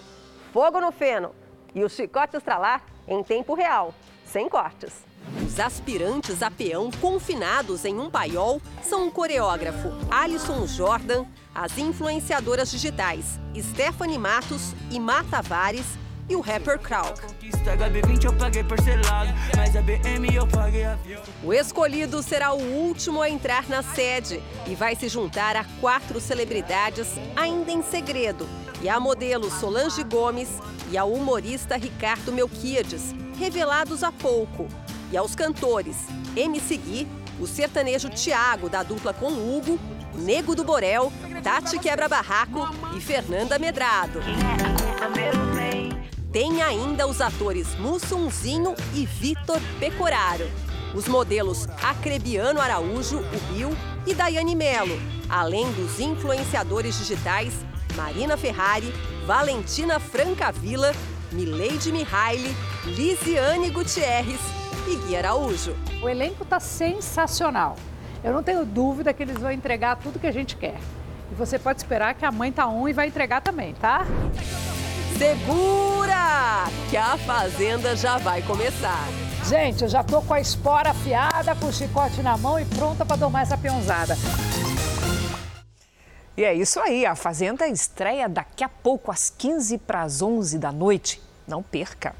Fogo 0.52 0.80
no 0.80 0.92
Feno 0.92 1.34
e 1.74 1.82
o 1.82 1.88
Chicote 1.88 2.36
Estralar 2.36 2.82
em 3.08 3.22
tempo 3.24 3.54
real, 3.54 3.92
sem 4.24 4.48
cortes. 4.48 5.07
Os 5.46 5.60
aspirantes 5.60 6.42
a 6.42 6.50
peão 6.50 6.90
confinados 7.00 7.84
em 7.84 7.98
um 7.98 8.10
paiol 8.10 8.60
são 8.82 9.08
o 9.08 9.10
coreógrafo 9.10 9.90
Alisson 10.10 10.66
Jordan, 10.66 11.24
as 11.54 11.76
influenciadoras 11.78 12.70
digitais 12.70 13.38
Stephanie 13.60 14.18
Matos 14.18 14.72
e 14.90 15.00
Mata 15.00 15.28
Tavares 15.30 15.86
e 16.28 16.36
o 16.36 16.40
rapper 16.40 16.78
Krauk. 16.78 17.20
O 21.42 21.52
escolhido 21.52 22.22
será 22.22 22.52
o 22.52 22.60
último 22.60 23.22
a 23.22 23.30
entrar 23.30 23.68
na 23.68 23.82
sede 23.82 24.42
e 24.66 24.74
vai 24.74 24.94
se 24.94 25.08
juntar 25.08 25.56
a 25.56 25.64
quatro 25.80 26.20
celebridades 26.20 27.08
ainda 27.34 27.72
em 27.72 27.82
segredo, 27.82 28.46
e 28.82 28.88
a 28.88 29.00
modelo 29.00 29.50
Solange 29.50 30.04
Gomes 30.04 30.48
e 30.90 30.98
ao 30.98 31.10
humorista 31.10 31.76
Ricardo 31.76 32.32
Melquiades, 32.32 33.14
revelados 33.38 34.02
há 34.02 34.12
pouco 34.12 34.68
e 35.10 35.16
aos 35.16 35.34
cantores 35.34 35.96
MC 36.36 36.76
Gui, 36.76 37.08
o 37.40 37.46
sertanejo 37.46 38.08
Tiago, 38.08 38.68
da 38.68 38.82
dupla 38.82 39.12
com 39.12 39.28
Hugo, 39.28 39.78
Nego 40.14 40.54
do 40.54 40.64
Borel, 40.64 41.12
Tati 41.42 41.78
Quebra 41.78 42.08
Barraco 42.08 42.68
e 42.96 43.00
Fernanda 43.00 43.58
Medrado. 43.58 44.20
Tem 46.32 46.60
ainda 46.62 47.06
os 47.06 47.20
atores 47.20 47.74
Mussunzinho 47.76 48.74
e 48.94 49.06
Vitor 49.06 49.60
Pecoraro. 49.78 50.48
Os 50.94 51.06
modelos 51.06 51.68
Acrebiano 51.82 52.60
Araújo, 52.60 53.18
o 53.18 53.52
Bill, 53.52 53.70
e 54.06 54.14
Daiane 54.14 54.56
Melo, 54.56 54.98
além 55.28 55.70
dos 55.72 56.00
influenciadores 56.00 56.96
digitais 56.96 57.52
Marina 57.94 58.36
Ferrari, 58.36 58.92
Valentina 59.26 60.00
Francavilla, 60.00 60.92
Mileide 61.30 61.92
Mihaly, 61.92 62.56
Lisiane 62.86 63.70
Gutierrez 63.70 64.40
e 64.88 64.96
Gui 64.96 65.16
Araújo. 65.16 65.76
O 66.02 66.08
elenco 66.08 66.42
está 66.42 66.58
sensacional. 66.58 67.76
Eu 68.24 68.32
não 68.32 68.42
tenho 68.42 68.64
dúvida 68.64 69.12
que 69.12 69.22
eles 69.22 69.38
vão 69.38 69.50
entregar 69.50 69.96
tudo 69.96 70.18
que 70.18 70.26
a 70.26 70.32
gente 70.32 70.56
quer. 70.56 70.78
E 71.30 71.34
você 71.34 71.58
pode 71.58 71.78
esperar 71.78 72.14
que 72.14 72.24
a 72.24 72.32
mãe 72.32 72.50
tá 72.50 72.66
on 72.66 72.88
e 72.88 72.92
vai 72.92 73.06
entregar 73.06 73.40
também, 73.40 73.74
tá? 73.74 74.06
Segura! 75.18 76.64
Que 76.90 76.96
a 76.96 77.16
fazenda 77.18 77.94
já 77.94 78.18
vai 78.18 78.40
começar. 78.42 79.06
Gente, 79.46 79.82
eu 79.82 79.88
já 79.88 80.02
tô 80.02 80.20
com 80.22 80.34
a 80.34 80.40
espora 80.40 80.90
afiada, 80.90 81.54
com 81.54 81.66
o 81.66 81.72
chicote 81.72 82.22
na 82.22 82.36
mão 82.36 82.58
e 82.58 82.64
pronta 82.64 83.04
para 83.04 83.16
domar 83.16 83.42
essa 83.42 83.56
peãozada. 83.56 84.16
E 86.36 86.44
é 86.44 86.54
isso 86.54 86.78
aí, 86.78 87.04
a 87.04 87.16
Fazenda 87.16 87.66
estreia 87.66 88.28
daqui 88.28 88.62
a 88.62 88.68
pouco, 88.68 89.10
às 89.10 89.28
15 89.28 89.76
para 89.78 90.02
as 90.02 90.22
11 90.22 90.56
da 90.58 90.70
noite. 90.70 91.20
Não 91.48 91.62
perca! 91.64 92.14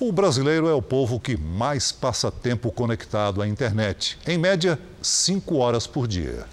O 0.00 0.12
brasileiro 0.12 0.68
é 0.68 0.72
o 0.72 0.80
povo 0.80 1.18
que 1.18 1.36
mais 1.36 1.90
passa 1.90 2.30
tempo 2.30 2.70
conectado 2.70 3.42
à 3.42 3.48
internet. 3.48 4.16
Em 4.24 4.38
média, 4.38 4.78
5 5.02 5.56
horas 5.56 5.88
por 5.88 6.06
dia. 6.06 6.46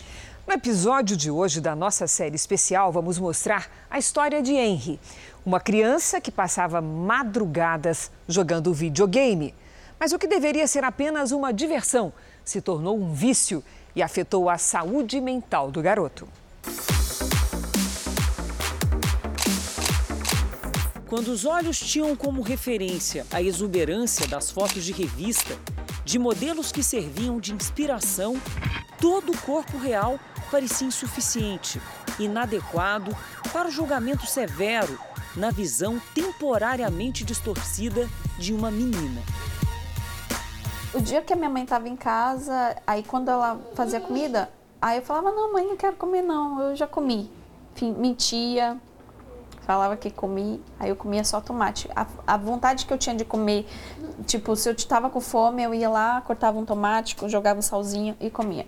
No 0.48 0.54
episódio 0.56 1.16
de 1.16 1.30
hoje 1.30 1.62
da 1.62 1.76
nossa 1.76 2.08
série 2.08 2.36
especial, 2.36 2.92
vamos 2.92 3.20
mostrar 3.20 3.70
a 3.88 4.00
história 4.00 4.42
de 4.42 4.54
Henry, 4.54 5.00
uma 5.46 5.60
criança 5.60 6.20
que 6.20 6.32
passava 6.32 6.82
madrugadas 6.82 8.10
jogando 8.28 8.74
videogame. 8.74 9.54
Mas 10.00 10.12
o 10.12 10.18
que 10.18 10.26
deveria 10.26 10.66
ser 10.66 10.84
apenas 10.84 11.32
uma 11.32 11.54
diversão 11.54 12.12
se 12.44 12.62
tornou 12.62 12.98
um 12.98 13.14
vício 13.14 13.64
e 13.96 14.02
afetou 14.02 14.50
a 14.50 14.58
saúde 14.58 15.22
mental 15.22 15.70
do 15.70 15.84
garoto. 15.84 16.28
Quando 21.16 21.30
os 21.30 21.46
olhos 21.46 21.80
tinham 21.80 22.14
como 22.14 22.42
referência 22.42 23.26
a 23.32 23.42
exuberância 23.42 24.28
das 24.28 24.52
fotos 24.52 24.84
de 24.84 24.92
revista, 24.92 25.58
de 26.04 26.20
modelos 26.20 26.74
que 26.74 26.84
serviam 26.84 27.40
de 27.40 27.54
inspiração, 27.54 28.36
todo 29.00 29.32
o 29.32 29.38
corpo 29.38 29.78
real 29.78 30.20
parecia 30.52 30.86
insuficiente, 30.86 31.82
inadequado 32.20 33.16
para 33.54 33.70
o 33.70 33.72
julgamento 33.72 34.26
severo 34.26 35.00
na 35.38 35.52
visão 35.52 36.02
temporariamente 36.14 37.24
distorcida 37.24 38.10
de 38.38 38.54
uma 38.54 38.70
menina. 38.70 39.22
O 40.94 41.00
dia 41.00 41.22
que 41.22 41.32
a 41.32 41.38
minha 41.38 41.50
mãe 41.50 41.64
estava 41.64 41.88
em 41.88 41.96
casa, 41.96 42.76
aí 42.86 43.04
quando 43.04 43.32
ela 43.32 43.58
fazia 43.74 44.02
comida, 44.02 44.50
aí 44.82 44.98
eu 44.98 45.02
falava: 45.02 45.32
Não, 45.32 45.54
mãe, 45.54 45.66
não 45.66 45.78
quero 45.78 45.96
comer, 45.96 46.24
não, 46.24 46.62
eu 46.62 46.76
já 46.76 46.86
comi. 46.86 47.32
Enfim, 47.74 47.94
mentia, 47.98 48.78
falava 49.66 49.98
que 49.98 50.12
comi, 50.12 50.62
aí 50.80 50.90
eu 50.90 50.96
comia 50.96 51.24
só 51.24 51.42
tomate. 51.42 51.90
A, 51.96 52.06
a, 52.28 52.38
vontade 52.38 52.86
que 52.86 52.94
eu 52.94 52.98
tinha 52.98 53.16
de 53.16 53.26
comer, 53.26 53.66
tipo, 54.26 54.56
se 54.56 54.70
eu 54.70 54.74
estava 54.74 55.10
com 55.10 55.20
fome, 55.20 55.64
eu 55.64 55.74
ia 55.74 55.90
lá, 55.90 56.22
cortava 56.22 56.58
um 56.58 56.66
tomate, 56.66 57.16
jogava 57.28 57.60
um 57.60 57.64
salzinho 57.64 58.16
e 58.20 58.30
comia. 58.30 58.68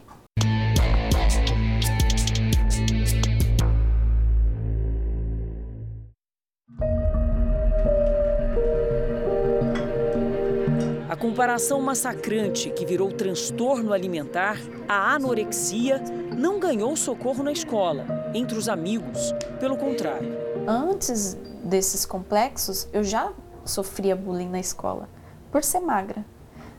A 11.08 11.16
comparação 11.16 11.80
massacrante 11.82 12.70
que 12.72 12.86
virou 12.86 13.12
transtorno 13.12 13.94
alimentar, 13.94 14.58
a 14.88 15.14
anorexia, 15.14 16.02
não 16.36 16.60
ganhou 16.60 16.96
socorro 16.96 17.44
na 17.44 17.52
escola, 17.52 18.06
entre 18.34 18.58
os 18.58 18.68
amigos. 18.68 19.34
Pelo 19.60 19.78
contrário 19.78 20.47
antes 20.68 21.36
desses 21.64 22.06
complexos, 22.06 22.88
eu 22.92 23.04
já 23.04 23.32
sofria 23.66 24.16
bullying 24.16 24.50
na 24.50 24.60
escola, 24.60 25.10
por 25.52 25.64
ser 25.64 25.80
magra. 25.80 26.26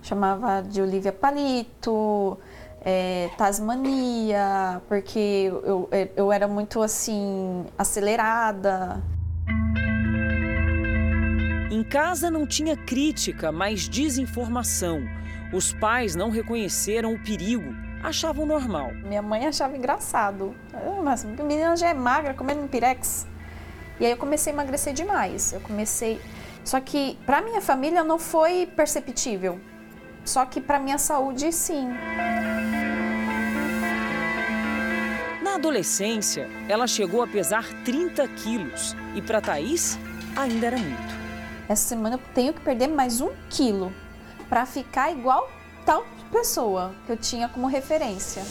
Chamava 0.02 0.62
de 0.62 0.80
Olivia 0.80 1.12
Palito, 1.12 2.38
é, 2.80 3.30
Tasmania, 3.36 4.80
porque 4.88 5.50
eu, 5.64 5.88
eu 6.16 6.32
era 6.32 6.46
muito 6.46 6.80
assim, 6.82 7.64
acelerada. 7.76 9.02
Em 11.70 11.82
casa 11.82 12.30
não 12.30 12.46
tinha 12.46 12.76
crítica, 12.76 13.50
mas 13.52 13.88
desinformação. 13.88 15.02
Os 15.52 15.72
pais 15.72 16.14
não 16.14 16.30
reconheceram 16.30 17.14
o 17.14 17.22
perigo, 17.22 17.74
achavam 18.02 18.46
normal. 18.46 18.92
Minha 19.04 19.22
mãe 19.22 19.46
achava 19.46 19.76
engraçado. 19.76 20.54
Mas 21.02 21.24
a 21.24 21.42
menina 21.42 21.76
já 21.76 21.88
é 21.88 21.94
magra, 21.94 22.34
comendo 22.34 22.62
um 22.62 22.68
pirex. 22.68 23.26
E 24.00 24.06
aí 24.06 24.12
eu 24.12 24.16
comecei 24.16 24.52
a 24.52 24.54
emagrecer 24.54 24.92
demais. 24.92 25.52
Eu 25.52 25.60
comecei. 25.60 26.20
Só 26.64 26.80
que 26.80 27.18
para 27.26 27.40
minha 27.40 27.60
família 27.60 28.04
não 28.04 28.18
foi 28.18 28.66
perceptível. 28.66 29.60
Só 30.24 30.44
que 30.44 30.60
para 30.60 30.78
minha 30.78 30.98
saúde, 30.98 31.50
sim. 31.52 31.88
Na 35.42 35.54
adolescência, 35.54 36.48
ela 36.68 36.86
chegou 36.86 37.22
a 37.22 37.26
pesar 37.26 37.64
30 37.84 38.28
quilos. 38.28 38.94
E 39.14 39.22
para 39.22 39.40
Thaís, 39.40 39.98
ainda 40.36 40.66
era 40.66 40.76
muito. 40.76 41.18
Essa 41.68 41.88
semana 41.88 42.16
eu 42.16 42.20
tenho 42.34 42.52
que 42.52 42.60
perder 42.60 42.88
mais 42.88 43.20
um 43.20 43.30
quilo 43.50 43.92
para 44.48 44.64
ficar 44.64 45.10
igual 45.10 45.50
tal 45.84 46.06
pessoa 46.30 46.94
que 47.06 47.12
eu 47.12 47.16
tinha 47.16 47.48
como 47.48 47.66
referência. 47.66 48.42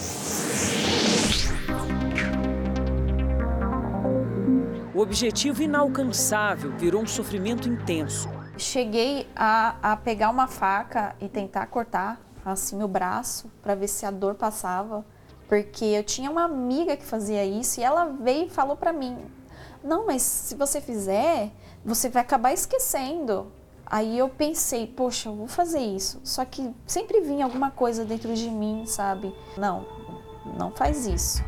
O 4.98 5.02
objetivo 5.02 5.62
inalcançável 5.62 6.72
virou 6.72 7.04
um 7.04 7.06
sofrimento 7.06 7.70
intenso. 7.70 8.28
Cheguei 8.58 9.30
a, 9.36 9.76
a 9.92 9.96
pegar 9.96 10.32
uma 10.32 10.48
faca 10.48 11.16
e 11.22 11.30
tentar 11.30 11.68
cortar 11.68 12.20
assim 12.44 12.82
o 12.82 12.88
braço 12.88 13.48
para 13.62 13.76
ver 13.76 13.90
se 13.90 14.08
a 14.08 14.10
dor 14.10 14.34
passava, 14.34 15.06
porque 15.48 15.86
eu 15.86 16.04
tinha 16.04 16.32
uma 16.32 16.46
amiga 16.46 16.98
que 16.98 17.06
fazia 17.06 17.46
isso 17.46 17.80
e 17.80 17.84
ela 17.84 18.06
veio 18.06 18.48
e 18.48 18.50
falou 18.50 18.76
para 18.76 18.92
mim: 18.92 19.20
"Não, 19.84 20.08
mas 20.08 20.24
se 20.24 20.56
você 20.56 20.82
fizer, 20.82 21.52
você 21.86 22.10
vai 22.10 22.24
acabar 22.24 22.52
esquecendo". 22.52 23.52
Aí 23.86 24.18
eu 24.18 24.28
pensei, 24.28 24.88
poxa, 24.88 25.30
eu 25.30 25.36
vou 25.36 25.48
fazer 25.48 25.80
isso. 25.80 26.20
Só 26.24 26.44
que 26.44 26.74
sempre 26.88 27.22
vinha 27.22 27.46
alguma 27.46 27.70
coisa 27.70 28.04
dentro 28.04 28.34
de 28.34 28.50
mim, 28.50 28.88
sabe? 28.88 29.32
Não, 29.56 29.86
não 30.58 30.72
faz 30.72 31.06
isso. 31.06 31.44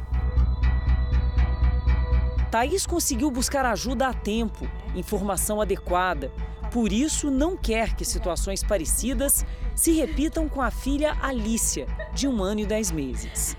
Thaís 2.51 2.85
conseguiu 2.85 3.29
buscar 3.29 3.63
ajuda 3.65 4.07
a 4.07 4.13
tempo, 4.13 4.67
informação 4.95 5.61
adequada. 5.61 6.31
Por 6.71 6.91
isso, 6.91 7.29
não 7.29 7.55
quer 7.55 7.95
que 7.95 8.03
situações 8.03 8.63
parecidas 8.63 9.45
se 9.75 9.91
repitam 9.91 10.49
com 10.49 10.61
a 10.61 10.71
filha 10.71 11.15
Alícia, 11.21 11.87
de 12.13 12.27
um 12.27 12.41
ano 12.41 12.61
e 12.61 12.65
dez 12.65 12.91
meses. 12.91 13.55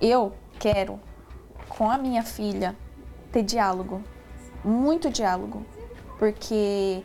Eu 0.00 0.32
quero, 0.58 0.98
com 1.68 1.88
a 1.88 1.96
minha 1.96 2.24
filha, 2.24 2.76
ter 3.30 3.42
diálogo, 3.44 4.02
muito 4.64 5.08
diálogo, 5.08 5.64
porque 6.18 7.02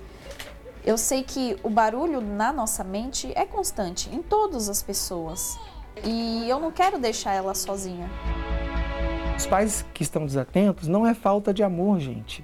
eu 0.83 0.97
sei 0.97 1.23
que 1.23 1.55
o 1.63 1.69
barulho 1.69 2.19
na 2.19 2.51
nossa 2.51 2.83
mente 2.83 3.31
é 3.35 3.45
constante 3.45 4.09
em 4.13 4.21
todas 4.23 4.69
as 4.69 4.81
pessoas 4.81 5.57
e 6.03 6.47
eu 6.49 6.59
não 6.59 6.71
quero 6.71 6.99
deixar 6.99 7.33
ela 7.33 7.53
sozinha. 7.53 8.09
Os 9.37 9.45
pais 9.45 9.85
que 9.93 10.01
estão 10.01 10.25
desatentos 10.25 10.87
não 10.87 11.05
é 11.05 11.13
falta 11.13 11.53
de 11.53 11.61
amor, 11.61 11.99
gente. 11.99 12.43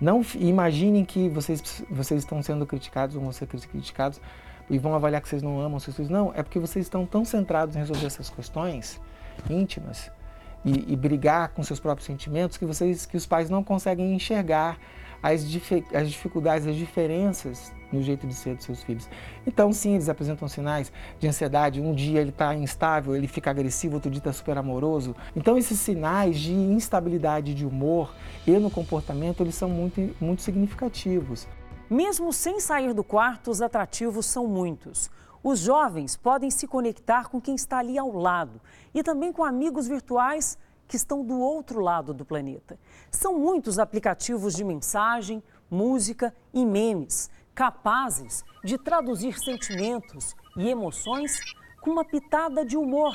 Não 0.00 0.24
imaginem 0.36 1.04
que 1.04 1.28
vocês, 1.28 1.84
vocês 1.90 2.22
estão 2.22 2.42
sendo 2.42 2.66
criticados 2.66 3.14
ou 3.14 3.20
vão 3.20 3.30
ser 3.30 3.46
criticados 3.46 4.18
e 4.70 4.78
vão 4.78 4.94
avaliar 4.94 5.20
que 5.20 5.28
vocês 5.28 5.42
não 5.42 5.60
amam 5.60 5.78
seus 5.78 5.96
filhos. 5.96 6.10
Não, 6.10 6.32
é 6.34 6.42
porque 6.42 6.58
vocês 6.58 6.86
estão 6.86 7.04
tão 7.04 7.26
centrados 7.26 7.76
em 7.76 7.78
resolver 7.80 8.06
essas 8.06 8.30
questões 8.30 8.98
íntimas 9.50 10.10
e, 10.64 10.94
e 10.94 10.96
brigar 10.96 11.50
com 11.50 11.62
seus 11.62 11.78
próprios 11.78 12.06
sentimentos 12.06 12.56
que 12.56 12.64
vocês, 12.64 13.04
que 13.04 13.18
os 13.18 13.26
pais 13.26 13.50
não 13.50 13.62
conseguem 13.62 14.14
enxergar 14.14 14.78
as, 15.22 15.42
as 15.94 16.10
dificuldades, 16.10 16.66
as 16.66 16.76
diferenças 16.76 17.72
no 17.92 18.02
jeito 18.02 18.26
de 18.26 18.34
ser 18.34 18.54
dos 18.54 18.64
seus 18.64 18.82
filhos. 18.82 19.08
Então, 19.46 19.72
sim, 19.72 19.94
eles 19.94 20.08
apresentam 20.08 20.46
sinais 20.48 20.92
de 21.18 21.26
ansiedade. 21.26 21.80
Um 21.80 21.94
dia 21.94 22.20
ele 22.20 22.30
está 22.30 22.54
instável, 22.54 23.16
ele 23.16 23.26
fica 23.26 23.50
agressivo, 23.50 23.94
outro 23.94 24.10
dia 24.10 24.20
está 24.20 24.32
super 24.32 24.56
amoroso. 24.56 25.14
Então, 25.34 25.58
esses 25.58 25.78
sinais 25.78 26.38
de 26.38 26.52
instabilidade 26.52 27.54
de 27.54 27.66
humor 27.66 28.14
e 28.46 28.52
no 28.52 28.70
comportamento, 28.70 29.42
eles 29.42 29.54
são 29.54 29.68
muito, 29.68 30.14
muito 30.20 30.42
significativos. 30.42 31.46
Mesmo 31.88 32.32
sem 32.32 32.60
sair 32.60 32.94
do 32.94 33.02
quarto, 33.02 33.50
os 33.50 33.60
atrativos 33.60 34.26
são 34.26 34.46
muitos. 34.46 35.10
Os 35.42 35.58
jovens 35.58 36.16
podem 36.16 36.50
se 36.50 36.66
conectar 36.66 37.28
com 37.28 37.40
quem 37.40 37.54
está 37.54 37.78
ali 37.78 37.98
ao 37.98 38.14
lado 38.14 38.60
e 38.94 39.02
também 39.02 39.32
com 39.32 39.42
amigos 39.42 39.88
virtuais 39.88 40.56
que 40.86 40.96
estão 40.96 41.24
do 41.24 41.38
outro 41.38 41.80
lado 41.80 42.12
do 42.12 42.24
planeta. 42.24 42.78
São 43.10 43.38
muitos 43.38 43.78
aplicativos 43.78 44.54
de 44.54 44.64
mensagem, 44.64 45.42
música 45.70 46.34
e 46.52 46.64
memes 46.64 47.30
capazes 47.54 48.42
de 48.64 48.78
traduzir 48.78 49.38
sentimentos 49.38 50.34
e 50.56 50.68
emoções 50.68 51.38
com 51.80 51.90
uma 51.90 52.04
pitada 52.04 52.64
de 52.64 52.76
humor 52.76 53.14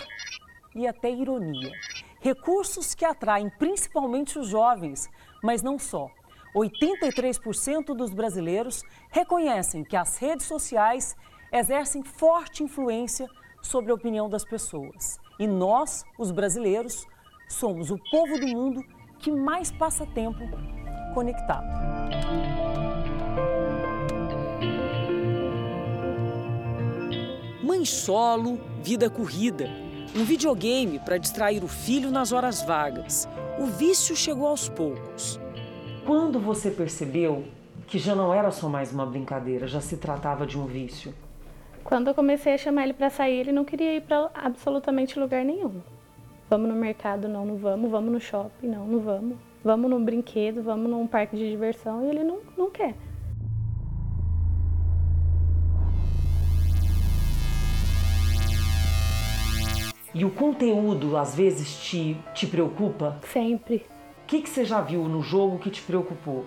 e 0.76 0.86
até 0.86 1.10
ironia. 1.10 1.72
Recursos 2.20 2.94
que 2.94 3.06
atraem 3.06 3.50
principalmente 3.58 4.38
os 4.38 4.48
jovens, 4.48 5.10
mas 5.42 5.62
não 5.62 5.80
só. 5.80 6.10
83% 6.56 7.96
dos 7.96 8.14
brasileiros 8.14 8.84
reconhecem 9.10 9.84
que 9.84 9.96
as 9.96 10.18
redes 10.18 10.46
sociais 10.46 11.16
exercem 11.52 12.04
forte 12.04 12.64
influência 12.64 13.28
sobre 13.62 13.92
a 13.92 13.96
opinião 13.96 14.30
das 14.30 14.46
pessoas. 14.46 15.20
E 15.40 15.48
nós, 15.48 16.04
os 16.18 16.32
brasileiros, 16.32 17.06
somos 17.50 17.92
o 17.92 17.98
povo 18.12 18.40
do 18.40 18.48
mundo 18.48 18.84
que 19.20 19.32
mais 19.32 19.72
passa 19.72 20.06
tempo 20.06 20.40
conectado. 21.14 21.66
Mãe 27.64 27.84
solo, 27.86 28.60
vida 28.84 29.10
corrida. 29.10 29.70
Um 30.16 30.24
videogame 30.24 31.00
para 31.00 31.18
distrair 31.18 31.64
o 31.64 31.68
filho 31.68 32.12
nas 32.12 32.32
horas 32.32 32.62
vagas. 32.62 33.28
O 33.60 33.66
vício 33.66 34.16
chegou 34.16 34.48
aos 34.48 34.70
poucos. 34.70 35.40
Quando 36.06 36.40
você 36.40 36.70
percebeu 36.70 37.46
que 37.88 37.98
já 37.98 38.16
não 38.16 38.34
era 38.34 38.52
só 38.52 38.70
mais 38.70 38.92
uma 38.92 39.06
brincadeira, 39.06 39.68
já 39.68 39.82
se 39.82 39.98
tratava 39.98 40.46
de 40.46 40.58
um 40.58 40.66
vício. 40.66 41.14
Quando 41.84 42.08
eu 42.08 42.16
comecei 42.16 42.54
a 42.54 42.58
chamar 42.58 42.84
ele 42.84 42.94
para 42.94 43.10
sair, 43.10 43.40
ele 43.40 43.52
não 43.52 43.66
queria 43.66 43.96
ir 43.96 44.02
para 44.02 44.30
absolutamente 44.34 45.20
lugar 45.20 45.44
nenhum. 45.44 45.82
Vamos 46.50 46.70
no 46.70 46.76
mercado, 46.76 47.28
não, 47.28 47.46
não 47.46 47.58
vamos. 47.58 47.90
Vamos 47.90 48.12
no 48.12 48.20
shopping, 48.20 48.68
não, 48.68 48.86
não 48.86 49.00
vamos. 49.00 49.38
Vamos 49.64 49.90
num 49.90 50.04
brinquedo, 50.04 50.62
vamos 50.62 50.90
num 50.90 51.08
parque 51.08 51.36
de 51.36 51.50
diversão 51.50 52.06
e 52.06 52.10
ele 52.10 52.24
não, 52.24 52.40
não 52.56 52.70
quer. 52.70 52.94
E 60.14 60.24
o 60.24 60.30
conteúdo 60.30 61.18
às 61.18 61.36
vezes 61.36 61.78
te, 61.78 62.16
te 62.34 62.48
preocupa? 62.48 63.20
Sempre. 63.34 63.86
O 64.24 64.28
que, 64.28 64.42
que 64.42 64.50
você 64.50 64.64
já 64.64 64.80
viu 64.82 65.04
no 65.10 65.22
jogo 65.22 65.60
que 65.60 65.70
te 65.70 65.82
preocupou? 65.82 66.46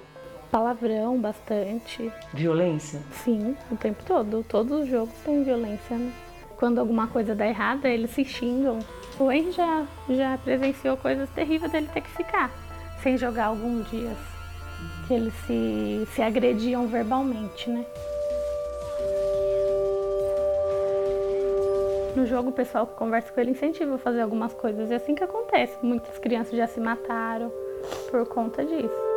Palavrão, 0.51 1.21
bastante. 1.21 2.11
Violência? 2.33 3.03
Sim, 3.13 3.55
o 3.71 3.77
tempo 3.77 4.03
todo. 4.07 4.43
Todos 4.49 4.85
os 4.85 4.89
jogos 4.89 5.13
têm 5.25 5.43
violência, 5.43 5.99
né? 5.99 6.11
Quando 6.57 6.79
alguma 6.79 7.09
coisa 7.09 7.35
dá 7.35 7.47
errada, 7.47 7.89
eles 7.89 8.11
se 8.11 8.25
xingam. 8.25 8.79
O 9.19 9.33
Henry 9.33 9.51
já, 9.51 9.85
já 10.09 10.39
presenciou 10.39 10.97
coisas 10.97 11.29
terríveis 11.31 11.73
dele 11.73 11.89
ter 11.93 12.03
que 12.03 12.11
ficar 12.11 12.53
sem 13.03 13.16
jogar 13.16 13.47
alguns 13.47 13.91
dias. 13.91 14.16
Que 15.07 15.14
eles 15.14 15.35
se, 15.47 16.07
se 16.14 16.23
agrediam 16.23 16.87
verbalmente, 16.87 17.69
né? 17.69 17.85
No 22.14 22.27
jogo, 22.27 22.51
o 22.51 22.53
pessoal 22.53 22.87
que 22.87 22.95
conversa 22.95 23.33
com 23.33 23.41
ele 23.41 23.53
incentiva 23.53 23.95
a 23.95 23.99
fazer 23.99 24.21
algumas 24.21 24.53
coisas. 24.53 24.91
E 24.91 24.93
é 24.93 24.97
assim 24.97 25.14
que 25.14 25.25
acontece. 25.25 25.77
Muitas 25.83 26.16
crianças 26.19 26.57
já 26.57 26.66
se 26.66 26.81
mataram 26.81 27.53
por 28.11 28.27
conta 28.27 28.64
disso. 28.64 29.09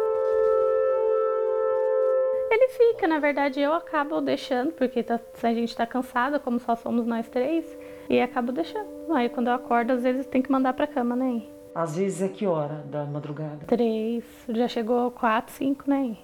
Ele 2.51 2.67
fica, 2.69 3.07
na 3.07 3.19
verdade, 3.19 3.59
eu 3.59 3.73
acabo 3.73 4.19
deixando, 4.19 4.71
porque 4.73 5.03
tá, 5.03 5.19
a 5.41 5.53
gente 5.53 5.75
tá 5.75 5.85
cansada, 5.85 6.39
como 6.39 6.59
só 6.59 6.75
somos 6.75 7.05
nós 7.05 7.27
três, 7.27 7.65
e 8.09 8.19
acabo 8.19 8.51
deixando. 8.51 9.00
Aí 9.13 9.29
quando 9.29 9.47
eu 9.47 9.53
acordo, 9.53 9.93
às 9.93 10.03
vezes 10.03 10.25
tem 10.25 10.41
que 10.41 10.51
mandar 10.51 10.73
pra 10.73 10.87
cama, 10.87 11.15
né? 11.15 11.43
Às 11.73 11.95
vezes 11.95 12.21
é 12.21 12.27
que 12.27 12.45
hora 12.45 12.83
da 12.89 13.05
madrugada? 13.05 13.65
Três, 13.67 14.23
já 14.49 14.67
chegou 14.67 15.09
quatro, 15.11 15.53
cinco, 15.53 15.89
né? 15.89 16.17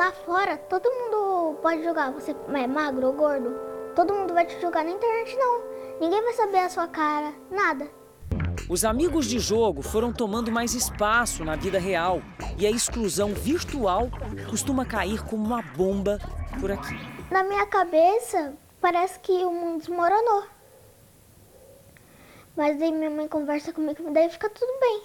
lá 0.00 0.12
fora, 0.12 0.56
todo 0.56 0.90
mundo 0.90 1.58
pode 1.60 1.84
jogar. 1.84 2.10
Você 2.12 2.34
é 2.54 2.66
magro 2.66 3.08
ou 3.08 3.12
gordo, 3.12 3.54
todo 3.94 4.14
mundo 4.14 4.32
vai 4.32 4.46
te 4.46 4.58
jogar 4.58 4.82
na 4.82 4.90
internet, 4.90 5.36
não. 5.36 5.62
Ninguém 6.00 6.22
vai 6.22 6.32
saber 6.32 6.60
a 6.60 6.68
sua 6.70 6.88
cara, 6.88 7.34
nada. 7.50 7.99
Os 8.70 8.84
amigos 8.84 9.26
de 9.26 9.40
jogo 9.40 9.82
foram 9.82 10.12
tomando 10.12 10.52
mais 10.52 10.74
espaço 10.74 11.44
na 11.44 11.56
vida 11.56 11.80
real 11.80 12.22
e 12.56 12.64
a 12.64 12.70
exclusão 12.70 13.34
virtual 13.34 14.08
costuma 14.48 14.84
cair 14.84 15.24
como 15.24 15.44
uma 15.44 15.60
bomba 15.60 16.20
por 16.60 16.70
aqui. 16.70 16.94
Na 17.32 17.42
minha 17.42 17.66
cabeça, 17.66 18.54
parece 18.80 19.18
que 19.18 19.32
o 19.32 19.52
mundo 19.52 19.80
desmoronou. 19.80 20.44
Mas 22.56 22.80
aí 22.80 22.92
minha 22.92 23.10
mãe 23.10 23.26
conversa 23.26 23.72
comigo, 23.72 24.08
daí 24.12 24.30
fica 24.30 24.48
tudo 24.48 24.72
bem. 24.78 25.02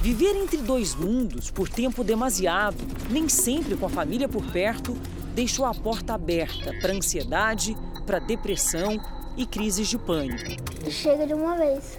Viver 0.00 0.36
entre 0.36 0.56
dois 0.56 0.94
mundos 0.94 1.50
por 1.50 1.68
tempo 1.68 2.02
demasiado, 2.02 2.78
nem 3.10 3.28
sempre 3.28 3.76
com 3.76 3.84
a 3.84 3.90
família 3.90 4.26
por 4.26 4.42
perto, 4.52 4.94
deixou 5.34 5.66
a 5.66 5.74
porta 5.74 6.14
aberta 6.14 6.72
para 6.80 6.94
ansiedade, 6.94 7.76
para 8.06 8.18
depressão 8.18 9.17
e 9.38 9.46
crises 9.46 9.86
de 9.86 9.96
pânico. 9.96 10.90
Chega 10.90 11.24
de 11.24 11.32
uma 11.32 11.56
vez. 11.56 11.98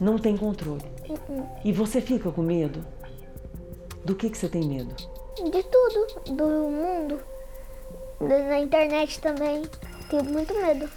Não 0.00 0.18
tem 0.18 0.34
controle. 0.34 0.82
Uh 1.06 1.14
-uh. 1.14 1.48
E 1.62 1.72
você 1.72 2.00
fica 2.00 2.32
com 2.32 2.40
medo? 2.40 2.84
Do 4.02 4.14
que, 4.14 4.30
que 4.30 4.38
você 4.38 4.48
tem 4.48 4.66
medo? 4.66 4.96
De 5.36 5.62
tudo, 5.62 6.34
do 6.34 6.46
mundo, 6.70 7.20
da 8.18 8.58
internet 8.58 9.20
também. 9.20 9.62
Tenho 10.08 10.24
muito 10.24 10.54
medo. 10.54 10.88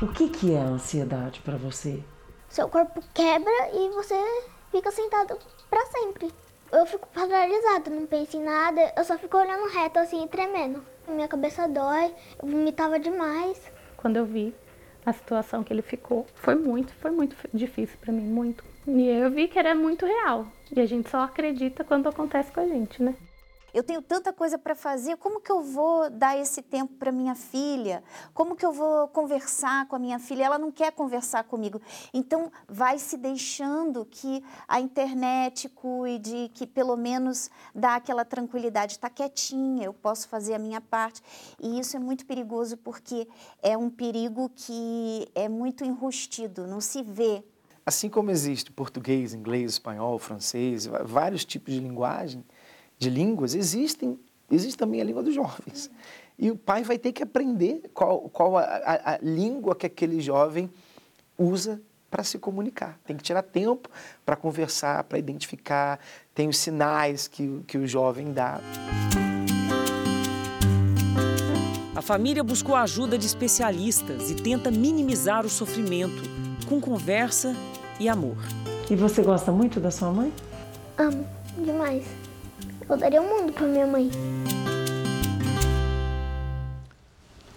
O 0.00 0.06
que, 0.08 0.28
que 0.28 0.54
é 0.54 0.60
a 0.60 0.64
ansiedade 0.64 1.40
para 1.40 1.56
você? 1.56 2.02
Seu 2.48 2.68
corpo 2.68 3.02
quebra 3.12 3.70
e 3.74 3.88
você 3.90 4.14
fica 4.70 4.92
sentado 4.92 5.36
para 5.68 5.84
sempre. 5.86 6.32
Eu 6.70 6.86
fico 6.86 7.08
paralisada, 7.08 7.90
não 7.90 8.06
penso 8.06 8.36
em 8.36 8.44
nada, 8.44 8.92
eu 8.96 9.04
só 9.04 9.18
fico 9.18 9.36
olhando 9.36 9.68
reto 9.72 9.98
assim 9.98 10.24
e 10.24 10.28
tremendo. 10.28 10.82
Minha 11.08 11.28
cabeça 11.28 11.68
dói, 11.68 12.12
eu 12.42 12.48
vomitava 12.48 12.98
demais. 12.98 13.72
Quando 13.96 14.16
eu 14.16 14.26
vi 14.26 14.54
a 15.04 15.12
situação 15.12 15.62
que 15.62 15.72
ele 15.72 15.82
ficou, 15.82 16.26
foi 16.34 16.56
muito, 16.56 16.92
foi 16.94 17.10
muito 17.10 17.36
difícil 17.54 17.96
para 18.00 18.12
mim, 18.12 18.24
muito. 18.24 18.64
E 18.86 19.08
eu 19.08 19.30
vi 19.30 19.46
que 19.46 19.58
era 19.58 19.74
muito 19.74 20.04
real. 20.04 20.46
E 20.74 20.80
a 20.80 20.86
gente 20.86 21.08
só 21.08 21.22
acredita 21.22 21.84
quando 21.84 22.08
acontece 22.08 22.50
com 22.50 22.60
a 22.60 22.66
gente, 22.66 23.02
né? 23.02 23.14
Eu 23.74 23.82
tenho 23.82 24.00
tanta 24.00 24.32
coisa 24.32 24.58
para 24.58 24.74
fazer, 24.74 25.16
como 25.16 25.40
que 25.40 25.50
eu 25.50 25.62
vou 25.62 26.08
dar 26.10 26.38
esse 26.38 26.62
tempo 26.62 26.94
para 26.94 27.12
minha 27.12 27.34
filha? 27.34 28.02
Como 28.32 28.56
que 28.56 28.64
eu 28.64 28.72
vou 28.72 29.08
conversar 29.08 29.86
com 29.86 29.96
a 29.96 29.98
minha 29.98 30.18
filha? 30.18 30.44
Ela 30.44 30.58
não 30.58 30.72
quer 30.72 30.92
conversar 30.92 31.44
comigo. 31.44 31.80
Então, 32.12 32.50
vai 32.68 32.98
se 32.98 33.16
deixando 33.16 34.04
que 34.04 34.42
a 34.66 34.80
internet 34.80 35.68
cuide, 35.68 36.50
que 36.54 36.66
pelo 36.66 36.96
menos 36.96 37.50
dá 37.74 37.96
aquela 37.96 38.24
tranquilidade, 38.24 38.92
está 38.92 39.10
quietinha, 39.10 39.84
eu 39.84 39.92
posso 39.92 40.28
fazer 40.28 40.54
a 40.54 40.58
minha 40.58 40.80
parte. 40.80 41.22
E 41.60 41.78
isso 41.78 41.96
é 41.96 42.00
muito 42.00 42.24
perigoso 42.24 42.76
porque 42.76 43.28
é 43.62 43.76
um 43.76 43.90
perigo 43.90 44.50
que 44.54 45.28
é 45.34 45.48
muito 45.48 45.84
enrustido, 45.84 46.66
não 46.66 46.80
se 46.80 47.02
vê 47.02 47.44
Assim 47.88 48.08
como 48.08 48.32
existe 48.32 48.72
português, 48.72 49.32
inglês, 49.32 49.74
espanhol, 49.74 50.18
francês, 50.18 50.86
vários 51.04 51.44
tipos 51.44 51.72
de 51.72 51.78
linguagem, 51.78 52.44
de 52.98 53.10
línguas, 53.10 53.54
existem, 53.54 54.18
existe 54.50 54.76
também 54.76 55.00
a 55.00 55.04
língua 55.04 55.22
dos 55.22 55.34
jovens. 55.34 55.90
E 56.38 56.50
o 56.50 56.56
pai 56.56 56.82
vai 56.82 56.98
ter 56.98 57.12
que 57.12 57.22
aprender 57.22 57.90
qual, 57.94 58.28
qual 58.28 58.56
a, 58.56 58.62
a, 58.62 59.14
a 59.14 59.18
língua 59.22 59.74
que 59.74 59.86
aquele 59.86 60.20
jovem 60.20 60.70
usa 61.38 61.80
para 62.10 62.22
se 62.22 62.38
comunicar. 62.38 62.98
Tem 63.04 63.16
que 63.16 63.22
tirar 63.22 63.42
tempo 63.42 63.88
para 64.24 64.36
conversar, 64.36 65.04
para 65.04 65.18
identificar, 65.18 65.98
tem 66.34 66.48
os 66.48 66.58
sinais 66.58 67.28
que, 67.28 67.62
que 67.66 67.78
o 67.78 67.86
jovem 67.86 68.32
dá. 68.32 68.60
A 71.94 72.02
família 72.02 72.44
buscou 72.44 72.74
a 72.74 72.82
ajuda 72.82 73.16
de 73.16 73.26
especialistas 73.26 74.30
e 74.30 74.34
tenta 74.34 74.70
minimizar 74.70 75.46
o 75.46 75.48
sofrimento 75.48 76.22
com 76.68 76.80
conversa 76.80 77.56
e 77.98 78.08
amor. 78.08 78.36
E 78.90 78.94
você 78.94 79.22
gosta 79.22 79.50
muito 79.50 79.80
da 79.80 79.90
sua 79.90 80.10
mãe? 80.10 80.32
Amo 80.98 81.26
demais. 81.58 82.25
Eu 82.88 82.96
daria 82.96 83.20
o 83.20 83.28
mundo 83.28 83.52
para 83.52 83.66
minha 83.66 83.86
mãe. 83.86 84.10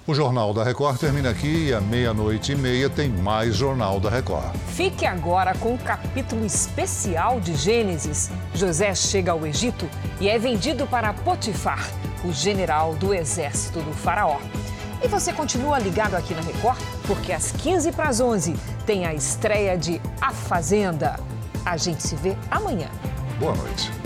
O 0.07 0.15
Jornal 0.15 0.55
da 0.55 0.63
Record 0.63 0.99
termina 0.99 1.29
aqui 1.29 1.67
e 1.67 1.73
à 1.73 1.79
meia-noite 1.79 2.53
e 2.53 2.55
meia 2.55 2.89
tem 2.89 3.09
mais 3.09 3.55
Jornal 3.55 3.99
da 3.99 4.09
Record. 4.09 4.55
Fique 4.69 5.05
agora 5.05 5.53
com 5.53 5.75
o 5.75 5.77
capítulo 5.77 6.43
especial 6.43 7.39
de 7.39 7.53
Gênesis. 7.53 8.31
José 8.55 8.95
chega 8.95 9.33
ao 9.33 9.45
Egito 9.45 9.87
e 10.19 10.27
é 10.27 10.39
vendido 10.39 10.87
para 10.87 11.13
Potifar, 11.13 11.87
o 12.25 12.33
general 12.33 12.95
do 12.95 13.13
exército 13.13 13.81
do 13.81 13.93
faraó. 13.93 14.39
E 15.03 15.07
você 15.07 15.31
continua 15.31 15.77
ligado 15.77 16.15
aqui 16.15 16.33
na 16.33 16.41
Record, 16.41 16.79
porque 17.05 17.31
às 17.31 17.51
15 17.51 17.91
para 17.91 18.09
as 18.09 18.19
11 18.19 18.55
tem 18.87 19.05
a 19.05 19.13
estreia 19.13 19.77
de 19.77 20.01
A 20.19 20.31
Fazenda. 20.31 21.19
A 21.63 21.77
gente 21.77 22.01
se 22.01 22.15
vê 22.15 22.35
amanhã. 22.49 22.89
Boa 23.39 23.55
noite. 23.55 23.98